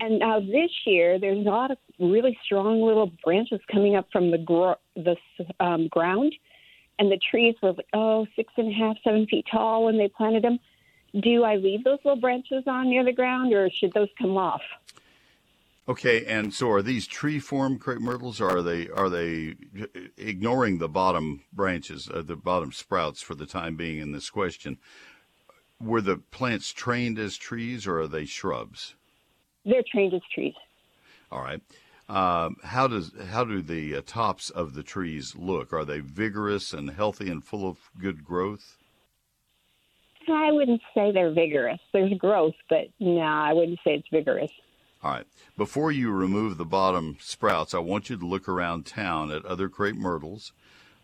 And 0.00 0.18
now 0.18 0.40
this 0.40 0.70
year, 0.84 1.18
there's 1.18 1.46
a 1.46 1.50
lot 1.50 1.70
of 1.70 1.78
really 1.98 2.38
strong 2.44 2.82
little 2.82 3.12
branches 3.24 3.60
coming 3.70 3.96
up 3.96 4.06
from 4.12 4.30
the 4.30 4.38
gro- 4.38 4.76
the 4.94 5.16
um, 5.60 5.88
ground, 5.88 6.34
and 6.98 7.10
the 7.10 7.18
trees 7.30 7.54
were 7.62 7.74
oh 7.92 8.26
six 8.36 8.52
and 8.56 8.68
a 8.68 8.74
half, 8.74 8.96
seven 9.04 9.26
feet 9.26 9.46
tall 9.50 9.84
when 9.84 9.98
they 9.98 10.08
planted 10.08 10.42
them. 10.44 10.58
Do 11.20 11.44
I 11.44 11.56
leave 11.56 11.84
those 11.84 11.98
little 12.04 12.20
branches 12.20 12.64
on 12.66 12.90
near 12.90 13.04
the 13.04 13.12
ground, 13.12 13.52
or 13.52 13.70
should 13.70 13.92
those 13.92 14.08
come 14.18 14.36
off? 14.36 14.62
Okay, 15.88 16.24
and 16.26 16.52
so 16.52 16.70
are 16.70 16.82
these 16.82 17.06
tree 17.06 17.38
form 17.38 17.78
crepe 17.78 18.00
myrtles, 18.00 18.40
or 18.40 18.58
are 18.58 18.62
they 18.62 18.88
are 18.88 19.08
they 19.08 19.54
ignoring 20.16 20.78
the 20.78 20.88
bottom 20.88 21.44
branches, 21.52 22.08
uh, 22.12 22.22
the 22.22 22.36
bottom 22.36 22.72
sprouts 22.72 23.22
for 23.22 23.34
the 23.34 23.46
time 23.46 23.76
being 23.76 23.98
in 23.98 24.12
this 24.12 24.28
question? 24.28 24.78
Were 25.80 26.00
the 26.00 26.16
plants 26.16 26.72
trained 26.72 27.18
as 27.18 27.36
trees, 27.36 27.86
or 27.86 28.00
are 28.00 28.08
they 28.08 28.24
shrubs? 28.24 28.94
They're 29.66 29.84
trained 29.92 30.14
as 30.14 30.22
trees. 30.32 30.54
All 31.30 31.42
right. 31.42 31.60
Um, 32.08 32.56
how 32.62 32.86
does 32.86 33.10
how 33.30 33.44
do 33.44 33.60
the 33.60 33.96
uh, 33.96 34.02
tops 34.06 34.48
of 34.50 34.74
the 34.74 34.84
trees 34.84 35.34
look? 35.36 35.72
Are 35.72 35.84
they 35.84 35.98
vigorous 35.98 36.72
and 36.72 36.90
healthy 36.90 37.28
and 37.28 37.44
full 37.44 37.68
of 37.68 37.78
good 37.98 38.24
growth? 38.24 38.76
I 40.28 40.52
wouldn't 40.52 40.82
say 40.94 41.12
they're 41.12 41.32
vigorous. 41.32 41.80
There's 41.92 42.12
growth, 42.14 42.54
but 42.68 42.88
no, 43.00 43.20
I 43.20 43.52
wouldn't 43.52 43.78
say 43.84 43.94
it's 43.94 44.08
vigorous. 44.12 44.50
All 45.02 45.10
right. 45.10 45.26
Before 45.56 45.92
you 45.92 46.10
remove 46.10 46.56
the 46.56 46.64
bottom 46.64 47.16
sprouts, 47.20 47.74
I 47.74 47.78
want 47.78 48.10
you 48.10 48.16
to 48.16 48.26
look 48.26 48.48
around 48.48 48.86
town 48.86 49.30
at 49.30 49.44
other 49.44 49.68
crepe 49.68 49.96
myrtles. 49.96 50.52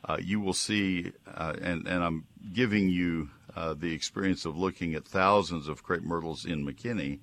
Uh, 0.05 0.19
you 0.21 0.41
will 0.41 0.55
see, 0.55 1.13
uh, 1.33 1.55
and, 1.63 1.87
and 1.87 2.03
I'm 2.03 2.25
giving 2.53 2.89
you 2.89 3.31
uh, 3.55 3.75
the 3.75 3.93
experience 3.93 4.45
of 4.45 4.57
looking 4.57 4.95
at 4.95 5.05
thousands 5.05 5.69
of 5.69 5.85
crepe 5.85 6.03
myrtles 6.03 6.45
in 6.45 6.67
McKinney 6.67 7.21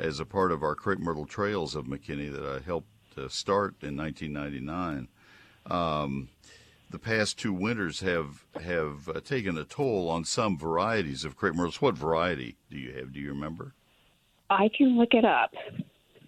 as 0.00 0.18
a 0.18 0.24
part 0.24 0.50
of 0.50 0.62
our 0.62 0.74
crepe 0.74 0.98
myrtle 0.98 1.26
trails 1.26 1.76
of 1.76 1.84
McKinney 1.84 2.32
that 2.32 2.42
I 2.44 2.58
helped 2.64 2.88
uh, 3.18 3.28
start 3.28 3.74
in 3.82 3.96
1999. 3.96 5.08
Um, 5.66 6.30
the 6.90 6.98
past 6.98 7.38
two 7.38 7.52
winters 7.52 8.00
have 8.00 8.44
have 8.60 9.08
uh, 9.08 9.20
taken 9.20 9.56
a 9.56 9.64
toll 9.64 10.08
on 10.08 10.24
some 10.24 10.58
varieties 10.58 11.24
of 11.24 11.36
crepe 11.36 11.54
myrtles. 11.54 11.80
What 11.80 11.96
variety 11.96 12.56
do 12.70 12.78
you 12.78 12.92
have? 12.94 13.12
Do 13.12 13.20
you 13.20 13.28
remember? 13.28 13.74
I 14.48 14.68
can 14.76 14.98
look 14.98 15.14
it 15.14 15.24
up. 15.24 15.54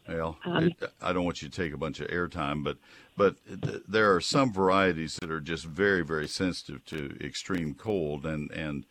Well, 0.06 0.36
Um, 0.44 0.64
it, 0.64 0.92
I 1.00 1.12
don't 1.12 1.24
want 1.24 1.42
you 1.42 1.48
to 1.48 1.56
take 1.56 1.72
a 1.72 1.76
bunch 1.78 1.98
of 2.00 2.08
airtime, 2.08 2.62
but 2.62 2.76
but 3.16 3.36
th- 3.62 3.82
there 3.88 4.14
are 4.14 4.20
some 4.20 4.52
varieties 4.52 5.18
that 5.20 5.30
are 5.30 5.40
just 5.40 5.64
very 5.64 6.02
very 6.04 6.28
sensitive 6.28 6.84
to 6.86 7.16
extreme 7.20 7.74
cold, 7.74 8.26
and 8.26 8.50
and 8.52 8.84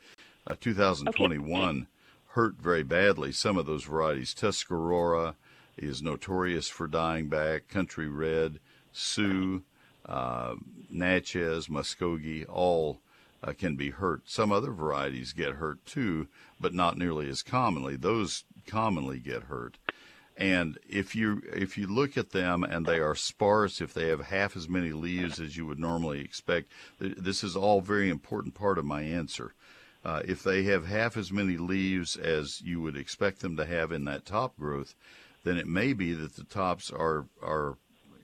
uh, 0.47 0.55
2021 0.59 1.87
hurt 2.31 2.55
very 2.55 2.83
badly. 2.83 3.31
Some 3.31 3.57
of 3.57 3.65
those 3.65 3.83
varieties, 3.83 4.33
Tuscarora 4.33 5.35
is 5.77 6.01
notorious 6.01 6.67
for 6.67 6.87
dying 6.87 7.27
back. 7.27 7.67
Country 7.67 8.07
Red, 8.07 8.59
Sioux, 8.91 9.63
uh, 10.05 10.55
Natchez, 10.89 11.67
Muskogee, 11.67 12.45
all 12.47 13.01
uh, 13.43 13.53
can 13.53 13.75
be 13.75 13.89
hurt. 13.89 14.21
Some 14.25 14.51
other 14.51 14.71
varieties 14.71 15.33
get 15.33 15.55
hurt 15.55 15.85
too, 15.85 16.27
but 16.59 16.73
not 16.73 16.97
nearly 16.97 17.29
as 17.29 17.41
commonly. 17.41 17.95
Those 17.95 18.43
commonly 18.65 19.19
get 19.19 19.43
hurt. 19.43 19.77
And 20.37 20.79
if 20.87 21.15
you 21.15 21.43
if 21.53 21.77
you 21.77 21.87
look 21.87 22.17
at 22.17 22.31
them 22.31 22.63
and 22.63 22.85
they 22.85 22.99
are 22.99 23.15
sparse, 23.15 23.81
if 23.81 23.93
they 23.93 24.07
have 24.07 24.21
half 24.21 24.55
as 24.55 24.69
many 24.69 24.91
leaves 24.91 25.39
as 25.39 25.57
you 25.57 25.65
would 25.65 25.79
normally 25.79 26.21
expect, 26.21 26.71
th- 26.99 27.15
this 27.17 27.43
is 27.43 27.55
all 27.55 27.81
very 27.81 28.09
important 28.09 28.55
part 28.55 28.77
of 28.77 28.85
my 28.85 29.01
answer. 29.01 29.53
Uh, 30.03 30.21
if 30.25 30.41
they 30.43 30.63
have 30.63 30.87
half 30.87 31.15
as 31.15 31.31
many 31.31 31.57
leaves 31.57 32.15
as 32.17 32.61
you 32.61 32.81
would 32.81 32.97
expect 32.97 33.39
them 33.39 33.55
to 33.55 33.65
have 33.65 33.91
in 33.91 34.05
that 34.05 34.25
top 34.25 34.57
growth, 34.57 34.95
then 35.43 35.57
it 35.57 35.67
may 35.67 35.93
be 35.93 36.13
that 36.13 36.35
the 36.35 36.43
tops 36.43 36.89
are 36.91 37.25
are 37.41 37.77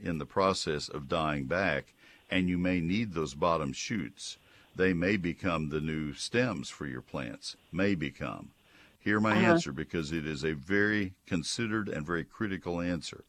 in 0.04 0.18
the 0.18 0.26
process 0.26 0.88
of 0.90 1.10
dying 1.10 1.46
back, 1.46 1.94
and 2.30 2.50
you 2.50 2.58
may 2.58 2.80
need 2.80 3.14
those 3.14 3.34
bottom 3.34 3.74
shoots. 3.74 4.38
They 4.76 4.94
may 4.94 5.18
become 5.18 5.70
the 5.70 5.82
new 5.82 6.14
stems 6.14 6.70
for 6.70 6.86
your 6.86 7.02
plants. 7.02 7.58
May 7.72 7.96
become. 7.96 8.52
Hear 9.00 9.20
my 9.20 9.32
Uh-huh. 9.36 9.54
answer 9.54 9.72
because 9.72 10.12
it 10.12 10.26
is 10.28 10.44
a 10.44 10.54
very 10.54 11.14
considered 11.26 11.88
and 11.90 12.06
very 12.06 12.24
critical 12.24 12.82
answer. 12.82 13.24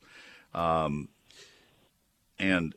Um, 0.54 1.08
and 2.38 2.74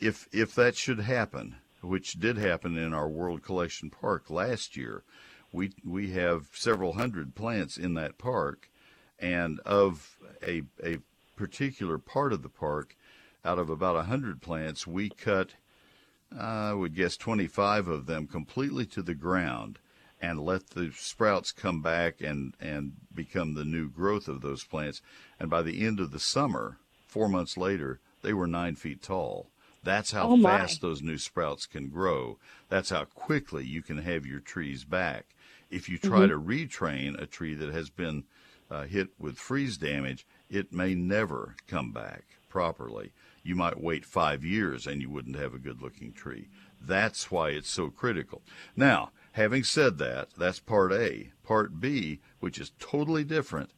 if 0.00 0.28
if 0.32 0.54
that 0.54 0.76
should 0.76 1.00
happen, 1.00 1.56
which 1.84 2.14
did 2.14 2.36
happen 2.36 2.76
in 2.76 2.92
our 2.92 3.08
World 3.08 3.42
Collection 3.42 3.90
Park 3.90 4.30
last 4.30 4.76
year, 4.76 5.04
we 5.52 5.72
we 5.84 6.10
have 6.10 6.48
several 6.52 6.94
hundred 6.94 7.34
plants 7.34 7.76
in 7.76 7.94
that 7.94 8.18
park, 8.18 8.70
and 9.18 9.60
of 9.60 10.16
a 10.42 10.62
a 10.82 10.98
particular 11.36 11.98
part 11.98 12.32
of 12.32 12.42
the 12.42 12.48
park, 12.48 12.96
out 13.44 13.58
of 13.58 13.68
about 13.70 13.96
a 13.96 14.04
hundred 14.04 14.40
plants, 14.40 14.86
we 14.86 15.10
cut 15.10 15.54
I 16.36 16.72
would 16.72 16.94
guess 16.94 17.16
25 17.16 17.86
of 17.86 18.06
them 18.06 18.26
completely 18.26 18.86
to 18.86 19.02
the 19.02 19.14
ground 19.14 19.78
and 20.20 20.40
let 20.40 20.70
the 20.70 20.90
sprouts 20.94 21.52
come 21.52 21.82
back 21.82 22.20
and, 22.20 22.54
and 22.58 22.94
become 23.14 23.54
the 23.54 23.64
new 23.64 23.88
growth 23.88 24.26
of 24.26 24.40
those 24.40 24.64
plants. 24.64 25.02
And 25.38 25.50
by 25.50 25.62
the 25.62 25.84
end 25.84 26.00
of 26.00 26.10
the 26.10 26.18
summer, 26.18 26.78
four 27.06 27.28
months 27.28 27.56
later, 27.56 28.00
they 28.22 28.32
were 28.32 28.46
nine 28.46 28.74
feet 28.74 29.02
tall. 29.02 29.50
That's 29.84 30.12
how 30.12 30.30
Oh, 30.30 30.42
fast 30.42 30.80
those 30.80 31.02
new 31.02 31.18
sprouts 31.18 31.66
can 31.66 31.88
grow. 31.88 32.38
That's 32.68 32.90
how 32.90 33.04
quickly 33.04 33.64
you 33.64 33.82
can 33.82 33.98
have 33.98 34.24
your 34.26 34.40
trees 34.40 34.84
back. 34.84 35.34
If 35.70 35.88
you 35.88 35.98
try 35.98 36.26
Mhm. 36.26 36.28
to 36.28 36.40
retrain 36.40 37.20
a 37.20 37.26
tree 37.26 37.54
that 37.54 37.72
has 37.72 37.90
been 37.90 38.24
uh, 38.70 38.84
hit 38.86 39.10
with 39.18 39.36
freeze 39.36 39.76
damage, 39.76 40.26
it 40.48 40.72
may 40.72 40.94
never 40.94 41.54
come 41.68 41.92
back 41.92 42.24
properly. 42.48 43.12
You 43.42 43.54
might 43.54 43.78
wait 43.78 44.06
five 44.06 44.42
years 44.42 44.86
and 44.86 45.02
you 45.02 45.10
wouldn't 45.10 45.36
have 45.36 45.52
a 45.52 45.58
good 45.58 45.82
looking 45.82 46.12
tree. 46.14 46.48
That's 46.80 47.30
why 47.30 47.50
it's 47.50 47.68
so 47.68 47.90
critical. 47.90 48.42
Now, 48.74 49.12
having 49.32 49.64
said 49.64 49.98
that, 49.98 50.30
that's 50.36 50.60
part 50.60 50.92
A. 50.92 51.30
Part 51.42 51.78
B, 51.78 52.20
which 52.40 52.58
is 52.58 52.72
totally 52.78 53.22
different, 53.22 53.70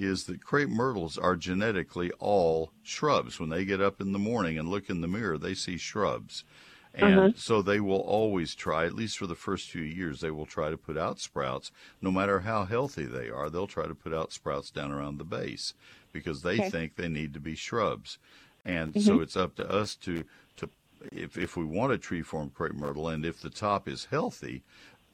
is 0.00 0.24
that 0.26 0.44
crepe 0.44 0.68
myrtles 0.70 1.18
are 1.18 1.36
genetically 1.36 2.10
all 2.18 2.72
shrubs. 2.82 3.38
When 3.40 3.48
they 3.50 3.64
get 3.64 3.80
up 3.80 4.00
in 4.00 4.12
the 4.12 4.18
morning 4.18 4.58
and 4.58 4.68
look 4.68 4.90
in 4.90 5.00
the 5.00 5.08
mirror, 5.08 5.38
they 5.38 5.54
see 5.54 5.76
shrubs. 5.76 6.44
And 6.92 7.28
Uh-huh. 7.28 7.32
so 7.36 7.62
they 7.62 7.80
will 7.80 8.00
always 8.00 8.54
try, 8.54 8.84
at 8.84 8.94
least 8.94 9.16
for 9.18 9.26
the 9.28 9.36
first 9.36 9.70
few 9.70 9.82
years, 9.82 10.20
they 10.20 10.30
will 10.32 10.46
try 10.46 10.70
to 10.70 10.76
put 10.76 10.96
out 10.98 11.20
sprouts. 11.20 11.70
No 12.00 12.10
matter 12.10 12.40
how 12.40 12.64
healthy 12.64 13.04
they 13.06 13.30
are, 13.30 13.48
they'll 13.48 13.68
try 13.68 13.86
to 13.86 13.94
put 13.94 14.12
out 14.12 14.32
sprouts 14.32 14.70
down 14.70 14.90
around 14.90 15.18
the 15.18 15.24
base 15.24 15.74
because 16.12 16.42
they 16.42 16.60
Okay. 16.60 16.72
think 16.72 16.96
they 16.96 17.08
need 17.08 17.32
to 17.34 17.40
be 17.40 17.54
shrubs. 17.54 18.18
And 18.64 18.98
so 18.98 19.20
Mhm. 19.20 19.20
it's 19.20 19.36
up 19.36 19.54
to 19.56 19.70
us 19.70 19.94
to, 19.98 20.24
to 20.56 20.70
if, 21.12 21.38
if 21.38 21.56
we 21.56 21.64
want 21.64 21.92
a 21.92 21.98
tree 21.98 22.22
form 22.22 22.50
crepe 22.50 22.74
myrtle 22.74 23.08
and 23.08 23.24
if 23.24 23.40
the 23.40 23.50
top 23.50 23.88
is 23.88 24.06
healthy, 24.06 24.64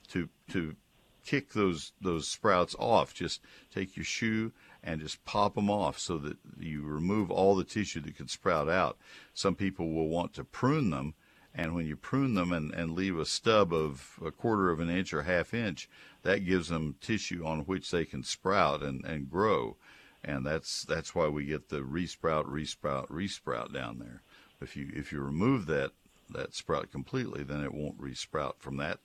to 0.09 0.29
to 0.49 0.77
kick 1.25 1.53
those 1.53 1.93
those 2.01 2.29
sprouts 2.29 2.75
off. 2.79 3.15
Just 3.15 3.43
take 3.71 3.97
your 3.97 4.05
shoe 4.05 4.53
and 4.87 5.01
just 5.01 5.25
pop 5.25 5.57
them 5.57 5.69
off 5.69 5.99
so 5.99 6.17
that 6.19 6.37
you 6.59 6.83
remove 6.83 7.29
all 7.29 7.57
the 7.57 7.65
tissue 7.65 8.01
that 8.01 8.17
could 8.17 8.31
sprout 8.31 8.69
out. 8.69 8.97
Some 9.35 9.57
people 9.57 9.93
will 9.93 10.09
want 10.09 10.33
to 10.35 10.45
prune 10.45 10.91
them, 10.91 11.15
and 11.53 11.75
when 11.75 11.87
you 11.87 11.97
prune 11.97 12.35
them 12.35 12.53
and, 12.53 12.73
and 12.73 12.93
leave 12.93 13.19
a 13.19 13.27
stub 13.27 13.75
of 13.75 14.21
a 14.25 14.31
quarter 14.31 14.71
of 14.71 14.79
an 14.79 14.89
inch 14.89 15.13
or 15.13 15.25
half 15.25 15.53
inch, 15.53 15.89
that 16.23 16.47
gives 16.47 16.69
them 16.69 16.95
tissue 17.01 17.45
on 17.45 17.61
which 17.61 17.91
they 17.91 18.05
can 18.05 18.23
sprout 18.23 18.83
and, 18.83 19.05
and 19.05 19.29
grow. 19.29 19.77
And 20.23 20.47
that's 20.47 20.85
that's 20.85 21.15
why 21.15 21.29
we 21.29 21.45
get 21.45 21.69
the 21.69 21.81
resprout, 21.81 22.47
resprout, 22.47 23.09
resprout 23.09 23.73
down 23.73 23.99
there. 23.99 24.23
If 24.61 24.77
you 24.77 24.91
if 24.95 25.13
you 25.13 25.21
remove 25.21 25.67
that 25.67 25.91
that 26.31 26.55
sprout 26.55 26.91
completely, 26.93 27.43
then 27.43 27.63
it 27.63 27.75
won't 27.75 28.01
resprout 28.01 28.55
from 28.59 28.77
that 28.79 28.99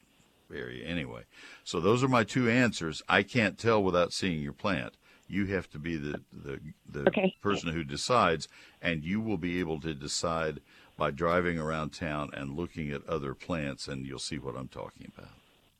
area 0.53 0.85
anyway. 0.85 1.23
So 1.63 1.79
those 1.79 2.03
are 2.03 2.07
my 2.07 2.23
two 2.23 2.49
answers. 2.49 3.01
I 3.07 3.23
can't 3.23 3.57
tell 3.57 3.81
without 3.81 4.13
seeing 4.13 4.41
your 4.41 4.53
plant. 4.53 4.95
You 5.31 5.45
have 5.47 5.69
to 5.71 5.79
be 5.79 5.95
the 5.95 6.21
the, 6.33 6.59
the 6.91 7.07
Okay. 7.07 7.33
person 7.41 7.71
who 7.73 7.83
decides, 7.85 8.47
and 8.81 9.03
you 9.03 9.21
will 9.21 9.37
be 9.37 9.59
able 9.59 9.79
to 9.79 9.93
decide 9.93 10.59
by 10.97 11.09
driving 11.11 11.57
around 11.57 11.91
town 11.93 12.29
and 12.33 12.55
looking 12.57 12.91
at 12.91 13.07
other 13.07 13.33
plants, 13.33 13.87
and 13.87 14.05
you'll 14.05 14.19
see 14.19 14.37
what 14.37 14.55
I'm 14.57 14.67
talking 14.67 15.11
about. 15.17 15.31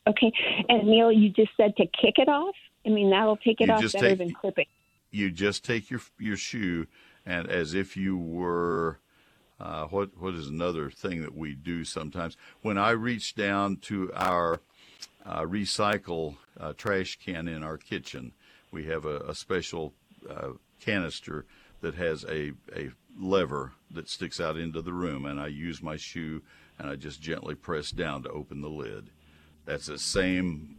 Okay. 0.08 0.32
And 0.70 0.88
Neil, 0.88 1.12
you 1.12 1.30
just 1.30 1.52
said 1.58 1.76
to 1.76 1.86
kick 1.86 2.16
it 2.18 2.30
off? 2.30 2.56
I 2.86 2.90
mean, 2.90 3.10
that'll 3.12 3.38
take 3.38 3.60
it 3.62 3.68
You 3.68 3.74
off 3.74 3.82
better 3.92 4.10
take- 4.10 4.18
than 4.18 4.32
clipping. 4.34 4.66
You 5.12 5.30
just 5.32 5.66
take 5.66 5.90
your 5.92 6.00
your 6.18 6.38
shoe, 6.38 6.88
and 7.26 7.50
as 7.50 7.74
if 7.74 7.98
you 7.98 8.18
were. 8.18 9.00
Uh, 9.60 9.86
what 9.88 10.10
what 10.18 10.34
is 10.34 10.48
another 10.48 10.90
thing 10.90 11.22
that 11.22 11.36
we 11.36 11.54
do 11.54 11.84
sometimes? 11.84 12.36
When 12.64 12.80
I 12.80 12.92
reach 12.92 13.36
down 13.36 13.76
to 13.82 14.12
our 14.16 14.60
uh, 15.24 15.42
recycle 15.42 16.38
uh, 16.60 16.74
trash 16.74 17.20
can 17.24 17.48
in 17.48 17.62
our 17.62 17.78
kitchen, 17.78 18.32
we 18.72 18.86
have 18.86 19.06
a, 19.06 19.20
a 19.20 19.36
special 19.36 19.94
uh, 20.30 20.50
canister 20.80 21.46
that 21.82 21.96
has 21.96 22.24
a, 22.26 22.54
a 22.76 22.92
lever 23.20 23.74
that 23.92 24.10
sticks 24.10 24.40
out 24.40 24.58
into 24.58 24.82
the 24.82 24.94
room, 24.94 25.26
and 25.26 25.40
I 25.40 25.48
use 25.48 25.82
my 25.82 25.98
shoe 25.98 26.42
and 26.80 26.90
I 26.90 26.96
just 26.96 27.22
gently 27.22 27.56
press 27.56 27.92
down 27.92 28.24
to 28.24 28.30
open 28.30 28.62
the 28.62 28.70
lid. 28.70 29.10
That's 29.66 29.86
the 29.88 30.00
same 30.00 30.76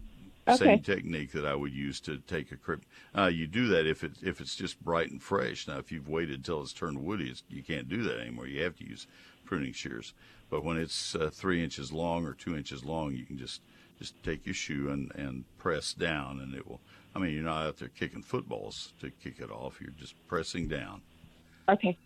Okay. 0.48 0.56
same 0.56 0.80
technique 0.82 1.30
that 1.32 1.46
I 1.46 1.54
would 1.54 1.72
use 1.72 2.00
to 2.00 2.18
take 2.18 2.50
a 2.50 2.56
crib. 2.56 2.82
Uh, 3.16 3.26
you 3.26 3.46
do 3.46 3.68
that 3.68 3.86
if 3.86 4.02
it 4.02 4.12
if 4.22 4.40
it's 4.40 4.56
just 4.56 4.82
bright 4.82 5.10
and 5.10 5.22
fresh. 5.22 5.68
Now, 5.68 5.78
if 5.78 5.92
you've 5.92 6.08
waited 6.08 6.44
till 6.44 6.60
it's 6.62 6.72
turned 6.72 6.98
woody, 7.04 7.28
it's, 7.30 7.44
you 7.48 7.62
can't 7.62 7.88
do 7.88 8.02
that 8.02 8.18
anymore. 8.18 8.48
You 8.48 8.62
have 8.64 8.76
to 8.78 8.84
use 8.88 9.06
pruning 9.44 9.72
shears. 9.72 10.14
But 10.50 10.64
when 10.64 10.76
it's 10.78 11.14
uh, 11.14 11.30
three 11.32 11.62
inches 11.62 11.92
long 11.92 12.26
or 12.26 12.34
two 12.34 12.56
inches 12.56 12.84
long, 12.84 13.12
you 13.14 13.24
can 13.24 13.38
just 13.38 13.60
just 13.98 14.20
take 14.24 14.44
your 14.44 14.54
shoe 14.54 14.90
and 14.90 15.12
and 15.14 15.44
press 15.58 15.92
down, 15.92 16.40
and 16.40 16.54
it 16.54 16.66
will. 16.66 16.80
I 17.14 17.18
mean, 17.18 17.34
you're 17.34 17.44
not 17.44 17.66
out 17.66 17.76
there 17.78 17.88
kicking 17.88 18.22
footballs 18.22 18.94
to 19.00 19.10
kick 19.10 19.40
it 19.40 19.50
off. 19.50 19.80
You're 19.80 19.90
just 19.90 20.14
pressing 20.28 20.68
down. 20.68 21.02
Okay. 21.68 21.96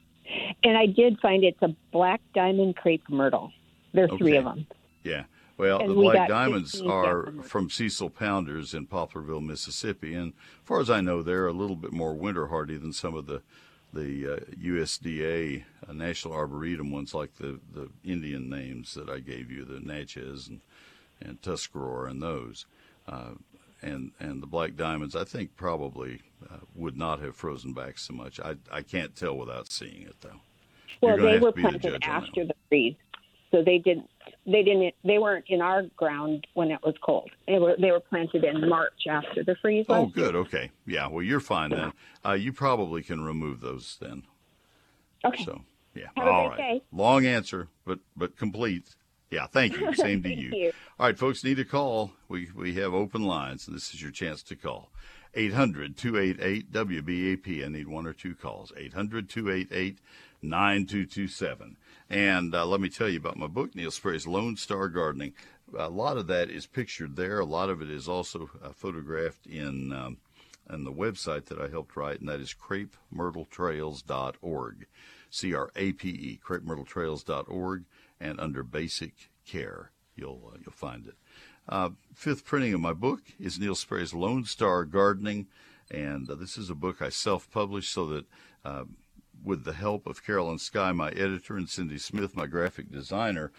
And 0.64 0.76
I 0.76 0.86
did 0.86 1.18
find 1.20 1.44
it's 1.44 1.62
a 1.62 1.74
black 1.92 2.20
diamond 2.34 2.76
crepe 2.76 3.08
myrtle. 3.08 3.52
There's 3.92 4.10
three 4.18 4.36
of 4.36 4.44
them. 4.44 4.66
Yeah. 5.04 5.24
Well, 5.56 5.78
And 5.80 5.90
the 5.90 5.94
we 5.94 6.04
Black 6.04 6.28
Diamonds 6.28 6.82
are 6.82 7.32
from 7.42 7.70
Cecil 7.70 8.10
Pounders 8.10 8.74
in 8.74 8.86
Poplarville, 8.86 9.42
Mississippi, 9.42 10.12
and 10.14 10.32
as 10.32 10.66
far 10.66 10.80
as 10.80 10.90
I 10.90 11.00
know, 11.00 11.22
they're 11.22 11.46
a 11.46 11.52
little 11.52 11.76
bit 11.76 11.92
more 11.92 12.12
winter 12.12 12.48
hardy 12.48 12.76
than 12.76 12.92
some 12.92 13.14
of 13.14 13.26
the 13.26 13.42
the 13.94 14.34
uh, 14.34 14.40
USDA 14.62 15.64
uh, 15.88 15.92
National 15.94 16.34
Arboretum 16.34 16.90
ones, 16.90 17.14
like 17.14 17.36
the 17.36 17.60
the 17.72 17.88
Indian 18.04 18.50
names 18.50 18.92
that 18.94 19.08
I 19.08 19.20
gave 19.20 19.50
you, 19.50 19.64
the 19.64 19.80
Natchez 19.80 20.48
and 20.48 20.60
and 21.22 21.40
Tuscarora 21.40 22.10
and 22.10 22.22
those. 22.22 22.66
Uh, 23.08 23.34
and 23.82 24.12
and 24.18 24.42
the 24.42 24.46
black 24.46 24.76
diamonds, 24.76 25.14
I 25.14 25.24
think 25.24 25.56
probably 25.56 26.22
uh, 26.50 26.58
would 26.74 26.96
not 26.96 27.20
have 27.20 27.36
frozen 27.36 27.72
back 27.72 27.98
so 27.98 28.14
much. 28.14 28.40
I 28.40 28.56
I 28.70 28.82
can't 28.82 29.14
tell 29.14 29.36
without 29.36 29.70
seeing 29.70 30.02
it 30.02 30.16
though. 30.20 30.40
Well, 31.02 31.16
they 31.16 31.38
were 31.38 31.52
planted 31.52 31.82
judge 31.82 31.94
on 31.94 32.00
that 32.00 32.08
after 32.08 32.44
the 32.44 32.54
freeze, 32.68 32.96
so 33.50 33.62
they 33.62 33.78
didn't. 33.78 34.08
They 34.46 34.62
didn't. 34.62 34.94
They 35.04 35.18
weren't 35.18 35.44
in 35.48 35.60
our 35.60 35.82
ground 35.96 36.46
when 36.54 36.70
it 36.70 36.80
was 36.82 36.94
cold. 37.02 37.30
They 37.46 37.58
were. 37.58 37.76
They 37.78 37.90
were 37.90 38.00
planted 38.00 38.44
in 38.44 38.68
March 38.68 39.06
after 39.08 39.44
the 39.44 39.56
freeze. 39.60 39.86
Oh, 39.88 40.06
good. 40.06 40.34
Okay. 40.34 40.70
Yeah. 40.86 41.08
Well, 41.08 41.22
you're 41.22 41.40
fine 41.40 41.70
then. 41.70 41.92
Uh, 42.24 42.32
you 42.32 42.52
probably 42.52 43.02
can 43.02 43.22
remove 43.22 43.60
those 43.60 43.98
then. 44.00 44.24
Okay. 45.24 45.44
So, 45.44 45.62
yeah. 45.94 46.06
Have 46.16 46.26
All 46.26 46.48
right. 46.50 46.82
Long 46.92 47.26
answer, 47.26 47.68
but 47.84 48.00
but 48.16 48.36
complete. 48.36 48.96
Yeah. 49.30 49.46
Thank 49.46 49.78
you. 49.78 49.94
Same 49.96 50.22
to 50.22 50.32
you. 50.32 50.50
you. 50.52 50.72
All 50.98 51.06
right, 51.06 51.18
folks. 51.18 51.44
Need 51.44 51.58
a 51.58 51.64
call. 51.64 52.12
We 52.28 52.48
we 52.54 52.74
have 52.74 52.94
open 52.94 53.22
lines, 53.24 53.66
and 53.66 53.76
this 53.76 53.92
is 53.94 54.02
your 54.02 54.10
chance 54.12 54.42
to 54.44 54.56
call. 54.56 54.90
800 55.34 55.96
288 55.96 56.72
WBAP. 56.72 57.64
I 57.64 57.68
need 57.68 57.88
one 57.88 58.06
or 58.06 58.14
two 58.14 58.34
calls. 58.34 58.72
800 58.76 59.28
288 59.28 59.98
9227. 60.42 61.76
And 62.08 62.54
uh, 62.54 62.64
let 62.64 62.80
me 62.80 62.88
tell 62.88 63.08
you 63.08 63.18
about 63.18 63.36
my 63.36 63.46
book, 63.46 63.74
Neil 63.74 63.90
Sperry's 63.90 64.26
Lone 64.26 64.56
Star 64.56 64.88
Gardening. 64.88 65.34
A 65.76 65.88
lot 65.88 66.16
of 66.16 66.28
that 66.28 66.48
is 66.48 66.66
pictured 66.66 67.16
there. 67.16 67.40
A 67.40 67.44
lot 67.44 67.68
of 67.68 67.82
it 67.82 67.90
is 67.90 68.08
also 68.08 68.48
uh, 68.62 68.70
photographed 68.70 69.46
in 69.46 69.92
um, 69.92 70.18
on 70.68 70.84
the 70.84 70.92
website 70.92 71.46
that 71.46 71.60
I 71.60 71.68
helped 71.68 71.96
write, 71.96 72.20
and 72.20 72.28
that 72.28 72.40
is 72.40 72.54
crapemyrtletrails.org. 72.54 74.86
C 75.30 75.54
R 75.54 75.70
A 75.76 75.92
P 75.92 76.08
E, 76.08 76.40
crapemyrtletrails.org, 76.44 77.84
and 78.20 78.40
under 78.40 78.62
basic 78.62 79.30
care, 79.44 79.90
you'll 80.14 80.52
uh, 80.52 80.58
you'll 80.64 80.72
find 80.72 81.06
it. 81.06 81.14
Uh, 81.68 81.90
fifth 82.14 82.44
printing 82.44 82.74
of 82.74 82.80
my 82.80 82.92
book 82.92 83.22
is 83.38 83.58
Neil 83.58 83.74
Sperry's 83.74 84.14
Lone 84.14 84.44
Star 84.44 84.84
Gardening, 84.84 85.46
and 85.90 86.30
uh, 86.30 86.34
this 86.34 86.56
is 86.56 86.70
a 86.70 86.74
book 86.74 87.02
I 87.02 87.08
self-published 87.08 87.92
so 87.92 88.06
that, 88.06 88.26
uh, 88.64 88.84
with 89.44 89.64
the 89.64 89.72
help 89.72 90.06
of 90.06 90.24
Carolyn 90.24 90.58
Sky, 90.58 90.92
my 90.92 91.10
editor, 91.10 91.56
and 91.56 91.68
Cindy 91.68 91.98
Smith, 91.98 92.36
my 92.36 92.46
graphic 92.46 92.90
designer, 92.90 93.52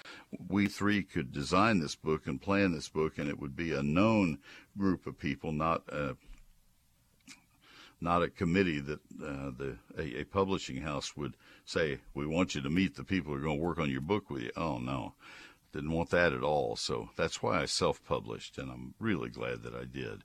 we 0.48 0.68
three 0.68 1.04
could 1.04 1.32
design 1.32 1.80
this 1.80 1.96
book 1.96 2.28
and 2.28 2.42
plan 2.42 2.72
this 2.72 2.90
book, 2.90 3.18
and 3.18 3.30
it 3.30 3.40
would 3.40 3.56
be 3.56 3.74
a 3.74 3.84
known 3.84 4.40
group 4.78 5.06
of 5.06 5.20
people, 5.20 5.52
not 5.52 5.84
a 5.90 6.16
not 8.00 8.24
a 8.24 8.30
committee 8.30 8.80
that 8.80 9.00
uh, 9.22 9.52
the 9.58 9.78
a, 9.98 10.22
a 10.22 10.24
publishing 10.24 10.82
house 10.82 11.16
would 11.18 11.36
say, 11.66 12.00
"We 12.14 12.26
want 12.26 12.56
you 12.56 12.62
to 12.62 12.70
meet 12.70 12.96
the 12.96 13.04
people 13.04 13.34
who 13.34 13.40
are 13.40 13.44
going 13.44 13.58
to 13.58 13.64
work 13.64 13.80
on 13.80 13.90
your 13.90 14.02
book 14.02 14.30
with 14.30 14.44
you." 14.44 14.52
Oh 14.56 14.78
no, 14.78 15.14
didn't 15.74 15.92
want 15.92 16.10
that 16.12 16.34
at 16.34 16.44
all. 16.44 16.76
So 16.76 17.10
that's 17.16 17.42
why 17.42 17.62
I 17.62 17.66
self-published, 17.66 18.58
and 18.58 18.72
I'm 18.72 18.94
really 19.00 19.30
glad 19.30 19.64
that 19.64 19.76
I 19.76 19.86
did. 19.86 20.24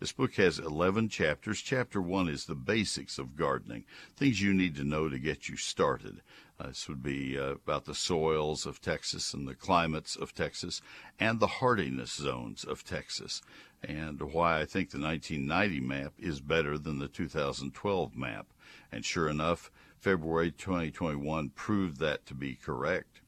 This 0.00 0.12
book 0.12 0.34
has 0.34 0.58
11 0.58 1.08
chapters. 1.08 1.60
Chapter 1.60 2.00
one 2.00 2.28
is 2.28 2.44
the 2.44 2.54
basics 2.54 3.18
of 3.18 3.36
gardening, 3.36 3.84
things 4.16 4.42
you 4.42 4.52
need 4.52 4.76
to 4.76 4.84
know 4.84 5.08
to 5.08 5.18
get 5.18 5.48
you 5.48 5.56
started. 5.56 6.20
Uh, 6.58 6.68
this 6.68 6.88
would 6.88 7.02
be 7.02 7.38
uh, 7.38 7.52
about 7.52 7.84
the 7.84 7.94
soils 7.94 8.64
of 8.64 8.80
Texas 8.80 9.34
and 9.34 9.48
the 9.48 9.54
climates 9.54 10.14
of 10.14 10.34
Texas 10.34 10.80
and 11.18 11.40
the 11.40 11.46
hardiness 11.46 12.12
zones 12.12 12.62
of 12.64 12.84
Texas, 12.84 13.42
and 13.82 14.20
why 14.20 14.60
I 14.60 14.64
think 14.64 14.90
the 14.90 15.00
1990 15.00 15.80
map 15.80 16.12
is 16.18 16.40
better 16.40 16.78
than 16.78 16.98
the 16.98 17.08
2012 17.08 18.16
map. 18.16 18.46
And 18.92 19.04
sure 19.04 19.28
enough, 19.28 19.70
February 19.98 20.52
2021 20.52 21.50
proved 21.50 21.98
that 21.98 22.24
to 22.26 22.34
be 22.34 22.54
correct. 22.54 23.20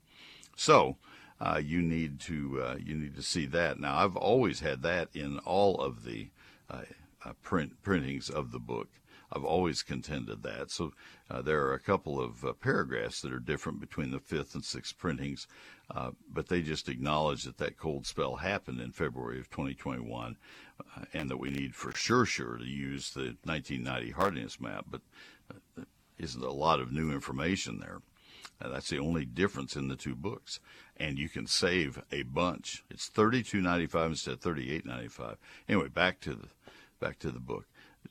So 0.57 0.97
uh, 1.41 1.61
you 1.62 1.83
need 1.83 2.20
to 2.20 2.62
uh, 2.62 2.77
you 2.79 2.95
need 2.95 3.16
to 3.16 3.22
see 3.22 3.47
that. 3.47 3.79
Now 3.81 3.99
I've 3.99 4.16
always 4.16 4.61
had 4.61 4.83
that 4.83 5.09
in 5.14 5.39
all 5.41 5.81
of 5.81 6.05
the 6.05 6.31
uh, 6.70 6.83
uh, 7.24 7.33
print 7.43 7.83
printings 7.83 8.31
of 8.31 8.53
the 8.53 8.59
book. 8.59 8.89
I've 9.37 9.45
always 9.45 9.82
contended 9.82 10.43
that. 10.43 10.70
So 10.70 10.93
uh, 11.30 11.43
there 11.43 11.66
are 11.66 11.74
a 11.74 11.80
couple 11.80 12.20
of 12.20 12.45
uh, 12.45 12.55
paragraphs 12.55 13.20
that 13.20 13.32
are 13.32 13.39
different 13.39 13.80
between 13.80 14.11
the 14.11 14.18
fifth 14.18 14.55
and 14.55 14.64
sixth 14.64 14.97
printings, 14.97 15.47
uh, 15.95 16.12
but 16.32 16.49
they 16.49 16.62
just 16.62 16.89
acknowledge 16.89 17.45
that 17.45 17.59
that 17.59 17.76
cold 17.76 18.07
spell 18.07 18.37
happened 18.37 18.80
in 18.80 18.93
February 18.93 19.39
of 19.39 19.51
2021, 19.51 20.37
uh, 20.80 21.05
and 21.12 21.28
that 21.28 21.39
we 21.39 21.51
need 21.51 21.74
for 21.74 21.93
sure, 21.93 22.24
sure 22.24 22.57
to 22.57 22.64
use 22.64 23.11
the 23.11 23.37
1990 23.45 24.11
hardiness 24.12 24.59
map. 24.59 24.87
But 24.91 25.03
uh, 25.51 25.82
isn't 26.18 26.43
a 26.43 26.51
lot 26.51 26.80
of 26.80 26.93
new 26.93 27.12
information 27.12 27.78
there. 27.78 28.01
Uh, 28.61 28.68
that's 28.68 28.89
the 28.89 28.99
only 28.99 29.24
difference 29.26 29.76
in 29.76 29.89
the 29.89 29.97
two 29.97 30.14
books, 30.14 30.61
and 30.97 31.18
you 31.18 31.28
can 31.28 31.47
save 31.47 32.03
a 32.11 32.22
bunch. 32.22 32.84
It's 32.91 33.09
thirty-two 33.09 33.61
ninety-five 33.61 34.12
instead 34.12 34.34
of 34.34 34.41
thirty-eight 34.41 34.87
ninety-five. 34.87 35.37
Anyway, 35.68 35.89
back 35.89 36.20
to 36.20 36.34
the 36.34 36.49
back 36.99 37.18
to 37.18 37.30
the 37.30 37.41
book. 37.41 37.66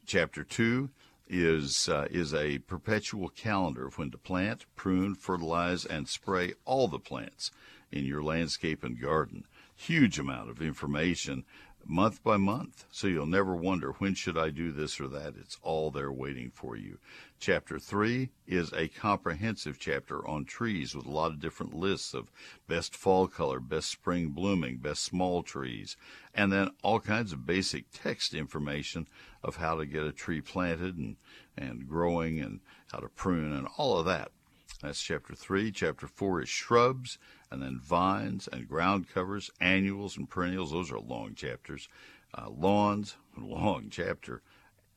Chapter 0.06 0.44
two 0.44 0.90
is 1.28 1.90
uh, 1.90 2.08
is 2.10 2.34
a 2.34 2.60
perpetual 2.60 3.30
calendar 3.30 3.88
of 3.88 3.98
when 3.98 4.12
to 4.12 4.18
plant, 4.18 4.66
prune, 4.76 5.16
fertilize, 5.16 5.86
and 5.86 6.08
spray 6.08 6.54
all 6.66 6.88
the 6.88 7.00
plants 7.00 7.52
in 7.92 8.06
your 8.06 8.24
landscape 8.24 8.84
and 8.84 9.02
garden. 9.02 9.46
Huge 9.76 10.20
amount 10.20 10.50
of 10.50 10.62
information 10.62 11.44
month 11.88 12.24
by 12.24 12.38
month. 12.38 12.86
So 12.92 13.08
you'll 13.08 13.26
never 13.26 13.56
wonder 13.56 13.92
when 13.94 14.16
should 14.16 14.38
I 14.38 14.50
do 14.50 14.72
this 14.72 15.00
or 15.00 15.08
that. 15.10 15.36
It's 15.40 15.58
all 15.62 15.92
there 15.92 16.12
waiting 16.12 16.52
for 16.52 16.76
you. 16.76 16.98
Chapter 17.40 17.78
3 17.78 18.30
is 18.48 18.74
a 18.74 18.88
comprehensive 18.88 19.78
chapter 19.78 20.28
on 20.28 20.46
trees 20.46 20.96
with 20.96 21.06
a 21.06 21.12
lot 21.12 21.32
of 21.32 21.40
different 21.40 21.74
lists 21.74 22.14
of 22.14 22.32
best 22.68 22.96
fall 22.96 23.28
color, 23.28 23.60
best 23.60 23.90
spring 23.90 24.30
blooming, 24.30 24.78
best 24.78 25.04
small 25.04 25.44
trees, 25.44 25.96
and 26.34 26.52
then 26.52 26.72
all 26.84 27.00
kinds 27.00 27.32
of 27.32 27.46
basic 27.46 27.86
text 27.92 28.34
information 28.34 29.08
of 29.44 29.58
how 29.58 29.76
to 29.76 29.86
get 29.86 30.04
a 30.04 30.12
tree 30.12 30.42
planted 30.42 30.98
and, 30.98 31.18
and 31.58 31.88
growing 31.88 32.40
and 32.40 32.62
how 32.92 33.00
to 33.00 33.10
prune 33.10 33.54
and 33.54 33.68
all 33.78 34.00
of 34.00 34.06
that. 34.06 34.32
That's 34.82 35.02
chapter 35.02 35.34
3. 35.34 35.72
Chapter 35.72 36.08
4 36.08 36.44
is 36.44 36.50
shrubs 36.50 37.18
and 37.56 37.64
then 37.64 37.80
vines 37.80 38.50
and 38.52 38.68
ground 38.68 39.08
covers, 39.08 39.50
annuals 39.62 40.18
and 40.18 40.30
perennials. 40.30 40.72
Those 40.72 40.92
are 40.92 41.00
long 41.00 41.36
chapters. 41.36 41.88
Uh, 42.38 42.50
lawns, 42.50 43.16
long 43.38 43.88
chapter. 43.90 44.42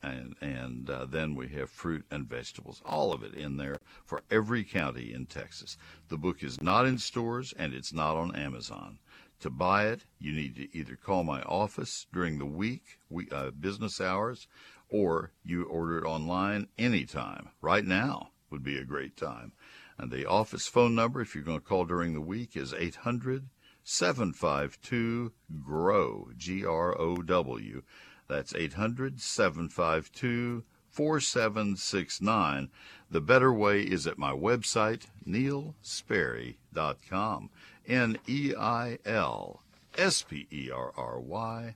And, 0.03 0.35
and 0.41 0.89
uh, 0.89 1.05
then 1.05 1.35
we 1.35 1.47
have 1.49 1.69
fruit 1.69 2.05
and 2.11 2.27
vegetables, 2.27 2.81
all 2.85 3.13
of 3.13 3.23
it 3.23 3.33
in 3.33 3.55
there 3.55 3.79
for 4.05 4.23
every 4.29 4.65
county 4.65 5.13
in 5.13 5.25
Texas. 5.25 5.77
The 6.09 6.17
book 6.17 6.43
is 6.43 6.61
not 6.61 6.85
in 6.85 6.97
stores 6.97 7.53
and 7.57 7.73
it's 7.73 7.93
not 7.93 8.17
on 8.17 8.35
Amazon. 8.35 8.99
To 9.39 9.49
buy 9.49 9.87
it, 9.87 10.01
you 10.19 10.33
need 10.33 10.57
to 10.57 10.77
either 10.77 10.97
call 10.97 11.23
my 11.23 11.41
office 11.43 12.07
during 12.11 12.39
the 12.39 12.45
week, 12.45 12.99
week 13.09 13.31
uh, 13.31 13.51
business 13.51 14.01
hours, 14.01 14.47
or 14.89 15.31
you 15.45 15.63
order 15.63 15.97
it 15.97 16.03
online 16.03 16.67
anytime. 16.77 17.49
Right 17.61 17.85
now 17.85 18.31
would 18.49 18.63
be 18.63 18.77
a 18.77 18.83
great 18.83 19.15
time. 19.15 19.53
And 19.99 20.11
the 20.11 20.25
office 20.25 20.65
phone 20.65 20.95
number, 20.95 21.19
if 21.19 21.35
you're 21.35 21.43
going 21.43 21.59
to 21.59 21.65
call 21.65 21.83
during 21.83 22.13
the 22.13 22.21
week, 22.21 22.55
is 22.55 22.73
800 22.73 23.49
752 23.83 25.33
GROW, 25.61 26.29
G 26.37 26.65
R 26.65 26.97
O 26.97 27.17
W. 27.17 27.81
That's 28.29 28.55
800 28.55 29.19
752 29.19 30.63
4769. 30.89 32.69
The 33.11 33.19
better 33.19 33.53
way 33.53 33.81
is 33.81 34.07
at 34.07 34.17
my 34.17 34.31
website, 34.31 35.07
neilsperry.com. 35.27 37.49
N 37.87 38.17
E 38.27 38.53
I 38.57 38.99
L 39.05 39.63
S 39.97 40.21
P 40.21 40.47
E 40.49 40.71
R 40.71 40.93
R 40.95 41.19
Y. 41.19 41.75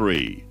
three. 0.01 0.50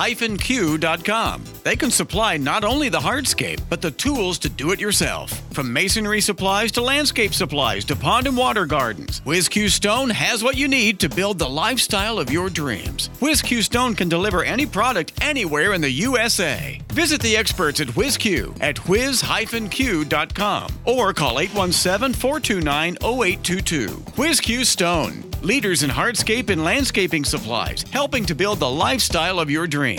whiz-q.com. 0.00 1.44
They 1.62 1.76
can 1.76 1.90
supply 1.90 2.38
not 2.38 2.64
only 2.64 2.88
the 2.88 2.98
hardscape, 2.98 3.60
but 3.68 3.82
the 3.82 3.90
tools 3.90 4.38
to 4.38 4.48
do 4.48 4.70
it 4.70 4.80
yourself. 4.80 5.30
From 5.52 5.70
masonry 5.72 6.22
supplies 6.22 6.72
to 6.72 6.80
landscape 6.80 7.34
supplies 7.34 7.84
to 7.84 7.96
pond 7.96 8.26
and 8.26 8.36
water 8.36 8.64
gardens, 8.64 9.20
WhizQ 9.26 9.68
Stone 9.68 10.10
has 10.10 10.42
what 10.42 10.56
you 10.56 10.68
need 10.68 10.98
to 11.00 11.08
build 11.08 11.38
the 11.38 11.48
lifestyle 11.48 12.18
of 12.18 12.30
your 12.30 12.48
dreams. 12.48 13.10
WhizQ 13.20 13.62
Stone 13.62 13.94
can 13.94 14.08
deliver 14.08 14.42
any 14.42 14.64
product 14.64 15.12
anywhere 15.20 15.74
in 15.74 15.82
the 15.82 15.90
USA. 15.90 16.80
Visit 16.88 17.20
the 17.20 17.36
experts 17.36 17.80
at 17.80 17.88
WhizQ 17.88 18.62
at 18.62 18.78
whiz-q.com 18.88 20.72
or 20.86 21.12
call 21.12 21.36
817-429-0822. 21.36 23.88
WhizQ 24.14 24.64
Stone, 24.64 25.30
leaders 25.42 25.82
in 25.82 25.90
hardscape 25.90 26.48
and 26.48 26.64
landscaping 26.64 27.24
supplies, 27.24 27.84
helping 27.90 28.24
to 28.24 28.34
build 28.34 28.60
the 28.60 28.70
lifestyle 28.70 29.38
of 29.38 29.50
your 29.50 29.66
dreams. 29.66 29.89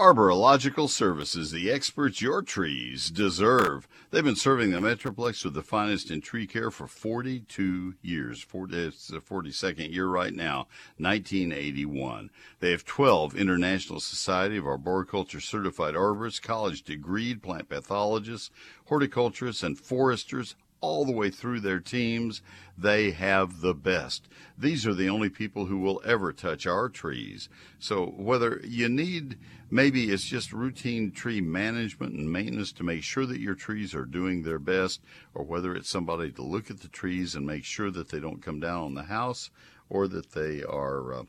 Arborilogical 0.00 0.88
Services, 0.88 1.52
the 1.52 1.70
experts 1.70 2.22
your 2.22 2.40
trees 2.42 3.10
deserve. 3.10 3.86
They've 4.10 4.24
been 4.24 4.34
serving 4.34 4.70
the 4.70 4.78
Metroplex 4.78 5.44
with 5.44 5.52
the 5.52 5.62
finest 5.62 6.10
in 6.10 6.22
tree 6.22 6.46
care 6.46 6.70
for 6.70 6.86
42 6.86 7.94
years. 8.00 8.40
40, 8.40 8.76
it's 8.86 9.08
the 9.08 9.18
42nd 9.18 9.92
year 9.92 10.06
right 10.06 10.32
now, 10.32 10.66
1981. 10.96 12.30
They 12.60 12.70
have 12.70 12.84
12 12.86 13.36
International 13.36 14.00
Society 14.00 14.56
of 14.56 14.66
Arboriculture 14.66 15.40
certified 15.40 15.94
arborists, 15.94 16.40
college 16.40 16.82
degreed 16.82 17.42
plant 17.42 17.68
pathologists, 17.68 18.50
horticulturists, 18.86 19.62
and 19.62 19.78
foresters 19.78 20.56
all 20.80 21.04
the 21.04 21.12
way 21.12 21.30
through 21.30 21.60
their 21.60 21.80
teams. 21.80 22.42
They 22.76 23.10
have 23.10 23.60
the 23.60 23.74
best. 23.74 24.28
These 24.56 24.86
are 24.86 24.94
the 24.94 25.08
only 25.08 25.28
people 25.28 25.66
who 25.66 25.78
will 25.78 26.00
ever 26.04 26.32
touch 26.32 26.66
our 26.66 26.88
trees. 26.88 27.48
So 27.78 28.06
whether 28.06 28.60
you 28.64 28.88
need, 28.88 29.38
maybe 29.70 30.10
it's 30.10 30.24
just 30.24 30.52
routine 30.52 31.10
tree 31.10 31.40
management 31.40 32.14
and 32.14 32.32
maintenance 32.32 32.72
to 32.72 32.84
make 32.84 33.02
sure 33.02 33.26
that 33.26 33.40
your 33.40 33.54
trees 33.54 33.94
are 33.94 34.06
doing 34.06 34.42
their 34.42 34.58
best, 34.58 35.00
or 35.34 35.44
whether 35.44 35.74
it's 35.74 35.90
somebody 35.90 36.32
to 36.32 36.42
look 36.42 36.70
at 36.70 36.80
the 36.80 36.88
trees 36.88 37.34
and 37.34 37.46
make 37.46 37.64
sure 37.64 37.90
that 37.90 38.08
they 38.08 38.20
don't 38.20 38.42
come 38.42 38.60
down 38.60 38.82
on 38.82 38.94
the 38.94 39.02
house 39.02 39.50
or 39.88 40.08
that 40.08 40.32
they 40.32 40.62
are 40.62 41.12
uh, 41.12 41.22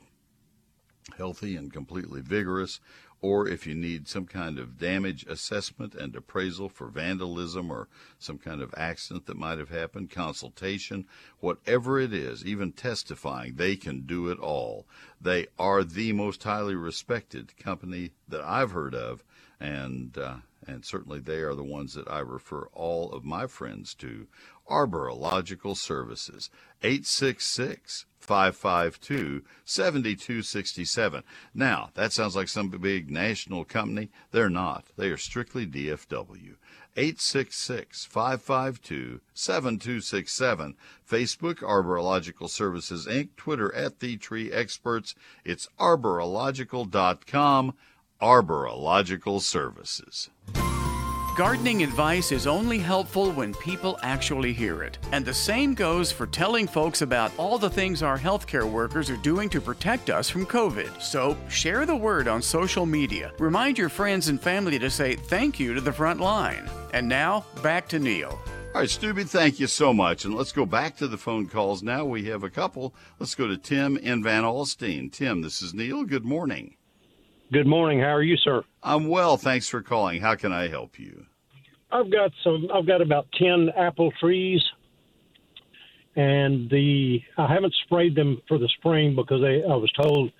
healthy 1.17 1.55
and 1.55 1.73
completely 1.73 2.21
vigorous, 2.21 2.79
or 3.21 3.47
if 3.47 3.67
you 3.67 3.75
need 3.75 4.07
some 4.07 4.25
kind 4.25 4.57
of 4.57 4.79
damage 4.79 5.25
assessment 5.27 5.93
and 5.93 6.15
appraisal 6.15 6.67
for 6.67 6.87
vandalism 6.87 7.69
or 7.71 7.87
some 8.17 8.39
kind 8.39 8.61
of 8.61 8.73
accident 8.75 9.27
that 9.27 9.37
might 9.37 9.59
have 9.59 9.69
happened, 9.69 10.09
consultation, 10.09 11.05
whatever 11.39 11.99
it 11.99 12.13
is, 12.13 12.43
even 12.43 12.71
testifying, 12.71 13.55
they 13.55 13.75
can 13.75 14.01
do 14.01 14.29
it 14.29 14.39
all. 14.39 14.87
They 15.19 15.47
are 15.59 15.83
the 15.83 16.13
most 16.13 16.43
highly 16.43 16.75
respected 16.75 17.55
company 17.57 18.11
that 18.27 18.41
I've 18.41 18.71
heard 18.71 18.95
of, 18.95 19.23
and 19.59 20.17
uh, 20.17 20.37
and 20.65 20.85
certainly 20.85 21.19
they 21.19 21.41
are 21.41 21.55
the 21.55 21.63
ones 21.63 21.93
that 21.93 22.07
I 22.07 22.19
refer 22.19 22.67
all 22.73 23.11
of 23.11 23.23
my 23.23 23.47
friends 23.47 23.93
to. 23.95 24.27
Arborilogical 24.69 25.75
Services, 25.75 26.49
866 26.81 28.05
552 28.21 29.43
7267. 29.65 31.23
Now, 31.53 31.89
that 31.95 32.13
sounds 32.13 32.35
like 32.35 32.47
some 32.47 32.69
big 32.69 33.09
national 33.11 33.65
company. 33.65 34.09
They're 34.31 34.49
not. 34.49 34.85
They 34.97 35.09
are 35.09 35.17
strictly 35.17 35.65
DFW. 35.65 36.55
866 36.97 38.05
552 38.05 39.21
7267. 39.33 40.75
Facebook, 41.09 41.59
Arborilogical 41.59 42.49
Services 42.49 43.07
Inc. 43.07 43.29
Twitter 43.37 43.73
at 43.73 43.99
The 43.99 44.17
Tree 44.17 44.51
Experts. 44.51 45.15
It's 45.45 45.67
arborilogical.com. 45.79 47.73
Arborilogical 48.21 49.41
Services. 49.41 50.29
Gardening 51.41 51.81
advice 51.81 52.31
is 52.31 52.45
only 52.45 52.77
helpful 52.77 53.31
when 53.31 53.55
people 53.55 53.97
actually 54.03 54.53
hear 54.53 54.83
it. 54.83 54.99
And 55.11 55.25
the 55.25 55.33
same 55.33 55.73
goes 55.73 56.11
for 56.11 56.27
telling 56.27 56.67
folks 56.67 57.01
about 57.01 57.31
all 57.35 57.57
the 57.57 57.67
things 57.67 58.03
our 58.03 58.19
healthcare 58.19 58.69
workers 58.71 59.09
are 59.09 59.17
doing 59.17 59.49
to 59.49 59.59
protect 59.59 60.11
us 60.11 60.29
from 60.29 60.45
COVID. 60.45 61.01
So 61.01 61.35
share 61.49 61.87
the 61.87 61.95
word 61.95 62.27
on 62.27 62.43
social 62.43 62.85
media. 62.85 63.31
Remind 63.39 63.75
your 63.75 63.89
friends 63.89 64.27
and 64.27 64.39
family 64.39 64.77
to 64.77 64.91
say 64.91 65.15
thank 65.15 65.59
you 65.59 65.73
to 65.73 65.81
the 65.81 65.91
front 65.91 66.19
line. 66.19 66.69
And 66.93 67.07
now, 67.07 67.43
back 67.63 67.87
to 67.87 67.97
Neil. 67.97 68.39
All 68.75 68.81
right, 68.81 68.87
Stubby, 68.87 69.23
thank 69.23 69.59
you 69.59 69.65
so 69.65 69.91
much. 69.91 70.25
And 70.25 70.35
let's 70.35 70.51
go 70.51 70.67
back 70.67 70.95
to 70.97 71.07
the 71.07 71.17
phone 71.17 71.47
calls 71.47 71.81
now. 71.81 72.05
We 72.05 72.25
have 72.25 72.43
a 72.43 72.51
couple. 72.51 72.93
Let's 73.17 73.33
go 73.33 73.47
to 73.47 73.57
Tim 73.57 73.97
in 73.97 74.21
Van 74.21 74.43
Alstyne. 74.43 75.11
Tim, 75.11 75.41
this 75.41 75.63
is 75.63 75.73
Neil. 75.73 76.03
Good 76.03 76.23
morning. 76.23 76.75
Good 77.51 77.65
morning. 77.65 77.99
How 77.99 78.13
are 78.13 78.21
you, 78.21 78.37
sir? 78.37 78.61
I'm 78.83 79.07
well. 79.07 79.37
Thanks 79.37 79.67
for 79.67 79.81
calling. 79.81 80.21
How 80.21 80.35
can 80.35 80.53
I 80.53 80.67
help 80.67 80.99
you? 80.99 81.25
I've 81.91 82.11
got 82.11 82.31
some. 82.43 82.69
I've 82.73 82.87
got 82.87 83.01
about 83.01 83.27
ten 83.37 83.69
apple 83.75 84.11
trees, 84.19 84.63
and 86.15 86.69
the 86.69 87.21
I 87.37 87.53
haven't 87.53 87.73
sprayed 87.83 88.15
them 88.15 88.41
for 88.47 88.57
the 88.57 88.69
spring 88.77 89.15
because 89.15 89.41
they, 89.41 89.63
I 89.63 89.75
was 89.75 89.91
told 89.91 90.31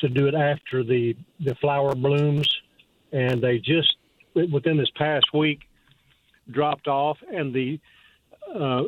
to 0.00 0.08
do 0.08 0.26
it 0.26 0.34
after 0.34 0.82
the 0.82 1.14
the 1.40 1.54
flower 1.56 1.94
blooms, 1.94 2.48
and 3.12 3.40
they 3.42 3.58
just 3.58 3.96
within 4.52 4.76
this 4.76 4.90
past 4.96 5.26
week 5.32 5.60
dropped 6.50 6.88
off, 6.88 7.18
and 7.32 7.54
the 7.54 7.80
uh, 8.54 8.84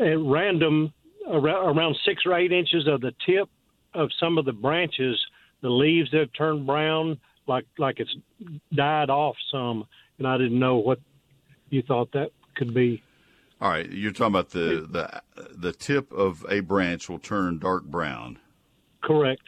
at 0.00 0.18
random 0.18 0.92
around 1.28 1.96
six 2.04 2.22
or 2.26 2.36
eight 2.36 2.52
inches 2.52 2.86
of 2.86 3.00
the 3.00 3.12
tip 3.26 3.48
of 3.94 4.08
some 4.18 4.38
of 4.38 4.44
the 4.44 4.52
branches, 4.52 5.20
the 5.62 5.68
leaves 5.68 6.12
have 6.12 6.32
turned 6.32 6.66
brown, 6.66 7.18
like 7.46 7.66
like 7.78 7.98
it's 7.98 8.14
died 8.72 9.10
off 9.10 9.36
some, 9.50 9.84
and 10.18 10.26
I 10.26 10.38
didn't 10.38 10.58
know 10.58 10.76
what 10.76 11.00
you 11.70 11.82
thought 11.82 12.12
that 12.12 12.30
could 12.56 12.74
be. 12.74 13.02
All 13.60 13.70
right, 13.70 13.90
you're 13.90 14.12
talking 14.12 14.34
about 14.34 14.50
the 14.50 14.86
the 14.90 15.22
the 15.54 15.72
tip 15.72 16.12
of 16.12 16.44
a 16.48 16.60
branch 16.60 17.08
will 17.08 17.18
turn 17.18 17.58
dark 17.58 17.84
brown. 17.84 18.38
Correct. 19.02 19.42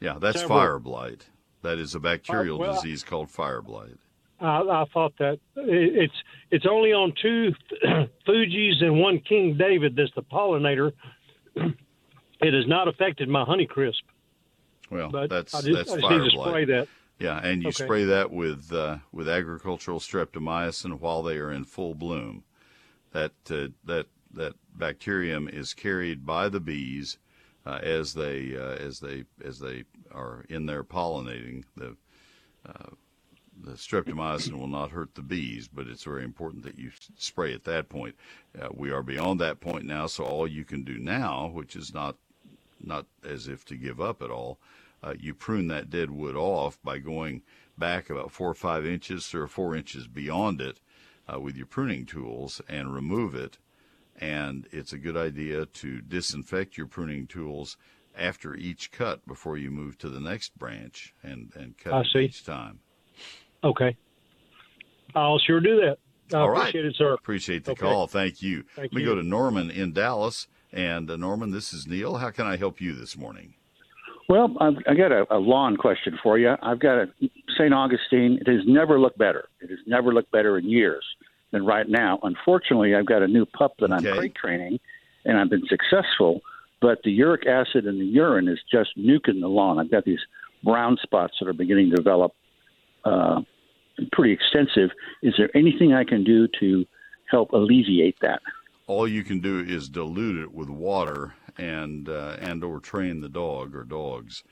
Yeah, 0.00 0.18
that's 0.20 0.40
Several. 0.40 0.58
fire 0.58 0.78
blight. 0.78 1.26
That 1.62 1.78
is 1.78 1.94
a 1.94 2.00
bacterial 2.00 2.56
uh, 2.56 2.66
well, 2.66 2.74
disease 2.74 3.02
called 3.02 3.30
fire 3.30 3.60
blight. 3.62 3.96
I, 4.40 4.60
I 4.60 4.84
thought 4.92 5.12
that 5.18 5.40
it's 5.56 6.14
it's 6.50 6.66
only 6.70 6.92
on 6.92 7.12
two 7.20 7.52
Fuji's 8.26 8.80
and 8.80 9.00
one 9.00 9.20
King 9.20 9.56
David 9.58 9.96
that's 9.96 10.12
the 10.14 10.22
pollinator. 10.22 10.92
it 11.56 12.54
has 12.54 12.66
not 12.66 12.88
affected 12.88 13.28
my 13.28 13.44
Honeycrisp. 13.44 14.02
Well, 14.90 15.10
but 15.10 15.28
that's 15.28 15.54
I 15.54 15.60
just, 15.62 15.76
that's 15.76 15.92
I 15.92 15.96
just 15.96 16.08
fire 16.08 16.30
blight. 16.30 16.48
spray 16.48 16.64
that. 16.66 16.88
Yeah, 17.18 17.38
and 17.42 17.62
you 17.62 17.70
Okay. 17.70 17.84
spray 17.84 18.04
that 18.04 18.30
with 18.30 18.72
uh, 18.72 18.98
with 19.12 19.28
agricultural 19.28 19.98
streptomycin 19.98 21.00
while 21.00 21.22
they 21.22 21.38
are 21.38 21.50
in 21.50 21.64
full 21.64 21.94
bloom. 21.94 22.44
That 23.12 23.32
uh, 23.50 23.68
that 23.84 24.06
that 24.32 24.54
bacterium 24.74 25.48
is 25.48 25.74
carried 25.74 26.24
by 26.24 26.48
the 26.48 26.60
bees 26.60 27.18
uh, 27.66 27.80
as 27.82 28.14
they 28.14 28.56
uh, 28.56 28.76
as 28.76 29.00
they 29.00 29.24
as 29.44 29.58
they 29.58 29.84
are 30.12 30.44
in 30.48 30.66
there 30.66 30.84
pollinating. 30.84 31.64
The 31.76 31.96
uh, 32.66 32.90
the 33.60 33.72
streptomycin 33.72 34.56
will 34.56 34.68
not 34.68 34.92
hurt 34.92 35.16
the 35.16 35.22
bees, 35.22 35.66
but 35.66 35.88
it's 35.88 36.04
very 36.04 36.22
important 36.22 36.62
that 36.62 36.78
you 36.78 36.92
spray 37.16 37.52
at 37.52 37.64
that 37.64 37.88
point. 37.88 38.14
Uh, 38.60 38.68
we 38.72 38.90
are 38.92 39.02
beyond 39.02 39.40
that 39.40 39.60
point 39.60 39.84
now, 39.84 40.06
so 40.06 40.24
all 40.24 40.46
you 40.46 40.64
can 40.64 40.84
do 40.84 40.98
now, 40.98 41.48
which 41.48 41.74
is 41.74 41.92
not 41.92 42.16
not 42.80 43.06
as 43.24 43.48
if 43.48 43.64
to 43.64 43.76
give 43.76 44.00
up 44.00 44.22
at 44.22 44.30
all, 44.30 44.60
uh, 45.02 45.14
you 45.18 45.34
prune 45.34 45.68
that 45.68 45.90
dead 45.90 46.10
wood 46.10 46.36
off 46.36 46.78
by 46.82 46.98
going 46.98 47.42
back 47.76 48.10
about 48.10 48.32
four 48.32 48.50
or 48.50 48.54
five 48.54 48.84
inches, 48.84 49.26
three 49.26 49.40
or 49.40 49.46
four 49.46 49.74
inches 49.74 50.06
beyond 50.06 50.60
it 50.60 50.80
uh, 51.32 51.38
with 51.38 51.56
your 51.56 51.66
pruning 51.66 52.04
tools 52.06 52.60
and 52.68 52.94
remove 52.94 53.34
it. 53.34 53.58
And 54.20 54.66
it's 54.72 54.92
a 54.92 54.98
good 54.98 55.16
idea 55.16 55.66
to 55.66 56.00
disinfect 56.00 56.76
your 56.76 56.86
pruning 56.86 57.26
tools 57.26 57.76
after 58.16 58.56
each 58.56 58.90
cut 58.90 59.24
before 59.26 59.56
you 59.56 59.70
move 59.70 59.96
to 59.98 60.08
the 60.08 60.20
next 60.20 60.58
branch 60.58 61.14
and, 61.22 61.52
and 61.54 61.78
cut 61.78 61.94
I 61.94 62.02
see. 62.12 62.24
each 62.24 62.44
time. 62.44 62.80
Okay. 63.62 63.96
I'll 65.14 65.38
sure 65.38 65.60
do 65.60 65.76
that. 65.76 65.98
I 66.36 66.42
All 66.42 66.50
right. 66.50 66.62
appreciate 66.64 66.84
it, 66.84 66.96
sir. 66.96 67.14
Appreciate 67.14 67.64
the 67.64 67.72
Okay. 67.72 67.80
call. 67.80 68.06
Thank 68.06 68.42
you. 68.42 68.64
Thank 68.74 68.92
Let 68.92 68.92
me 68.92 69.00
you. 69.02 69.06
go 69.06 69.14
to 69.14 69.22
Norman 69.22 69.70
in 69.70 69.92
Dallas. 69.92 70.48
And 70.72 71.10
uh, 71.10 71.16
Norman, 71.16 71.50
this 71.50 71.72
is 71.72 71.86
Neil. 71.86 72.16
How 72.16 72.30
can 72.30 72.46
I 72.46 72.56
help 72.56 72.80
you 72.80 72.92
this 72.92 73.16
morning? 73.16 73.54
Well, 74.28 74.54
I've, 74.60 74.74
I 74.86 74.94
got 74.94 75.10
a, 75.10 75.26
a 75.30 75.38
lawn 75.38 75.76
question 75.76 76.18
for 76.22 76.38
you. 76.38 76.54
I've 76.62 76.80
got 76.80 76.98
a 76.98 77.06
St. 77.56 77.72
Augustine. 77.72 78.38
It 78.40 78.46
has 78.46 78.60
never 78.66 79.00
looked 79.00 79.18
better. 79.18 79.48
It 79.60 79.70
has 79.70 79.78
never 79.86 80.12
looked 80.12 80.30
better 80.30 80.58
in 80.58 80.68
years 80.68 81.04
than 81.50 81.64
right 81.64 81.88
now. 81.88 82.18
Unfortunately, 82.22 82.94
I've 82.94 83.06
got 83.06 83.22
a 83.22 83.26
new 83.26 83.46
pup 83.46 83.72
that 83.78 83.90
I'm 83.90 84.02
crate 84.02 84.34
training, 84.34 84.80
and 85.24 85.38
I've 85.38 85.48
been 85.48 85.66
successful. 85.66 86.42
But 86.80 86.98
the 87.04 87.10
uric 87.10 87.46
acid 87.46 87.86
in 87.86 87.98
the 87.98 88.04
urine 88.04 88.48
is 88.48 88.58
just 88.70 88.90
nuking 88.98 89.40
the 89.40 89.48
lawn. 89.48 89.78
I've 89.78 89.90
got 89.90 90.04
these 90.04 90.20
brown 90.62 90.98
spots 91.02 91.34
that 91.40 91.48
are 91.48 91.54
beginning 91.54 91.90
to 91.90 91.96
develop, 91.96 92.32
uh, 93.04 93.40
pretty 94.12 94.32
extensive. 94.32 94.90
Is 95.22 95.34
there 95.38 95.50
anything 95.56 95.94
I 95.94 96.04
can 96.04 96.22
do 96.22 96.48
to 96.60 96.84
help 97.30 97.52
alleviate 97.52 98.20
that? 98.20 98.42
all 98.88 99.06
you 99.06 99.22
can 99.22 99.38
do 99.38 99.60
is 99.60 99.88
dilute 99.88 100.38
it 100.38 100.52
with 100.52 100.70
water 100.70 101.34
and 101.58 102.08
uh, 102.08 102.36
and 102.40 102.62
or 102.64 102.80
train 102.80 103.20
the 103.20 103.28
dog 103.28 103.74
or 103.74 103.84
dogs. 103.84 104.42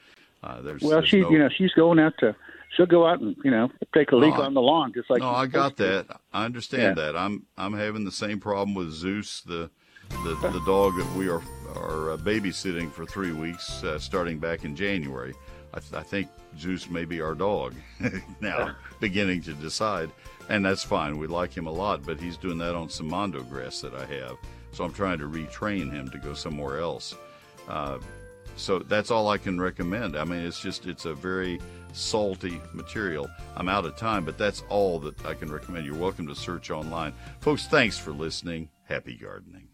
Uh, 0.42 0.61
there's, 0.61 0.82
well, 0.82 0.90
there's 0.98 1.09
she, 1.09 1.20
no, 1.22 1.30
you 1.30 1.38
know, 1.38 1.48
she's 1.48 1.72
going 1.72 1.98
out 1.98 2.12
to, 2.18 2.34
she'll 2.76 2.86
go 2.86 3.07
out 3.07 3.20
and 3.20 3.34
you 3.44 3.50
know 3.50 3.70
take 3.94 4.12
a 4.12 4.16
leak 4.16 4.34
No, 4.34 4.42
on 4.42 4.54
the 4.54 4.61
lawn 4.61 4.92
just 4.94 5.09
like. 5.11 5.20
no, 5.20 5.30
I 5.30 5.46
got 5.46 5.76
to. 5.78 5.82
that. 5.82 6.20
I 6.32 6.44
understand 6.44 6.96
Yeah. 6.96 7.04
that. 7.07 7.16
I'm 7.16 7.44
I'm 7.57 7.72
having 7.72 8.04
the 8.04 8.12
same 8.12 8.38
problem 8.40 8.74
with 8.74 8.90
Zeus, 8.92 9.40
the 9.42 9.70
the, 10.24 10.34
the 10.52 10.62
dog 10.66 10.96
that 10.96 11.12
we 11.16 11.28
are 11.28 11.42
are 11.74 12.12
uh, 12.12 12.16
babysitting 12.18 12.90
for 12.92 13.04
three 13.07 13.32
weeks, 13.32 13.82
uh, 13.82 13.98
starting 13.98 14.38
back 14.38 14.64
in 14.64 14.76
January. 14.76 15.34
I, 15.74 15.80
th- 15.80 15.92
I 15.94 16.02
think 16.02 16.28
Zeus 16.59 16.88
may 16.88 17.04
be 17.04 17.20
our 17.20 17.34
dog 17.34 17.74
now, 18.40 18.76
beginning 19.00 19.42
to 19.42 19.52
decide, 19.52 20.11
and 20.48 20.64
that's 20.64 20.82
fine. 20.84 21.18
We 21.18 21.26
like 21.26 21.54
him 21.54 21.66
a 21.66 21.72
lot, 21.72 22.02
but 22.07 22.18
he's 22.20 22.36
doing 22.38 22.57
that 22.59 22.74
on 22.74 22.88
some 22.88 23.09
mondo 23.09 23.42
grass 23.42 23.80
that 23.80 23.94
I 23.94 24.07
have, 24.07 24.36
so 24.77 24.85
I'm 24.85 24.93
trying 24.93 25.18
to 25.18 25.24
retrain 25.24 25.91
him 25.91 26.11
to 26.11 26.18
go 26.18 26.35
somewhere 26.35 26.81
else. 26.81 27.14
Uh, 27.66 27.99
so 28.57 28.79
that's 28.79 29.11
all 29.11 29.29
I 29.29 29.39
can 29.39 29.59
recommend. 29.59 30.16
I 30.16 30.24
mean, 30.24 30.41
it's 30.41 30.61
just 30.61 30.87
it's 30.87 31.07
a 31.07 31.14
very 31.14 31.61
salty 31.95 32.61
material. 32.74 33.27
I'm 33.57 33.70
out 33.70 33.87
of 33.87 33.97
time, 33.97 34.27
but 34.27 34.37
that's 34.37 34.62
all 34.68 34.99
that 35.01 35.24
I 35.24 35.33
can 35.33 35.51
recommend. 35.51 35.87
You're 35.87 35.95
welcome 35.95 36.27
to 36.27 36.35
search 36.35 36.70
online, 36.70 37.14
folks. 37.41 37.66
Thanks 37.66 37.97
for 37.97 38.12
listening. 38.12 38.68
Happy 38.85 39.16
gardening. 39.16 39.68